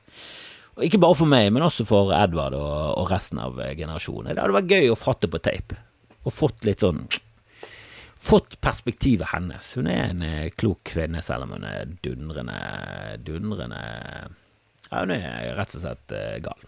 Og 0.75 0.87
ikke 0.87 1.03
bare 1.03 1.19
for 1.19 1.31
meg, 1.31 1.51
men 1.55 1.67
også 1.67 1.85
for 1.87 2.15
Edvard 2.17 2.57
og, 2.59 2.71
og 3.03 3.11
resten 3.13 3.43
av 3.43 3.59
generasjonen. 3.77 4.33
Det 4.33 4.41
hadde 4.41 4.57
vært 4.57 4.73
gøy 4.73 4.89
å 4.95 4.99
fatte 4.99 5.31
på 5.31 5.43
tape 5.43 5.83
og 6.25 6.35
fått 6.35 6.67
litt 6.69 6.85
sånn 6.85 7.07
Fått 8.25 8.55
perspektivet 8.65 9.35
hennes. 9.35 9.67
Hun 9.77 9.89
er 9.93 10.07
en 10.07 10.23
eh, 10.25 10.47
klok 10.57 10.81
kvinne, 10.89 11.21
selv 11.21 11.45
om 11.45 11.51
hun 11.59 11.67
er 11.69 11.91
dundrende 12.01 12.55
Dundrende 13.21 13.81
Ja, 14.89 15.03
hun 15.03 15.13
er 15.13 15.51
rett 15.59 15.75
og 15.77 15.83
slett 15.83 16.15
eh, 16.17 16.39
gal. 16.41 16.63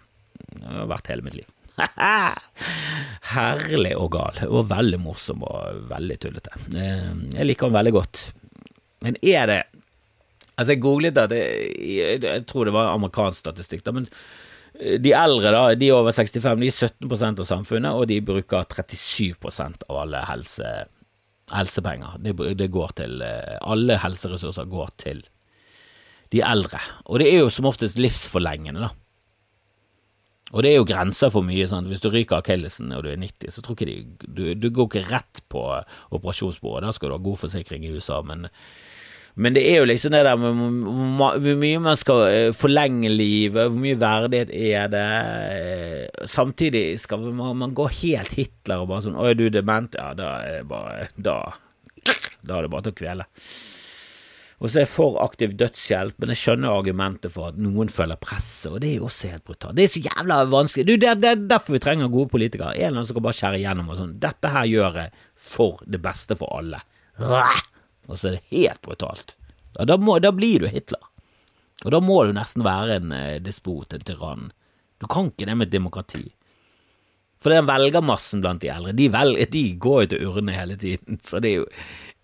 Hun 0.52 0.66
har 0.66 0.90
vært 0.90 1.08
hele 1.08 1.24
mitt 1.24 1.38
liv. 1.38 1.48
Herlig 3.32 3.94
og 3.96 4.10
gal. 4.18 4.42
Og 4.50 4.68
veldig 4.68 5.00
morsom 5.00 5.46
og 5.48 5.80
veldig 5.88 6.18
tullete. 6.26 6.60
Eh, 6.76 7.08
jeg 7.38 7.48
liker 7.48 7.70
henne 7.70 7.78
veldig 7.78 7.94
godt. 8.02 8.22
Men 9.06 9.18
er 9.24 9.50
det 9.52 9.62
Altså, 10.56 10.72
jeg 10.72 10.80
googlet 10.80 11.18
det, 11.28 11.40
jeg 11.84 12.44
tror 12.48 12.64
det 12.64 12.72
var 12.72 12.94
amerikansk 12.94 13.42
statistikk, 13.42 13.82
da, 13.84 13.92
men 13.92 14.06
de 14.76 15.12
eldre, 15.16 15.52
da, 15.54 15.62
de 15.78 15.92
over 15.94 16.12
65, 16.12 16.60
de 16.60 16.68
er 16.68 16.90
17% 16.90 17.42
av 17.42 17.48
samfunnet, 17.48 17.96
og 17.96 18.08
de 18.10 18.20
bruker 18.24 18.66
37 18.68 19.32
av 19.88 20.02
alle 20.02 20.20
helse, 20.28 20.74
helsepenger. 21.54 22.18
Det, 22.22 22.36
det, 22.58 22.68
går 22.74 22.94
til 22.98 23.22
eh, 23.24 23.56
Alle 23.62 23.98
helseressurser 24.02 24.68
går 24.70 24.92
til 25.00 25.24
de 26.34 26.42
eldre. 26.42 26.80
Og 27.06 27.22
det 27.22 27.30
er 27.30 27.44
jo 27.44 27.50
som 27.52 27.68
oftest 27.70 28.00
livsforlengende, 28.02 28.88
da. 28.88 28.92
Og 30.54 30.62
det 30.62 30.70
er 30.70 30.76
jo 30.78 30.86
grenser 30.86 31.30
for 31.34 31.46
mye. 31.46 31.66
Sant? 31.66 31.88
Hvis 31.90 32.02
du 32.04 32.10
ryker 32.12 32.38
akillesen 32.38 32.92
og 32.94 33.02
du 33.02 33.10
er 33.10 33.18
90, 33.18 33.50
så 33.50 33.62
tror 33.64 33.74
ikke 33.74 33.88
de 33.90 33.96
du, 34.22 34.42
du 34.54 34.68
går 34.70 34.86
ikke 34.90 35.08
rett 35.10 35.40
på 35.50 35.62
operasjonsbordet. 36.14 36.86
Da 36.86 36.94
skal 36.94 37.10
du 37.10 37.16
ha 37.16 37.22
god 37.22 37.40
forsikring 37.40 37.86
i 37.86 37.90
USA, 37.96 38.20
men 38.26 38.46
Men 39.36 39.52
det 39.52 39.66
er 39.68 39.82
jo 39.82 39.88
liksom 39.90 40.14
det 40.14 40.22
der 40.24 40.38
med 40.40 40.60
hvor 41.18 41.58
mye 41.60 41.80
man 41.84 41.98
skal 42.00 42.22
eh, 42.30 42.54
forlenge 42.56 43.10
livet, 43.12 43.68
hvor 43.68 43.82
mye 43.82 43.98
verdighet 44.00 44.48
er 44.48 44.88
det. 44.92 45.04
Eh, 45.52 46.24
samtidig 46.24 46.84
skal 47.02 47.28
man, 47.36 47.74
gå 47.76 47.88
helt 48.00 48.32
Hitler 48.38 48.80
og 48.80 48.88
bare 48.94 49.04
sånn 49.04 49.18
Å, 49.18 49.26
er 49.28 49.36
du 49.36 49.50
dement? 49.52 49.92
Ja, 49.98 50.14
da 50.16 50.30
er 50.40 50.60
det 50.60 50.68
bare 50.70 51.10
Da, 51.20 51.36
da 52.40 52.56
er 52.56 52.64
det 52.64 52.72
bare 52.72 52.88
til 52.88 52.96
å 52.96 53.00
kvele. 53.02 53.28
Og 54.56 54.70
så 54.70 54.78
er 54.78 54.86
jeg 54.86 54.92
for 54.94 55.20
aktiv 55.20 55.52
dødshjelp, 55.60 56.16
men 56.16 56.32
jeg 56.32 56.40
skjønner 56.40 56.72
argumentet 56.72 57.34
for 57.34 57.50
at 57.50 57.60
noen 57.60 57.90
føler 57.92 58.16
presset, 58.16 58.70
og 58.72 58.80
det 58.80 58.88
er 58.88 59.02
jo 59.02 59.08
også 59.10 59.34
helt 59.34 59.44
brutalt. 59.44 59.76
Det 59.76 59.84
er 59.84 59.92
så 59.92 60.04
jævla 60.06 60.38
vanskelig. 60.48 60.86
Du, 60.88 60.94
det, 60.96 61.12
det, 61.20 61.32
er 61.34 61.46
derfor 61.52 61.76
vi 61.76 61.84
trenger 61.84 62.08
gode 62.08 62.32
politikere. 62.32 62.72
En 62.72 62.86
eller 62.86 63.02
annen 63.02 63.10
som 63.10 63.18
kan 63.18 63.28
bare 63.28 63.36
skjære 63.36 63.60
igjennom 63.60 63.92
og 63.92 64.00
sånn. 64.00 64.16
Dette 64.22 64.56
her 64.56 64.70
gjør 64.72 65.00
jeg 65.02 65.26
for 65.52 65.84
det 65.84 66.00
beste 66.08 66.40
for 66.40 66.56
alle. 66.56 66.80
Og 68.06 68.18
så 68.18 68.30
er 68.30 68.38
det 68.38 68.46
helt 68.54 68.82
brutalt. 68.84 69.34
Da, 69.76 69.98
må, 70.00 70.18
da 70.22 70.32
blir 70.32 70.64
du 70.64 70.70
Hitler. 70.70 71.02
Og 71.84 71.92
da 71.92 72.00
må 72.00 72.22
du 72.24 72.32
nesten 72.36 72.64
være 72.64 73.00
en 73.00 73.12
eh, 73.12 73.36
despot, 73.44 73.92
en 73.92 74.06
tyrann. 74.06 74.50
Du 75.02 75.06
kan 75.12 75.28
ikke 75.28 75.48
det 75.48 75.56
med 75.60 75.72
demokrati. 75.74 76.24
For 77.42 77.52
den 77.52 77.68
velgermassen 77.68 78.40
blant 78.40 78.62
de 78.64 78.70
eldre, 78.72 78.94
de, 78.96 79.10
velger, 79.12 79.50
de 79.52 79.64
går 79.82 80.02
jo 80.02 80.10
til 80.12 80.30
urne 80.30 80.56
hele 80.56 80.78
tiden, 80.80 81.20
så 81.22 81.38
det 81.42 81.50
er 81.50 81.58
jo 81.60 81.66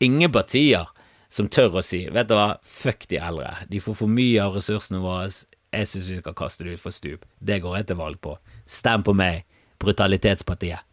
ingen 0.03 0.33
partier 0.33 0.89
som 1.33 1.51
tør 1.53 1.79
å 1.79 1.85
si 1.85 2.07
vet 2.13 2.31
du 2.31 2.35
hva, 2.37 2.57
fuck 2.65 3.05
de 3.11 3.21
eldre, 3.21 3.53
de 3.69 3.81
får 3.81 3.99
for 4.01 4.11
mye 4.11 4.41
av 4.43 4.57
ressursene 4.57 5.03
våre, 5.05 5.29
jeg 5.73 5.89
syns 5.89 6.11
vi 6.13 6.19
skal 6.21 6.37
kaste 6.37 6.65
det 6.67 6.77
ut 6.77 6.83
for 6.83 6.97
stup. 6.97 7.23
Det 7.41 7.61
går 7.65 7.79
jeg 7.79 7.87
til 7.89 8.01
valg 8.01 8.19
på. 8.25 8.35
Stem 8.69 9.05
på 9.05 9.15
meg, 9.17 9.47
brutalitetspartiet. 9.81 10.85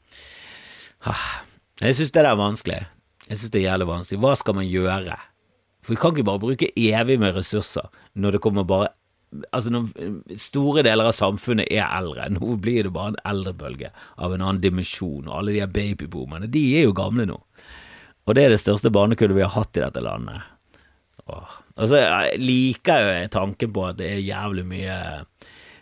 Ah, 1.08 1.26
jeg 1.82 1.98
syns 1.98 2.14
det 2.14 2.22
der 2.22 2.30
er 2.32 2.40
vanskelig. 2.40 2.80
Jeg 3.30 3.38
syns 3.40 3.52
det 3.54 3.62
er 3.62 3.68
jævlig 3.70 3.90
vanskelig. 3.90 4.22
Hva 4.24 4.36
skal 4.40 4.58
man 4.58 4.70
gjøre? 4.70 5.18
For 5.86 5.94
vi 5.94 6.00
kan 6.02 6.16
ikke 6.16 6.28
bare 6.28 6.44
bruke 6.44 6.72
evig 6.76 7.20
med 7.22 7.38
ressurser 7.38 7.86
når 8.20 8.36
det 8.36 8.42
kommer 8.46 8.68
bare 8.68 8.96
Altså 9.54 9.70
når 9.70 9.92
store 10.42 10.82
deler 10.82 11.06
av 11.06 11.14
samfunnet 11.14 11.68
er 11.70 11.84
eldre, 11.86 12.24
nå 12.34 12.56
blir 12.58 12.88
det 12.88 12.92
bare 12.96 13.12
en 13.12 13.20
eldrebølge 13.30 13.92
av 14.18 14.34
en 14.34 14.42
annen 14.42 14.62
dimensjon, 14.64 15.28
og 15.28 15.36
alle 15.36 15.54
de 15.54 15.60
her 15.62 15.70
babyboomerne, 15.70 16.50
de 16.50 16.64
er 16.80 16.88
jo 16.88 16.96
gamle 16.98 17.28
nå. 17.30 17.38
Og 18.26 18.34
det 18.34 18.48
er 18.48 18.56
det 18.56 18.58
største 18.64 18.90
barnekullet 18.90 19.38
vi 19.38 19.44
har 19.46 19.54
hatt 19.54 19.78
i 19.78 19.84
dette 19.84 20.02
landet. 20.02 20.50
Åh. 21.30 21.54
Altså, 21.78 22.02
jeg 22.02 22.42
liker 22.42 23.06
jo 23.06 23.30
tanken 23.38 23.76
på 23.76 23.86
at 23.92 24.00
det 24.02 24.10
er 24.16 24.26
jævlig 24.26 24.66
mye 24.68 24.98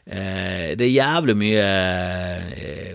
eh, 0.04 0.76
Det 0.76 0.84
er 0.84 0.92
jævlig 0.92 1.38
mye 1.40 1.64
eh, 2.52 2.92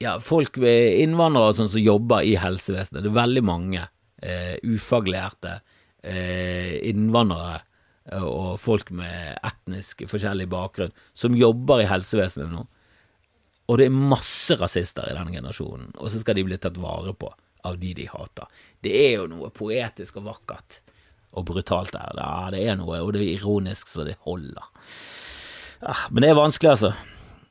ja, 0.00 0.16
folk, 0.24 0.56
innvandrere 0.60 1.56
sånn 1.56 1.72
som 1.72 1.82
jobber 1.82 2.24
i 2.24 2.36
helsevesenet. 2.40 3.02
Det 3.04 3.10
er 3.10 3.18
veldig 3.18 3.42
mange 3.44 3.82
eh, 4.22 4.56
ufaglærte 4.64 5.58
eh, 6.02 6.78
innvandrere 6.88 7.60
eh, 8.08 8.24
og 8.24 8.54
folk 8.62 8.92
med 8.96 9.36
etnisk 9.44 10.06
forskjellig 10.10 10.48
bakgrunn 10.50 10.94
som 11.12 11.36
jobber 11.36 11.84
i 11.84 11.90
helsevesenet 11.90 12.52
nå. 12.52 12.64
Og 13.70 13.78
det 13.78 13.86
er 13.86 14.00
masse 14.14 14.56
rasister 14.58 15.06
i 15.06 15.14
denne 15.14 15.36
generasjonen, 15.36 15.92
og 16.00 16.10
så 16.10 16.22
skal 16.22 16.40
de 16.40 16.48
bli 16.48 16.58
tatt 16.58 16.80
vare 16.80 17.12
på 17.14 17.28
av 17.68 17.76
de 17.78 17.92
de 17.94 18.08
hater. 18.08 18.48
Det 18.82 18.96
er 18.96 19.18
jo 19.18 19.28
noe 19.30 19.52
poetisk 19.54 20.16
og 20.18 20.30
vakkert 20.30 20.80
og 21.36 21.44
brutalt 21.46 21.92
der. 21.94 22.16
Ja, 22.16 22.48
det 22.50 22.64
er 22.66 22.80
noe, 22.80 23.02
og 23.04 23.12
det 23.14 23.22
er 23.22 23.36
ironisk 23.36 23.92
så 23.92 24.08
det 24.08 24.16
holder. 24.24 24.64
Ja, 25.84 25.94
men 26.08 26.24
det 26.24 26.32
er 26.32 26.40
vanskelig, 26.40 26.72
altså. 26.72 26.94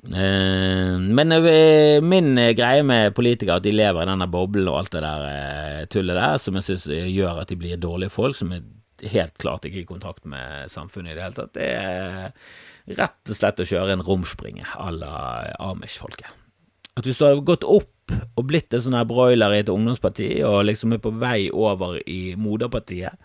Eh, 0.08 0.96
men 1.00 1.32
eh, 1.32 2.02
min 2.02 2.36
greie 2.56 2.84
med 2.88 3.14
politikere, 3.16 3.60
at 3.60 3.66
de 3.66 3.74
lever 3.76 4.06
i 4.06 4.10
denne 4.10 4.30
boblen 4.32 4.70
og 4.72 4.80
alt 4.80 4.94
det 4.96 5.04
der 5.04 5.26
eh, 5.28 5.86
tullet 5.92 6.16
der, 6.16 6.38
som 6.40 6.56
jeg 6.56 6.68
syns 6.70 6.88
gjør 6.88 7.42
at 7.42 7.52
de 7.52 7.60
blir 7.60 7.82
dårlige 7.82 8.14
folk, 8.14 8.38
som 8.40 8.54
er 8.56 8.64
helt 9.12 9.36
klart 9.40 9.68
ikke 9.68 9.84
i 9.84 9.90
kontakt 9.90 10.26
med 10.28 10.72
samfunnet 10.72 11.14
i 11.14 11.18
det 11.18 11.26
hele 11.26 11.38
tatt, 11.38 11.54
det 11.56 11.68
er 11.68 12.98
rett 13.00 13.32
og 13.32 13.38
slett 13.38 13.60
å 13.62 13.68
kjøre 13.68 13.96
en 13.96 14.06
romspringe 14.06 14.66
à 14.76 14.90
la 14.96 15.14
Amish-folket. 15.70 16.32
At 16.98 17.08
hvis 17.08 17.20
du 17.20 17.28
hadde 17.28 17.46
gått 17.48 17.68
opp 17.68 18.16
og 18.40 18.48
blitt 18.50 18.74
en 18.74 18.82
sånn 18.84 18.98
her 18.98 19.08
broiler 19.08 19.54
i 19.54 19.62
et 19.62 19.70
ungdomsparti, 19.72 20.32
og 20.48 20.66
liksom 20.68 20.96
er 20.96 21.04
på 21.04 21.14
vei 21.16 21.52
over 21.52 22.00
i 22.10 22.36
moderpartiet 22.40 23.16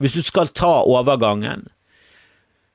Hvis 0.00 0.16
du 0.16 0.22
skal 0.24 0.48
ta 0.50 0.80
overgangen, 0.88 1.68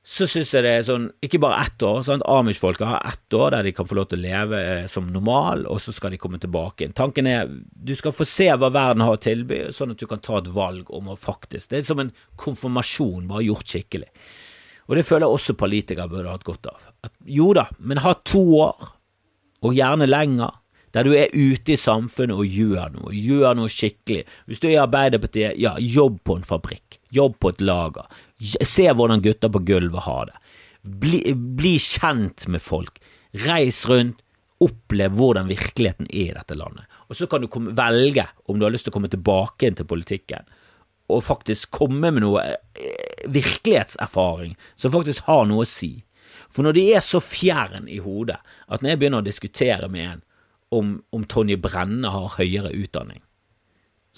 så 0.08 0.24
syns 0.24 0.54
jeg 0.54 0.64
det 0.64 0.70
er 0.72 0.84
sånn 0.86 1.08
Ikke 1.24 1.40
bare 1.42 1.60
ett 1.66 1.82
år. 1.84 2.00
sant? 2.06 2.24
Amish-folka 2.24 2.86
har 2.88 3.02
ett 3.10 3.34
år 3.36 3.52
der 3.52 3.66
de 3.66 3.74
kan 3.76 3.88
få 3.88 3.98
lov 3.98 4.06
til 4.08 4.20
å 4.20 4.24
leve 4.24 4.60
eh, 4.64 4.86
som 4.88 5.10
normal, 5.12 5.66
og 5.68 5.82
så 5.84 5.92
skal 5.92 6.14
de 6.14 6.20
komme 6.20 6.40
tilbake 6.40 6.86
inn. 6.86 6.94
Tanken 6.96 7.28
er 7.28 7.48
du 7.48 7.92
skal 7.98 8.14
få 8.16 8.24
se 8.28 8.48
hva 8.48 8.70
verden 8.72 9.04
har 9.04 9.18
å 9.18 9.20
tilby, 9.20 9.66
sånn 9.74 9.92
at 9.92 10.00
du 10.00 10.06
kan 10.08 10.22
ta 10.24 10.38
et 10.40 10.48
valg 10.54 10.88
om 10.96 11.10
å 11.12 11.18
faktisk 11.18 11.68
Det 11.68 11.82
er 11.82 11.88
som 11.90 12.00
en 12.00 12.14
konfirmasjon, 12.40 13.28
bare 13.28 13.44
gjort 13.50 13.68
skikkelig. 13.68 14.08
Og 14.88 14.96
det 14.96 15.04
føler 15.04 15.26
jeg 15.26 15.36
også 15.36 15.58
politikere 15.60 16.08
burde 16.08 16.32
hatt 16.32 16.48
godt 16.48 16.70
av. 16.72 16.88
At, 17.04 17.12
jo 17.28 17.52
da, 17.56 17.66
men 17.78 18.00
ha 18.00 18.14
to 18.24 18.40
år, 18.62 18.94
og 19.60 19.76
gjerne 19.76 20.08
lenger, 20.08 20.56
der 20.96 21.04
du 21.04 21.12
er 21.16 21.32
ute 21.34 21.74
i 21.74 21.80
samfunnet 21.80 22.36
og 22.36 22.46
gjør 22.58 22.94
noe, 22.94 23.12
gjør 23.12 23.58
noe 23.58 23.72
skikkelig. 23.72 24.22
Hvis 24.48 24.62
du 24.62 24.68
er 24.70 24.76
i 24.76 24.82
Arbeiderpartiet, 24.84 25.58
ja, 25.60 25.74
jobb 25.78 26.20
på 26.26 26.38
en 26.38 26.46
fabrikk, 26.48 27.00
jobb 27.14 27.36
på 27.42 27.52
et 27.52 27.64
lager, 27.64 28.08
se 28.40 28.86
hvordan 28.88 29.24
gutter 29.24 29.52
på 29.52 29.64
gulvet 29.68 30.06
har 30.06 30.30
det. 30.30 30.38
Bli, 31.02 31.20
bli 31.34 31.74
kjent 31.82 32.46
med 32.48 32.64
folk, 32.64 33.00
reis 33.46 33.82
rundt, 33.90 34.22
opplev 34.58 35.14
hvordan 35.14 35.46
virkeligheten 35.46 36.08
er 36.10 36.32
i 36.32 36.34
dette 36.34 36.56
landet. 36.58 36.88
Og 37.06 37.14
så 37.14 37.28
kan 37.30 37.44
du 37.44 37.50
komme, 37.52 37.74
velge 37.78 38.24
om 38.50 38.58
du 38.58 38.66
har 38.66 38.72
lyst 38.74 38.88
til 38.88 38.90
å 38.90 38.96
komme 38.96 39.10
tilbake 39.12 39.68
inn 39.68 39.76
til 39.78 39.86
politikken, 39.86 40.48
og 41.08 41.24
faktisk 41.24 41.70
komme 41.78 42.10
med 42.12 42.24
noe 42.24 42.42
eh, 42.42 43.28
virkelighetserfaring 43.32 44.56
som 44.76 44.92
faktisk 44.92 45.24
har 45.28 45.46
noe 45.48 45.64
å 45.64 45.68
si. 45.68 45.92
For 46.52 46.66
når 46.66 46.76
de 46.76 46.84
er 46.96 47.04
så 47.04 47.20
fjern 47.22 47.88
i 47.88 48.00
hodet 48.02 48.38
at 48.66 48.82
når 48.82 48.92
jeg 48.92 49.00
begynner 49.00 49.22
å 49.22 49.28
diskutere 49.28 49.88
med 49.92 50.04
en 50.08 50.24
om, 50.74 50.98
om 51.14 51.24
Tonje 51.24 51.58
Brenne 51.60 52.10
har 52.12 52.36
høyere 52.36 52.72
utdanning. 52.76 53.22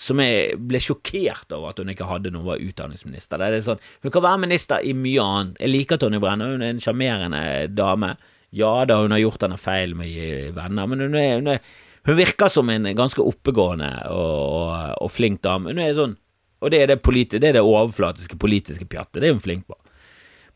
Som 0.00 0.22
jeg 0.22 0.56
ble 0.70 0.80
sjokkert 0.80 1.52
over 1.52 1.72
at 1.72 1.80
hun 1.82 1.90
ikke 1.92 2.08
hadde 2.08 2.32
når 2.32 2.42
hun 2.42 2.50
var 2.54 2.64
utdanningsminister. 2.64 3.42
Er 3.42 3.58
sånn, 3.64 3.82
hun 4.04 4.14
kan 4.14 4.24
være 4.24 4.42
minister 4.46 4.86
i 4.86 4.94
mye 4.96 5.24
annet. 5.24 5.60
Jeg 5.60 5.74
liker 5.74 6.00
Tonje 6.00 6.22
Brenne, 6.22 6.48
hun 6.54 6.64
er 6.64 6.74
en 6.74 6.82
sjarmerende 6.82 7.42
dame. 7.74 8.14
Ja 8.56 8.72
da, 8.88 8.98
hun 9.02 9.14
har 9.14 9.22
gjort 9.22 9.44
henne 9.46 9.60
feil 9.60 9.94
med 9.98 10.56
venner, 10.56 10.88
men 10.90 11.04
hun, 11.04 11.18
er, 11.18 11.36
hun, 11.38 11.52
er, 11.52 11.60
hun, 12.08 12.16
virker 12.18 12.50
som 12.50 12.70
en 12.72 12.88
ganske 12.98 13.22
oppegående 13.22 13.92
og, 14.10 14.40
og, 14.48 14.72
og 15.04 15.12
flink 15.14 15.44
dame. 15.46 15.70
Hun 15.70 15.82
er 15.84 15.94
sånn, 15.98 16.16
og 16.60 16.72
det 16.72 16.82
er 16.82 16.90
det, 16.90 17.00
politi, 17.04 17.38
det, 17.38 17.52
er 17.52 17.60
det 17.60 17.66
overflatiske 17.66 18.40
politiske 18.40 18.88
pjattet, 18.90 19.20
det 19.22 19.30
er 19.30 19.36
hun 19.36 19.44
flink 19.44 19.68
på. 19.68 19.76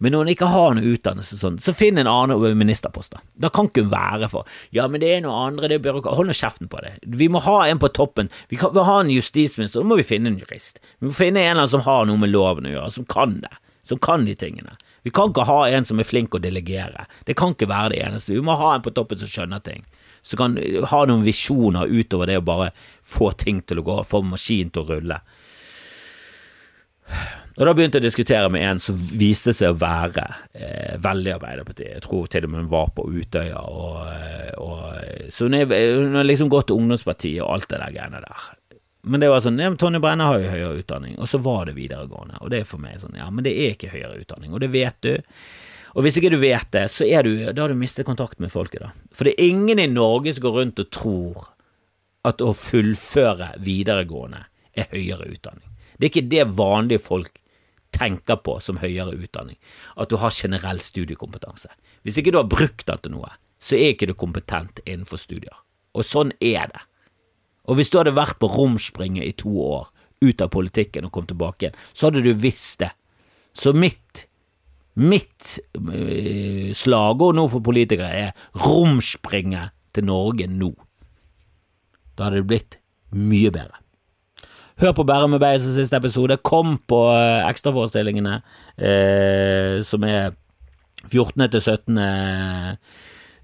Men 0.05 0.13
når 0.13 0.25
hun 0.27 0.31
ikke 0.35 0.51
har 0.53 0.75
noe 0.77 0.91
utdannelse, 0.93 1.39
sånn, 1.41 1.57
så 1.65 1.73
finn 1.73 1.97
en 2.01 2.11
annen 2.11 2.59
ministerpost. 2.61 3.15
Da 3.17 3.23
Da 3.47 3.49
kan 3.49 3.71
ikke 3.71 3.87
hun 3.87 3.93
være 3.95 4.29
for 4.29 4.45
Ja, 4.77 4.85
men 4.89 5.01
det 5.01 5.15
er 5.15 5.23
noe 5.25 5.47
andre, 5.47 5.71
det 5.71 5.79
er 5.79 5.85
byråkrat 5.87 6.19
Hold 6.19 6.29
nå 6.29 6.37
kjeften 6.37 6.69
på 6.69 6.83
det. 6.85 6.99
Vi 7.07 7.29
må 7.33 7.41
ha 7.47 7.63
en 7.67 7.81
på 7.81 7.89
toppen. 7.97 8.29
Vi 8.53 8.61
kan 8.61 8.75
vi 8.75 8.85
ha 8.85 8.99
en 9.01 9.13
justisminister, 9.13 9.81
da 9.81 9.89
må 9.89 9.97
vi 9.97 10.07
finne 10.07 10.29
en 10.29 10.39
jurist. 10.39 10.83
Vi 11.01 11.09
må 11.09 11.17
finne 11.17 11.41
en 11.41 11.55
eller 11.55 11.65
annen 11.65 11.73
som 11.73 11.87
har 11.87 12.05
noe 12.05 12.21
med 12.21 12.35
loven 12.35 12.69
å 12.69 12.75
gjøre, 12.75 12.91
som 12.93 13.09
kan 13.09 13.41
det. 13.41 13.53
Som 13.85 13.99
kan 13.99 14.25
de 14.29 14.35
tingene. 14.37 14.77
Vi 15.05 15.13
kan 15.13 15.33
ikke 15.33 15.45
ha 15.49 15.59
en 15.69 15.85
som 15.85 16.01
er 16.01 16.09
flink 16.09 16.35
å 16.37 16.41
delegere. 16.41 17.07
Det 17.25 17.37
kan 17.37 17.53
ikke 17.53 17.69
være 17.69 17.93
det 17.93 18.03
eneste. 18.05 18.33
Vi 18.33 18.45
må 18.45 18.57
ha 18.57 18.75
en 18.75 18.85
på 18.85 18.93
toppen 18.97 19.21
som 19.21 19.29
skjønner 19.29 19.61
ting. 19.65 19.85
Som 20.25 20.41
kan 20.41 20.59
ha 20.89 21.01
noen 21.05 21.25
visjoner 21.27 21.89
utover 21.93 22.31
det 22.31 22.39
å 22.41 22.45
bare 22.45 22.71
få 23.05 23.33
ting 23.37 23.61
til 23.69 23.83
å 23.83 23.85
gå, 23.85 23.99
få 24.09 24.23
maskinen 24.25 24.73
til 24.73 24.85
å 24.85 24.95
rulle. 24.95 25.21
Og 27.55 27.69
da 27.69 27.75
begynte 27.77 28.01
jeg 28.01 28.03
å 28.03 28.09
diskutere 28.09 28.51
med 28.51 28.65
en 28.67 28.81
som 28.83 28.99
viste 29.15 29.53
seg 29.55 29.75
å 29.75 29.79
være 29.79 30.25
eh, 30.59 30.97
veldig 31.03 31.37
Arbeiderpartiet. 31.37 31.93
Jeg 31.93 32.03
tror 32.03 32.27
til 32.31 32.49
og 32.49 32.51
med 32.51 32.65
hun 32.65 32.71
var 32.73 32.89
på 32.97 33.05
Utøya. 33.07 33.61
Og, 33.71 34.01
eh, 34.11 34.51
og, 34.59 35.29
så 35.31 35.47
hun, 35.47 35.55
har 36.17 36.27
liksom 36.27 36.51
gått 36.51 36.73
til 36.73 36.81
ungdomspartiet 36.81 37.45
og 37.45 37.53
alt 37.55 37.69
det 37.71 37.79
der 37.79 37.95
greiene 37.95 38.23
der. 38.25 38.49
Men 39.05 39.23
det 39.23 39.29
var 39.31 39.45
sånn, 39.45 39.61
ja, 39.61 39.69
Tonje 39.79 40.01
Brenna 40.03 40.31
har 40.33 40.41
jo 40.41 40.51
høyere 40.51 40.81
utdanning, 40.81 41.15
og 41.21 41.29
så 41.31 41.39
var 41.45 41.69
det 41.69 41.77
videregående. 41.77 42.41
Og 42.41 42.51
det 42.51 42.63
er 42.63 42.67
for 42.67 42.83
meg 42.83 42.99
sånn, 43.03 43.15
ja, 43.21 43.29
men 43.31 43.47
det 43.47 43.53
er 43.53 43.77
ikke 43.77 43.93
høyere 43.93 44.17
utdanning, 44.23 44.55
og 44.57 44.65
det 44.65 44.71
vet 44.73 44.99
du. 45.05 45.13
Og 45.95 46.03
hvis 46.03 46.19
ikke 46.19 46.33
du 46.33 46.41
vet 46.43 46.71
det, 46.75 46.89
så 46.91 47.07
er 47.07 47.23
du, 47.23 47.37
da 47.45 47.67
har 47.67 47.71
du 47.71 47.79
mistet 47.79 48.09
kontakt 48.09 48.41
med 48.43 48.51
folket, 48.51 48.83
da. 48.83 48.91
For 49.15 49.29
det 49.29 49.37
er 49.37 49.53
ingen 49.53 49.79
i 49.79 49.87
Norge 49.93 50.33
som 50.35 50.47
går 50.49 50.59
rundt 50.59 50.83
og 50.83 50.91
tror 50.97 51.47
at 52.27 52.43
å 52.43 52.51
fullføre 52.57 53.53
videregående 53.63 54.43
er 54.75 54.91
høyere 54.91 55.29
utdanning. 55.29 55.69
Det 55.95 56.09
er 56.09 56.11
ikke 56.11 56.31
det 56.33 56.47
vanlige 56.59 57.05
folk 57.05 57.37
tenker 57.95 58.41
på 58.43 58.59
som 58.63 58.81
høyere 58.83 59.15
utdanning, 59.15 59.59
at 59.97 60.11
du 60.11 60.19
har 60.21 60.35
generell 60.35 60.83
studiekompetanse. 60.83 61.71
Hvis 62.03 62.19
ikke 62.21 62.35
du 62.35 62.41
har 62.41 62.51
brukt 62.51 62.87
det 62.89 62.99
til 63.05 63.15
noe, 63.15 63.31
så 63.63 63.79
er 63.79 63.95
ikke 63.95 64.11
du 64.11 64.17
kompetent 64.19 64.83
innenfor 64.85 65.21
studier. 65.21 65.55
Og 65.95 66.07
sånn 66.07 66.35
er 66.43 66.69
det. 66.73 66.83
Og 67.71 67.79
hvis 67.79 67.91
du 67.93 68.01
hadde 68.01 68.17
vært 68.17 68.41
på 68.43 68.51
romspringet 68.53 69.25
i 69.25 69.37
to 69.41 69.53
år, 69.63 69.89
ut 70.25 70.41
av 70.41 70.51
politikken 70.53 71.09
og 71.09 71.15
kom 71.15 71.27
tilbake 71.29 71.67
igjen, 71.67 71.79
så 71.93 72.09
hadde 72.09 72.25
du 72.25 72.33
visst 72.41 72.81
det. 72.83 72.91
Så 73.55 73.75
mitt, 73.77 74.25
mitt 74.99 75.59
øh, 75.79 76.73
slagord 76.77 77.37
nå 77.39 77.47
for 77.53 77.65
politikere 77.65 78.11
er 78.27 78.49
romspringet 78.65 79.75
til 79.95 80.09
Norge 80.09 80.49
nå. 80.51 80.73
Da 82.15 82.29
hadde 82.29 82.43
det 82.43 82.51
blitt 82.51 82.79
mye 83.15 83.53
bedre. 83.55 83.84
Hør 84.83 84.91
på 84.91 85.05
Bærum 85.07 85.37
og 85.37 85.43
Beis 85.43 85.63
siste 85.77 85.99
episode. 86.01 86.35
Kom 86.43 86.79
på 86.91 86.99
uh, 87.15 87.47
ekstraforestillingene, 87.47 88.41
uh, 88.83 89.77
som 89.87 90.07
er 90.09 90.35
14. 91.07 91.45
til 91.53 91.61
17. 91.63 92.01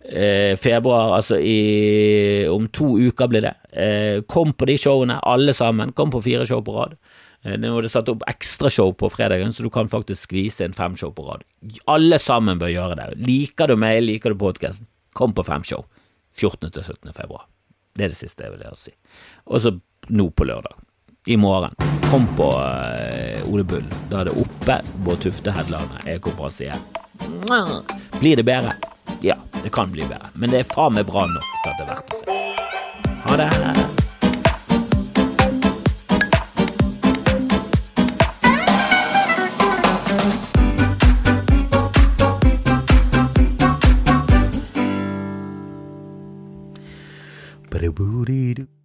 Uh, 0.00 0.56
februar, 0.58 1.14
altså 1.20 1.38
i, 1.38 2.48
om 2.50 2.66
to 2.74 2.96
uker 2.98 3.30
blir 3.30 3.46
det. 3.46 3.54
Uh, 3.70 4.26
kom 4.26 4.50
på 4.58 4.66
de 4.72 4.76
showene, 4.80 5.20
alle 5.22 5.54
sammen. 5.54 5.94
Kom 5.94 6.10
på 6.10 6.22
fire 6.26 6.48
show 6.50 6.64
på 6.66 6.74
rad. 6.80 6.98
Uh, 7.46 7.54
nå 7.62 7.76
er 7.78 7.86
det 7.86 7.92
satt 7.94 8.10
opp 8.10 8.26
ekstrashow 8.26 8.90
på 8.98 9.12
fredagen, 9.14 9.54
så 9.54 9.62
du 9.62 9.70
kan 9.70 9.92
faktisk 9.92 10.26
skvise 10.26 10.66
inn 10.66 10.74
fem 10.74 10.98
show 10.98 11.14
på 11.14 11.30
rad. 11.30 11.46
Alle 11.86 12.18
sammen 12.18 12.58
bør 12.58 12.74
gjøre 12.74 12.98
det. 12.98 13.08
Liker 13.22 13.70
du 13.70 13.78
meg, 13.78 14.02
liker 14.02 14.34
du 14.34 14.42
podkasten, 14.42 14.90
kom 15.14 15.36
på 15.36 15.46
fem 15.46 15.62
show. 15.62 15.86
14. 16.34 16.72
til 16.74 16.82
17. 16.82 17.14
februar. 17.14 17.46
Det 17.94 18.08
er 18.08 18.16
det 18.16 18.18
siste 18.18 18.46
jeg 18.46 18.56
vil 18.56 18.66
ha 18.66 18.74
å 18.74 18.78
si. 18.88 18.98
Og 19.46 19.62
så 19.62 19.78
nå 20.10 20.32
på 20.34 20.50
lørdag. 20.50 20.89
I 21.26 21.36
morgen. 21.36 21.74
Kom 22.10 22.26
på 22.36 22.48
uh, 22.48 23.52
Ole 23.52 23.64
Bull. 23.64 23.84
Da 24.10 24.20
er 24.20 24.24
det 24.24 24.32
oppe 24.40 24.80
på 25.04 25.16
Tufte-headlandet 25.20 26.06
Jeg 26.08 26.22
konferansier. 26.24 26.80
Blir 28.20 28.36
det 28.40 28.44
bedre? 28.48 28.72
Ja, 29.20 29.36
det 29.62 29.68
kan 29.72 29.92
bli 29.92 30.02
bedre. 30.08 30.32
Men 30.34 30.50
det 30.50 30.64
er 30.64 30.72
faen 30.72 30.96
meg 30.96 31.04
bra 31.10 31.26
nok 31.28 31.44
til 31.60 31.70
at 31.70 31.76
det 31.76 31.84
er 31.84 31.92
verdt 31.92 32.10
å 32.10 32.20
se. 32.24 32.24
Ha 33.28 33.36
det. 33.36 33.50
Ba-da-boo-dee-doo. 47.70 48.79